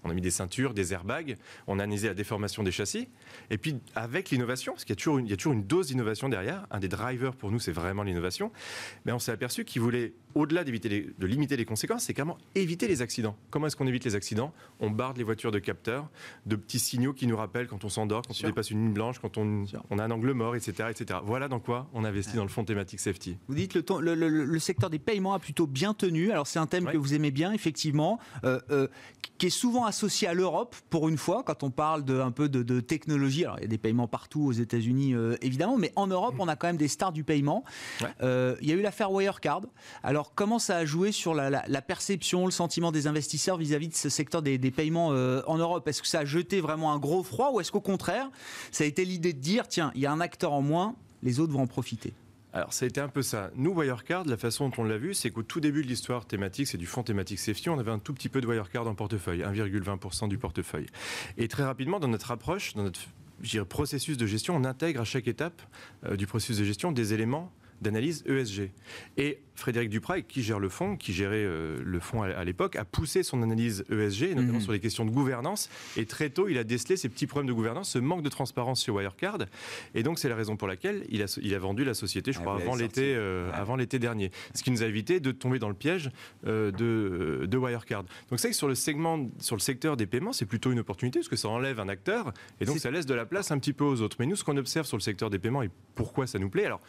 On 0.04 0.10
a 0.10 0.14
mis 0.14 0.20
des 0.20 0.32
ceintures, 0.32 0.74
des 0.74 0.92
airbags, 0.92 1.36
on 1.68 1.78
a 1.78 1.84
analysé 1.84 2.08
la 2.08 2.14
déformation 2.14 2.64
des 2.64 2.72
châssis. 2.72 3.06
Et 3.50 3.56
puis, 3.58 3.76
avec 3.94 4.30
l'innovation, 4.30 4.72
parce 4.72 4.84
qu'il 4.84 4.94
y 4.94 5.32
a 5.32 5.36
toujours 5.36 5.52
une 5.54 5.62
dose 5.64 5.86
d'innovation 5.86 6.28
derrière, 6.28 6.66
un 6.72 6.80
des 6.80 6.88
drivers 6.88 7.36
pour 7.36 7.52
nous, 7.52 7.60
c'est 7.60 7.70
vraiment 7.70 8.02
l'innovation, 8.02 8.50
mais 9.04 9.12
on 9.12 9.20
s'est 9.20 9.30
aperçu 9.30 9.64
qu'ils 9.64 9.80
voulaient, 9.80 10.12
au-delà 10.34 10.64
de 10.64 10.70
limiter 11.26 11.56
les 11.56 11.64
conséquences, 11.64 12.04
c'est 12.04 12.14
comment 12.14 12.38
éviter 12.54 12.88
les 12.88 13.02
accidents. 13.02 13.36
Comment 13.50 13.66
est-ce 13.66 13.76
qu'on 13.76 13.86
évite 13.86 14.04
les 14.04 14.14
accidents? 14.14 14.52
On 14.80 14.90
barde 14.90 15.16
les 15.18 15.24
voitures 15.24 15.50
de 15.52 15.58
capteurs, 15.58 16.08
de 16.46 16.56
petits 16.56 16.78
signaux 16.78 17.12
qui 17.12 17.26
nous 17.26 17.36
rappellent 17.36 17.66
quand 17.68 17.84
on 17.84 17.88
s'endort, 17.88 18.22
quand 18.26 18.34
on 18.42 18.46
dépasse 18.46 18.70
une 18.70 18.84
ligne 18.84 18.92
blanche, 18.92 19.18
quand 19.18 19.38
on, 19.38 19.64
a 19.98 20.02
un 20.02 20.10
angle 20.10 20.32
mort, 20.32 20.56
etc., 20.56 20.88
etc. 20.90 21.20
Voilà 21.24 21.48
dans 21.48 21.60
quoi 21.60 21.88
on 21.92 22.04
investit 22.04 22.36
dans 22.36 22.42
le 22.42 22.48
fonds 22.48 22.64
thématique 22.64 23.00
safety. 23.00 23.36
Vous 23.48 23.54
dites 23.54 23.74
le, 23.74 23.82
ton- 23.82 23.98
le, 23.98 24.14
le- 24.14 24.28
le 24.44 24.58
secteur 24.58 24.90
des 24.90 24.98
paiements 24.98 25.34
a 25.34 25.38
plutôt 25.38 25.66
bien 25.66 25.94
tenu. 25.94 26.30
Alors 26.30 26.46
c'est 26.46 26.58
un 26.58 26.66
thème 26.66 26.86
Ouais. 26.86 26.92
que 26.92 26.98
vous 26.98 27.14
aimez 27.14 27.30
bien, 27.30 27.52
effectivement, 27.52 28.18
euh, 28.44 28.58
euh, 28.70 28.88
qui 29.38 29.46
est 29.46 29.50
souvent 29.50 29.84
associé 29.84 30.26
à 30.28 30.34
l'Europe 30.34 30.74
pour 30.90 31.08
une 31.08 31.16
fois 31.18 31.42
quand 31.44 31.62
on 31.62 31.70
parle 31.70 32.04
de 32.04 32.18
un 32.20 32.30
peu 32.30 32.48
de, 32.48 32.62
de 32.62 32.80
technologie. 32.80 33.44
Alors 33.44 33.58
il 33.58 33.62
y 33.62 33.64
a 33.64 33.68
des 33.68 33.78
paiements 33.78 34.08
partout 34.08 34.42
aux 34.46 34.52
États-Unis 34.52 35.14
euh, 35.14 35.36
évidemment, 35.42 35.76
mais 35.78 35.92
en 35.96 36.06
Europe 36.06 36.34
on 36.38 36.48
a 36.48 36.56
quand 36.56 36.66
même 36.66 36.76
des 36.76 36.88
stars 36.88 37.12
du 37.12 37.24
paiement. 37.24 37.64
Ouais. 38.00 38.08
Il 38.60 38.68
y 38.68 38.72
a 38.72 38.74
eu 38.76 38.82
l'affaire 38.82 39.10
Wirecard. 39.12 39.62
Alors 40.02 40.21
comment 40.34 40.58
ça 40.58 40.76
a 40.76 40.84
joué 40.84 41.12
sur 41.12 41.34
la, 41.34 41.82
perception, 41.82 42.46
le 42.46 42.52
sentiment 42.52 42.92
des 42.92 43.06
investisseurs 43.06 43.56
vis-à-vis 43.56 43.88
de 43.88 43.94
ce 43.94 44.08
secteur 44.08 44.42
des, 44.42 44.58
paiements 44.70 45.12
euh, 45.12 45.42
en 45.46 45.58
Europe? 45.58 45.86
Est-ce 45.88 46.02
que 46.02 46.08
ça 46.08 46.20
a 46.20 46.24
jeté 46.24 46.60
vraiment 46.60 46.92
un 46.92 46.98
gros 46.98 47.22
froid 47.22 47.50
ou 47.52 47.60
est-ce 47.60 47.72
qu'au 47.72 47.80
contraire 47.80 48.30
ça 48.70 48.84
a 48.84 48.86
été 48.86 49.04
l'idée 49.04 49.32
de 49.32 49.40
dire 49.40 49.68
tiens 49.68 49.90
il 49.94 50.00
y 50.00 50.06
a 50.06 50.12
un 50.12 50.20
acteur 50.20 50.52
en 50.52 50.62
moins, 50.62 50.94
les 51.22 51.40
autres 51.40 51.52
vont 51.52 51.62
en 51.62 51.66
profiter? 51.66 52.12
Alors, 52.54 52.72
ça 52.72 52.84
a 52.84 52.88
été 52.88 53.00
un 53.00 53.08
peu 53.08 53.22
ça. 53.22 53.50
Nous, 53.54 53.72
Wirecard, 53.72 54.26
la 54.26 54.36
façon 54.36 54.68
dont 54.68 54.82
on 54.82 54.84
l'a 54.84 54.98
vu, 54.98 55.14
c'est 55.14 55.30
qu'au 55.30 55.42
tout 55.42 55.60
début 55.60 55.82
de 55.82 55.88
l'histoire 55.88 56.26
thématique, 56.26 56.66
c'est 56.66 56.76
du 56.76 56.84
fonds 56.84 57.02
thématique 57.02 57.38
safety, 57.38 57.70
on 57.70 57.78
avait 57.78 57.90
un 57.90 57.98
tout 57.98 58.12
petit 58.12 58.28
peu 58.28 58.42
de 58.42 58.46
Wirecard 58.46 58.86
en 58.86 58.94
portefeuille, 58.94 59.40
1,20% 59.40 60.28
du 60.28 60.36
portefeuille. 60.36 60.86
Et 61.38 61.48
très 61.48 61.64
rapidement, 61.64 61.98
dans 61.98 62.08
notre 62.08 62.30
approche, 62.30 62.74
dans 62.74 62.82
notre 62.82 63.00
processus 63.68 64.18
de 64.18 64.26
gestion, 64.26 64.54
on 64.54 64.64
intègre 64.64 65.00
à 65.00 65.04
chaque 65.04 65.28
étape 65.28 65.62
euh, 66.04 66.16
du 66.16 66.26
processus 66.26 66.58
de 66.58 66.64
gestion 66.64 66.92
des 66.92 67.14
éléments 67.14 67.50
d'analyse 67.82 68.24
ESG. 68.26 68.70
Et 69.18 69.38
Frédéric 69.54 69.90
Duprat, 69.90 70.22
qui 70.22 70.42
gère 70.42 70.58
le 70.58 70.70
fonds, 70.70 70.96
qui 70.96 71.12
gérait 71.12 71.44
euh, 71.44 71.78
le 71.84 72.00
fonds 72.00 72.22
à, 72.22 72.42
l'époque, 72.44 72.74
a 72.76 72.84
poussé 72.86 73.22
son 73.22 73.42
analyse 73.42 73.84
ESG, 73.90 74.30
notamment 74.34 74.54
Mhm. 74.54 74.60
sur 74.60 74.72
les 74.72 74.80
questions 74.80 75.04
de 75.04 75.10
gouvernance. 75.10 75.68
Et 75.96 76.06
très 76.06 76.30
tôt, 76.30 76.48
il 76.48 76.56
a 76.56 76.64
décelé 76.64 76.96
ces 76.96 77.08
petits 77.10 77.26
problèmes 77.26 77.48
de 77.48 77.52
gouvernance, 77.52 77.90
ce 77.90 77.98
manque 77.98 78.22
de 78.22 78.28
transparence 78.30 78.82
chez 78.84 78.90
Wirecard. 78.90 79.38
Et 79.94 80.02
donc, 80.02 80.18
c'est 80.18 80.28
la 80.30 80.36
raison 80.36 80.56
pour 80.56 80.68
laquelle 80.68 81.04
il 81.10 81.22
a, 81.22 81.38
il 81.42 81.54
a 81.54 81.58
vendu 81.58 81.84
la 81.84 81.92
société, 81.94 82.32
je 82.32 82.38
Ah, 82.38 82.42
crois, 82.42 82.54
avant 82.56 82.74
l'été 82.76 83.14
euh, 83.14 83.48
Ouais. 83.50 83.54
avant 83.54 83.76
l'été 83.76 83.98
dernier. 83.98 84.30
Ce 84.54 84.62
qui 84.62 84.70
nous 84.70 84.82
a 84.82 84.86
évité 84.86 85.20
de 85.20 85.32
tomber 85.32 85.58
dans 85.58 85.68
le 85.68 85.74
piège 85.74 86.10
euh, 86.46 86.70
de, 86.70 87.44
de 87.46 87.56
Wirecard. 87.58 88.04
Donc, 88.30 88.40
c'est 88.40 88.48
que 88.50 88.56
sur 88.56 88.68
le 88.68 88.74
segment, 88.74 89.28
sur 89.38 89.54
le 89.56 89.60
secteur 89.60 89.96
des 89.96 90.06
paiements, 90.06 90.32
c'est 90.32 90.46
plutôt 90.46 90.72
une 90.72 90.78
opportunité, 90.78 91.18
parce 91.18 91.28
que 91.28 91.36
ça 91.36 91.48
enlève 91.48 91.78
un 91.78 91.88
acteur, 91.88 92.32
et 92.60 92.64
donc 92.64 92.78
ça 92.78 92.90
laisse 92.90 93.06
de 93.06 93.14
la 93.14 93.26
place 93.26 93.50
un 93.50 93.58
petit 93.58 93.72
peu 93.74 93.84
aux 93.84 94.00
autres. 94.00 94.16
Mais 94.18 94.26
nous, 94.26 94.36
ce 94.36 94.44
qu'on 94.44 94.56
observe 94.56 94.86
sur 94.86 94.96
le 94.96 95.02
secteur 95.02 95.28
des 95.30 95.38
paiements, 95.38 95.62
et 95.62 95.70
pourquoi 95.94 96.26
ça 96.26 96.38
nous 96.38 96.48
plaît, 96.48 96.64
alors, 96.64 96.80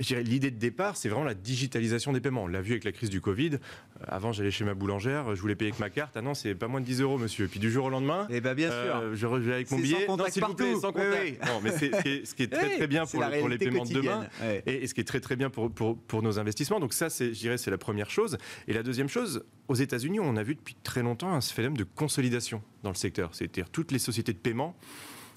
l'idée 0.00 0.50
de 0.50 0.58
départ, 0.58 0.96
c'est 0.96 1.08
vraiment 1.08 1.24
la 1.24 1.34
digitalisation 1.34 2.12
des 2.12 2.20
paiements. 2.20 2.44
On 2.44 2.46
l'a 2.46 2.60
vu 2.60 2.72
avec 2.72 2.84
la 2.84 2.92
crise 2.92 3.10
du 3.10 3.20
Covid. 3.20 3.54
Euh, 3.54 4.04
avant, 4.06 4.32
j'allais 4.32 4.50
chez 4.50 4.64
ma 4.64 4.74
boulangère, 4.74 5.34
je 5.34 5.40
voulais 5.40 5.54
payer 5.56 5.70
avec 5.70 5.80
ma 5.80 5.90
carte. 5.90 6.16
Ah 6.16 6.22
non, 6.22 6.34
c'est 6.34 6.54
pas 6.54 6.68
moins 6.68 6.80
de 6.80 6.86
10 6.86 7.00
euros, 7.02 7.18
monsieur. 7.18 7.48
Puis 7.48 7.60
du 7.60 7.70
jour 7.70 7.86
au 7.86 7.90
lendemain, 7.90 8.26
Eh 8.30 8.40
bien 8.40 8.70
euh, 8.70 9.14
je 9.14 9.26
reviens 9.26 9.54
avec 9.54 9.70
mon 9.70 9.76
sans 9.78 9.82
billet. 9.82 10.06
contact 10.06 10.28
non, 10.28 10.32
s'il 10.32 10.44
vous 10.44 10.54
plaît, 10.54 10.66
partout. 10.72 10.80
sans 10.80 10.92
contact. 10.92 11.22
oui. 11.24 11.38
Non, 11.46 11.60
mais 11.62 11.70
c'est 11.72 12.24
ce 12.26 12.34
qui 12.34 12.42
est, 12.44 12.48
très 12.52 12.76
très 12.76 12.86
bien 12.86 13.06
pour, 13.06 13.20
le- 13.22 13.38
pour 13.40 13.48
les 13.48 13.58
paiements 13.58 13.84
de 13.84 13.92
demain. 13.92 14.26
Et, 14.66 14.84
et 14.84 14.86
ce 14.86 14.94
qui 14.94 15.00
est 15.00 15.04
très 15.04 15.20
très 15.20 15.36
bien 15.36 15.50
pour, 15.50 15.70
pour, 15.70 15.98
pour 15.98 16.22
nos 16.22 16.38
investissements. 16.38 16.80
Donc 16.80 16.92
ça, 16.92 17.10
c'est, 17.10 17.34
je 17.34 17.38
dirais, 17.38 17.58
c'est 17.58 17.70
la 17.70 17.78
première 17.78 18.10
chose. 18.10 18.38
Et 18.66 18.72
la 18.72 18.82
deuxième 18.82 19.08
chose, 19.08 19.44
aux 19.68 19.74
États-Unis, 19.74 20.20
on 20.20 20.36
a 20.36 20.42
vu 20.42 20.54
depuis 20.54 20.76
très 20.82 21.02
longtemps 21.02 21.32
un 21.32 21.40
phénomène 21.40 21.76
de 21.78 21.84
consolidation 21.84 22.62
dans 22.82 22.90
le 22.90 22.94
secteur. 22.96 23.30
C'est-à-dire 23.34 23.68
toutes 23.70 23.92
les 23.92 23.98
sociétés 23.98 24.32
de 24.32 24.38
paiement, 24.38 24.76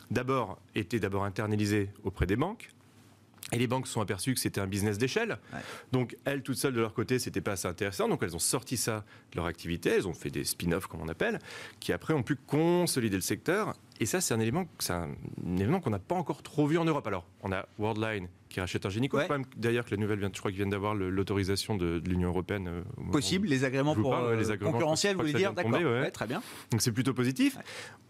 d'abord, 0.09 0.59
étaient 0.75 0.99
d'abord 0.99 1.23
internalisées 1.25 1.89
auprès 2.03 2.25
des 2.25 2.35
banques. 2.35 2.69
Et 3.51 3.57
les 3.57 3.67
banques 3.67 3.87
se 3.87 3.93
sont 3.93 4.01
aperçues 4.01 4.33
que 4.33 4.39
c'était 4.39 4.61
un 4.61 4.67
business 4.67 4.97
d'échelle. 4.97 5.37
Ouais. 5.53 5.59
Donc, 5.91 6.15
elles, 6.25 6.41
toutes 6.41 6.57
seules 6.57 6.73
de 6.73 6.79
leur 6.79 6.93
côté, 6.93 7.19
c'était 7.19 7.41
pas 7.41 7.53
assez 7.53 7.67
intéressant. 7.67 8.07
Donc, 8.07 8.23
elles 8.23 8.35
ont 8.35 8.39
sorti 8.39 8.77
ça 8.77 9.03
de 9.31 9.37
leur 9.37 9.45
activité. 9.45 9.89
Elles 9.89 10.07
ont 10.07 10.13
fait 10.13 10.29
des 10.29 10.45
spin-offs, 10.45 10.87
comme 10.87 11.01
on 11.01 11.09
appelle, 11.09 11.39
qui 11.79 11.91
après 11.91 12.13
ont 12.13 12.23
pu 12.23 12.35
consolider 12.35 13.17
le 13.17 13.21
secteur. 13.21 13.75
Et 14.01 14.05
ça, 14.07 14.19
c'est 14.19 14.33
un 14.33 14.39
élément, 14.39 14.65
c'est 14.79 14.93
un, 14.93 15.09
un 15.47 15.57
élément 15.57 15.79
qu'on 15.79 15.91
n'a 15.91 15.99
pas 15.99 16.15
encore 16.15 16.41
trop 16.41 16.65
vu 16.65 16.77
en 16.79 16.85
Europe. 16.85 17.05
Alors, 17.05 17.25
on 17.43 17.51
a 17.51 17.65
Worldline 17.77 18.27
qui 18.49 18.59
rachète 18.59 18.85
un 18.85 18.89
Génico. 18.89 19.15
Ouais. 19.15 19.29
Même 19.29 19.45
D'ailleurs, 19.55 19.85
que 19.85 19.91
la 19.91 19.97
nouvelle 19.97 20.17
vient, 20.19 20.31
je 20.33 20.39
crois 20.39 20.49
qu'ils 20.51 20.57
viennent 20.57 20.71
d'avoir 20.71 20.95
le- 20.95 21.09
l'autorisation 21.11 21.75
de, 21.75 21.99
de 21.99 22.09
l'Union 22.09 22.29
européenne. 22.29 22.67
euh, 22.67 22.81
Possible, 23.11 23.47
les 23.47 23.63
agréments 23.63 23.93
pour 23.95 24.09
parle, 24.09 24.25
euh, 24.33 24.35
les 24.35 24.49
agréments, 24.51 24.71
concurrentiels, 24.73 25.15
vous 25.15 25.21
voulez 25.21 25.33
dire 25.33 25.53
D'accord, 25.53 25.71
tomber, 25.71 25.85
ouais. 25.85 26.01
Ouais, 26.01 26.11
très 26.11 26.25
bien. 26.27 26.41
donc 26.71 26.81
c'est 26.81 26.91
plutôt 26.91 27.13
positif. 27.13 27.57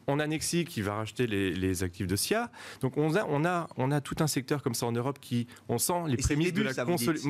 On 0.08 0.20
a 0.20 0.26
Nexi 0.26 0.64
qui 0.66 0.82
va 0.82 0.96
racheter 0.96 1.28
les, 1.28 1.52
les 1.54 1.84
actifs 1.84 2.08
de 2.08 2.16
SIA. 2.16 2.50
Donc 2.80 2.98
on 2.98 3.14
a, 3.16 3.26
on, 3.28 3.44
a, 3.46 3.68
on 3.78 3.92
a 3.92 4.02
tout 4.02 4.16
un 4.22 4.28
secteur 4.28 4.64
comme 4.64 4.74
ça 4.74 4.86
en 4.88 4.92
Europe 4.94 5.20
qui, 5.20 5.46
on 5.70 5.78
sent 5.78 5.94
les 6.08 6.14
Et 6.14 6.18
prémices 6.18 6.54
début, 6.54 6.62
de 6.68 6.74
la 6.74 6.86
consolidation. 6.86 7.30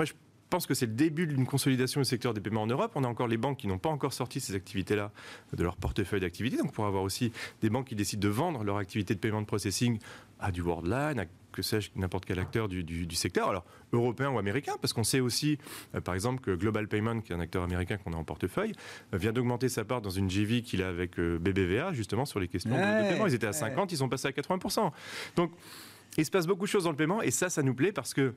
Pense 0.51 0.67
que 0.67 0.73
c'est 0.73 0.85
le 0.85 0.91
début 0.91 1.27
d'une 1.27 1.45
consolidation 1.45 2.01
du 2.01 2.05
secteur 2.05 2.33
des 2.33 2.41
paiements 2.41 2.63
en 2.63 2.67
Europe. 2.67 2.91
On 2.95 3.05
a 3.05 3.07
encore 3.07 3.29
les 3.29 3.37
banques 3.37 3.57
qui 3.59 3.67
n'ont 3.67 3.77
pas 3.79 3.87
encore 3.89 4.11
sorti 4.11 4.41
ces 4.41 4.53
activités-là 4.53 5.13
de 5.53 5.63
leur 5.63 5.77
portefeuille 5.77 6.19
d'activités. 6.19 6.57
Donc 6.57 6.73
pour 6.73 6.85
avoir 6.85 7.03
aussi 7.03 7.31
des 7.61 7.69
banques 7.69 7.87
qui 7.87 7.95
décident 7.95 8.21
de 8.21 8.27
vendre 8.27 8.63
leur 8.65 8.75
activité 8.75 9.15
de 9.15 9.19
paiement 9.19 9.39
de 9.41 9.45
processing 9.45 9.97
à 10.41 10.51
du 10.51 10.61
Worldline, 10.61 11.19
à 11.21 11.25
que 11.53 11.61
sais-je, 11.61 11.91
n'importe 11.95 12.25
quel 12.25 12.37
acteur 12.39 12.67
du, 12.67 12.83
du- 12.83 13.07
du 13.07 13.15
secteur, 13.15 13.47
alors 13.49 13.63
européen 13.93 14.29
ou 14.29 14.39
américain, 14.39 14.73
parce 14.81 14.91
qu'on 14.91 15.03
sait 15.05 15.19
aussi, 15.21 15.57
euh, 15.95 16.01
par 16.01 16.15
exemple, 16.15 16.41
que 16.41 16.51
Global 16.53 16.87
Payment, 16.89 17.21
qui 17.21 17.31
est 17.31 17.35
un 17.35 17.39
acteur 17.39 17.63
américain 17.63 17.95
qu'on 17.97 18.11
a 18.13 18.17
en 18.17 18.23
portefeuille, 18.25 18.73
euh, 19.13 19.17
vient 19.17 19.31
d'augmenter 19.31 19.69
sa 19.69 19.85
part 19.85 20.01
dans 20.01 20.09
une 20.09 20.29
JV 20.29 20.61
qu'il 20.63 20.83
a 20.83 20.89
avec 20.89 21.17
euh, 21.19 21.39
BBVA, 21.39 21.93
justement, 21.93 22.25
sur 22.25 22.39
les 22.41 22.47
questions 22.49 22.71
de- 22.71 22.75
paiement. 23.09 23.27
Ils 23.27 23.33
étaient 23.35 23.47
à 23.47 23.51
ouais. 23.51 23.55
50, 23.55 23.91
ils 23.93 23.97
sont 23.97 24.09
passés 24.09 24.27
à 24.27 24.31
80%. 24.31 24.91
Donc, 25.37 25.51
il 26.17 26.25
se 26.25 26.31
passe 26.31 26.45
beaucoup 26.47 26.63
de 26.65 26.69
choses 26.69 26.83
dans 26.85 26.91
le 26.91 26.97
paiement, 26.97 27.21
et 27.21 27.31
ça, 27.31 27.49
ça 27.49 27.63
nous 27.63 27.73
plaît 27.73 27.91
parce 27.93 28.13
que 28.13 28.33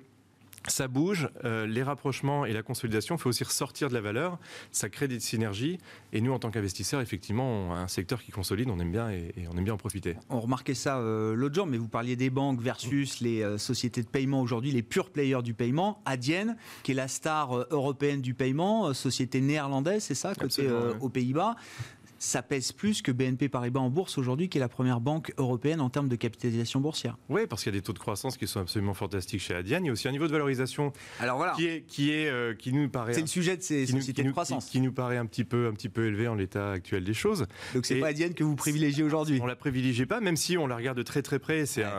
ça 0.69 0.89
bouge, 0.89 1.29
euh, 1.45 1.67
les 1.67 1.83
rapprochements 1.83 2.47
et 2.47 2.53
la 2.53 2.63
consolidation, 2.63 3.17
il 3.17 3.19
faut 3.19 3.29
aussi 3.29 3.45
ressortir 3.45 3.89
de 3.89 3.95
la 3.95 4.01
valeur, 4.01 4.39
ça 4.73 4.89
crée 4.89 5.09
des 5.09 5.21
synergies, 5.21 5.79
et 6.13 6.21
nous, 6.21 6.33
en 6.33 6.39
tant 6.39 6.51
qu'investisseurs, 6.51 7.01
effectivement, 7.01 7.45
on 7.45 7.73
a 7.73 7.79
un 7.79 7.89
secteur 7.89 8.23
qui 8.23 8.33
consolide, 8.33 8.71
on 8.71 8.79
aime 8.79 8.93
bien 8.93 9.11
et, 9.11 9.33
et 9.37 9.49
on 9.53 9.57
aime 9.57 9.65
bien 9.65 9.75
en 9.75 9.79
profiter. 9.79 10.17
On 10.31 10.41
remarquait 10.41 10.75
ça 10.75 10.99
euh, 10.99 11.35
l'autre 11.35 11.55
jour, 11.55 11.67
mais 11.67 11.77
vous 11.77 11.89
parliez 11.89 12.17
des 12.17 12.31
banques 12.31 12.61
versus 12.61 13.21
les 13.21 13.43
euh, 13.43 13.59
sociétés 13.59 14.03
de 14.03 14.09
paiement 14.09 14.41
aujourd'hui, 14.41 14.71
les 14.71 14.83
purs 14.83 15.11
players 15.11 15.43
du 15.43 15.55
paiement. 15.55 16.03
Adyen, 16.05 16.57
qui 16.83 16.93
est 16.93 16.95
la 16.95 17.09
star 17.09 17.53
euh, 17.53 17.67
européenne 17.71 18.21
du 18.21 18.35
paiement, 18.35 18.95
société 18.95 19.41
néerlandaise, 19.41 20.05
c'est 20.05 20.15
ça, 20.15 20.35
côté 20.35 20.69
ouais. 20.69 20.95
aux 21.01 21.09
Pays-Bas. 21.09 21.57
Ça 22.25 22.41
pèse 22.43 22.73
plus 22.73 23.03
que 23.03 23.13
BNP 23.13 23.51
Paribas 23.51 23.81
en 23.81 23.91
bourse 23.91 24.17
aujourd'hui, 24.17 24.49
qui 24.49 24.57
est 24.57 24.61
la 24.61 24.71
première 24.71 24.99
banque 24.99 25.35
européenne 25.37 25.83
en 25.83 25.91
termes 25.91 26.09
de 26.09 26.17
capitalisation 26.17 26.81
boursière. 26.81 27.19
Oui, 27.29 27.43
parce 27.47 27.63
qu'il 27.63 27.73
y 27.75 27.77
a 27.77 27.79
des 27.79 27.85
taux 27.85 27.93
de 27.93 27.99
croissance 27.99 28.39
qui 28.39 28.47
sont 28.47 28.61
absolument 28.61 28.95
fantastiques 28.95 29.43
chez 29.43 29.55
Adyen. 29.55 29.81
Il 29.81 29.87
y 29.87 29.89
a 29.91 29.93
aussi 29.93 30.09
un 30.09 30.11
niveau 30.11 30.27
de 30.27 30.33
valorisation 30.33 30.93
Alors 31.21 31.37
voilà, 31.37 31.53
qui 31.53 31.67
est 31.67 31.83
qui 31.87 32.13
est 32.13 32.31
euh, 32.31 32.55
qui 32.55 32.73
nous 32.73 32.89
paraît 32.89 33.13
c'est 33.13 33.21
le 33.21 33.27
sujet 33.27 33.59
de 33.59 33.63
ces 33.63 33.87
sociétés 33.87 34.23
de 34.23 34.31
croissance. 34.31 34.65
qui- 34.65 34.71
qui 34.73 34.81
nous 34.81 34.93
paraît 34.93 35.19
un 35.19 35.27
petit 35.27 35.45
peu 35.45 35.67
un 35.69 35.73
petit 35.75 35.91
peu 35.91 36.07
élevé 36.07 36.27
en 36.27 36.35
l'état 36.35 36.73
actuel 36.73 37.05
des 37.05 37.13
choses. 37.13 37.47
Donc 37.75 37.85
c'est 37.85 38.01
pas 38.01 38.07
Adyen 38.09 38.33
que 38.33 38.43
vous 38.43 38.57
privilégiez 38.57 39.03
aujourd'hui. 39.05 39.39
On 39.43 39.47
la 39.47 39.55
privilégie 39.55 40.07
pas, 40.07 40.21
même 40.21 40.37
si 40.39 40.57
on 40.57 40.67
la 40.67 40.77
regarde 40.77 40.97
de 40.97 41.03
très 41.03 41.21
très 41.21 41.39
près. 41.39 41.67
C'est 41.67 41.85
Ouais. 41.85 41.91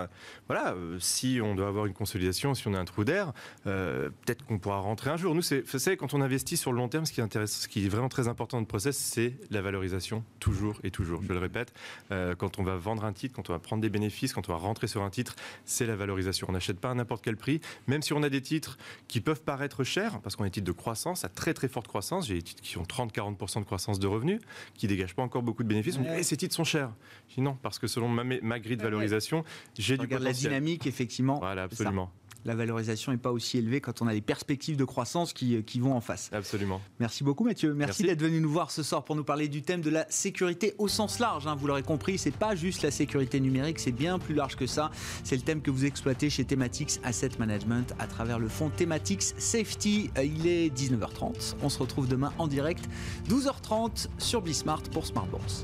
voilà, 0.47 0.73
euh, 0.73 0.97
si 0.99 1.39
on 1.43 1.53
doit 1.53 1.67
avoir 1.67 1.86
une 1.86 1.93
consolidation, 1.93 2.55
si 2.55 2.67
on 2.67 2.73
a 2.73 2.80
un 2.80 2.86
trou 2.86 3.03
d'air, 3.03 3.32
euh, 3.67 4.09
peut-être 4.26 4.43
qu'on 4.45 4.57
pourra 4.57 4.80
rentrer 4.80 5.11
un 5.11 5.17
jour. 5.17 5.36
Nous, 5.36 5.43
c'est, 5.43 5.63
quand 5.97 6.13
on 6.15 6.21
investit 6.21 6.57
sur 6.57 6.71
le 6.71 6.78
long 6.80 6.88
terme, 6.89 7.05
ce 7.05 7.13
qui 7.13 7.19
est 7.19 7.23
intéressant, 7.23 7.61
ce 7.61 7.67
qui 7.67 7.86
est 7.86 7.89
vraiment 7.89 8.09
très 8.09 8.28
important 8.28 8.57
dans 8.57 8.61
le 8.61 8.67
process, 8.67 8.97
c'est 8.97 9.34
la 9.51 9.61
valorisation, 9.61 10.14
toujours 10.39 10.80
et 10.84 10.91
toujours. 10.91 11.22
Je 11.24 11.34
le 11.34 11.39
répète, 11.39 11.74
euh, 12.11 12.36
quand 12.36 12.59
on 12.59 12.63
va 12.63 12.76
vendre 12.78 13.03
un 13.05 13.13
titre, 13.13 13.36
quand 13.36 13.49
on 13.49 13.53
va 13.53 13.59
prendre 13.59 13.82
des 13.82 13.89
bénéfices, 13.89 14.34
quand 14.34 14.47
on 14.49 14.51
va 14.53 14.57
rentrer 14.57 14.88
sur 14.88 15.01
un 15.03 15.09
titre, 15.09 15.36
c'est 15.66 15.86
la 15.86 15.95
valorisation. 15.95 16.47
On 16.49 16.53
n'achète 16.53 16.80
pas 16.80 16.91
à 16.91 16.93
n'importe 16.93 17.24
quel 17.24 17.38
prix, 17.38 17.61
même 17.88 18.01
si 18.01 18.13
on 18.13 18.24
a 18.24 18.30
des 18.30 18.41
titres 18.41 18.78
qui 19.07 19.22
peuvent 19.22 19.41
paraître 19.41 19.84
chers, 19.84 20.20
parce 20.22 20.36
qu'on 20.36 20.43
a 20.43 20.47
des 20.47 20.51
titres 20.51 20.66
de 20.68 20.72
croissance, 20.72 21.26
à 21.26 21.30
très 21.30 21.53
très 21.53 21.68
forte 21.68 21.88
croissance. 21.88 22.28
J'ai 22.28 22.36
des 22.36 22.41
titres 22.41 22.61
qui 22.61 22.78
ont 22.78 22.84
30-40% 22.84 23.59
de 23.59 23.66
croissance 23.66 23.99
de 23.99 24.07
revenus, 24.07 24.39
qui 24.76 24.88
dégagent 24.88 25.16
pas 25.16 25.24
encore 25.24 25.43
beaucoup 25.43 25.63
de 25.63 25.68
bénéfices. 25.68 25.97
On 25.97 26.01
dit, 26.01 26.07
Ouais. 26.09 26.20
Eh, 26.20 26.24
ces 26.24 26.38
titres 26.38 26.55
sont 26.55 26.63
chers. 26.63 26.91
Je 27.30 27.36
dis 27.36 27.41
non, 27.41 27.57
parce 27.61 27.80
que 27.80 27.88
selon 27.88 28.07
ma, 28.07 28.24
ma 28.24 28.59
grille 28.59 28.78
de 28.78 28.84
valorisation, 28.84 29.43
j'ai 29.78 29.95
On 29.95 29.97
du 29.97 30.01
regarde 30.03 30.24
la 30.24 30.30
potentiel. 30.30 30.51
dynamique, 30.51 30.88
effectivement. 30.88 31.39
Voilà, 31.39 31.63
absolument. 31.63 32.11
La 32.45 32.55
valorisation 32.55 33.11
n'est 33.11 33.17
pas 33.17 33.31
aussi 33.31 33.57
élevée 33.57 33.81
quand 33.81 34.01
on 34.03 34.07
a 34.07 34.13
les 34.13 34.21
perspectives 34.21 34.77
de 34.77 34.85
croissance 34.85 35.33
qui, 35.33 35.63
qui 35.63 35.79
vont 35.79 35.93
en 35.95 36.01
face. 36.01 36.29
Absolument. 36.31 36.79
Merci 36.99 37.23
beaucoup 37.23 37.43
Mathieu. 37.43 37.73
Merci, 37.73 38.03
Merci. 38.03 38.03
d'être 38.03 38.21
venu 38.21 38.39
nous 38.39 38.51
voir 38.51 38.69
ce 38.71 38.83
soir 38.83 39.03
pour 39.03 39.15
nous 39.15 39.23
parler 39.23 39.47
du 39.47 39.63
thème 39.63 39.81
de 39.81 39.89
la 39.89 40.05
sécurité 40.09 40.75
au 40.77 40.87
sens 40.87 41.19
large. 41.19 41.47
hein. 41.47 41.55
Vous 41.55 41.65
l'aurez 41.67 41.81
compris, 41.83 42.17
c'est 42.19 42.29
pas 42.35 42.53
juste 42.55 42.83
la 42.83 42.91
sécurité 42.91 43.39
numérique, 43.39 43.79
c'est 43.79 43.91
bien 43.91 44.19
plus 44.19 44.35
large 44.35 44.55
que 44.55 44.67
ça. 44.67 44.91
C'est 45.23 45.35
le 45.35 45.41
thème 45.41 45.61
que 45.61 45.71
vous 45.71 45.85
exploitez 45.85 46.29
chez 46.29 46.45
Thematics 46.45 46.99
Asset 47.03 47.31
Management 47.39 47.93
à 47.99 48.05
travers 48.07 48.37
le 48.37 48.47
fonds 48.47 48.69
Thematics 48.69 49.23
Safety. 49.37 50.11
Euh, 50.17 50.23
Il 50.23 50.45
est 50.47 50.69
19h30. 50.69 51.55
On 51.63 51.69
se 51.69 51.79
retrouve 51.79 52.07
demain 52.07 52.31
en 52.37 52.47
direct 52.47 52.85
12h30 53.27 54.07
sur 54.19 54.41
Bismart 54.41 54.83
pour 54.91 55.05
Smart 55.07 55.25
Bourse. 55.25 55.63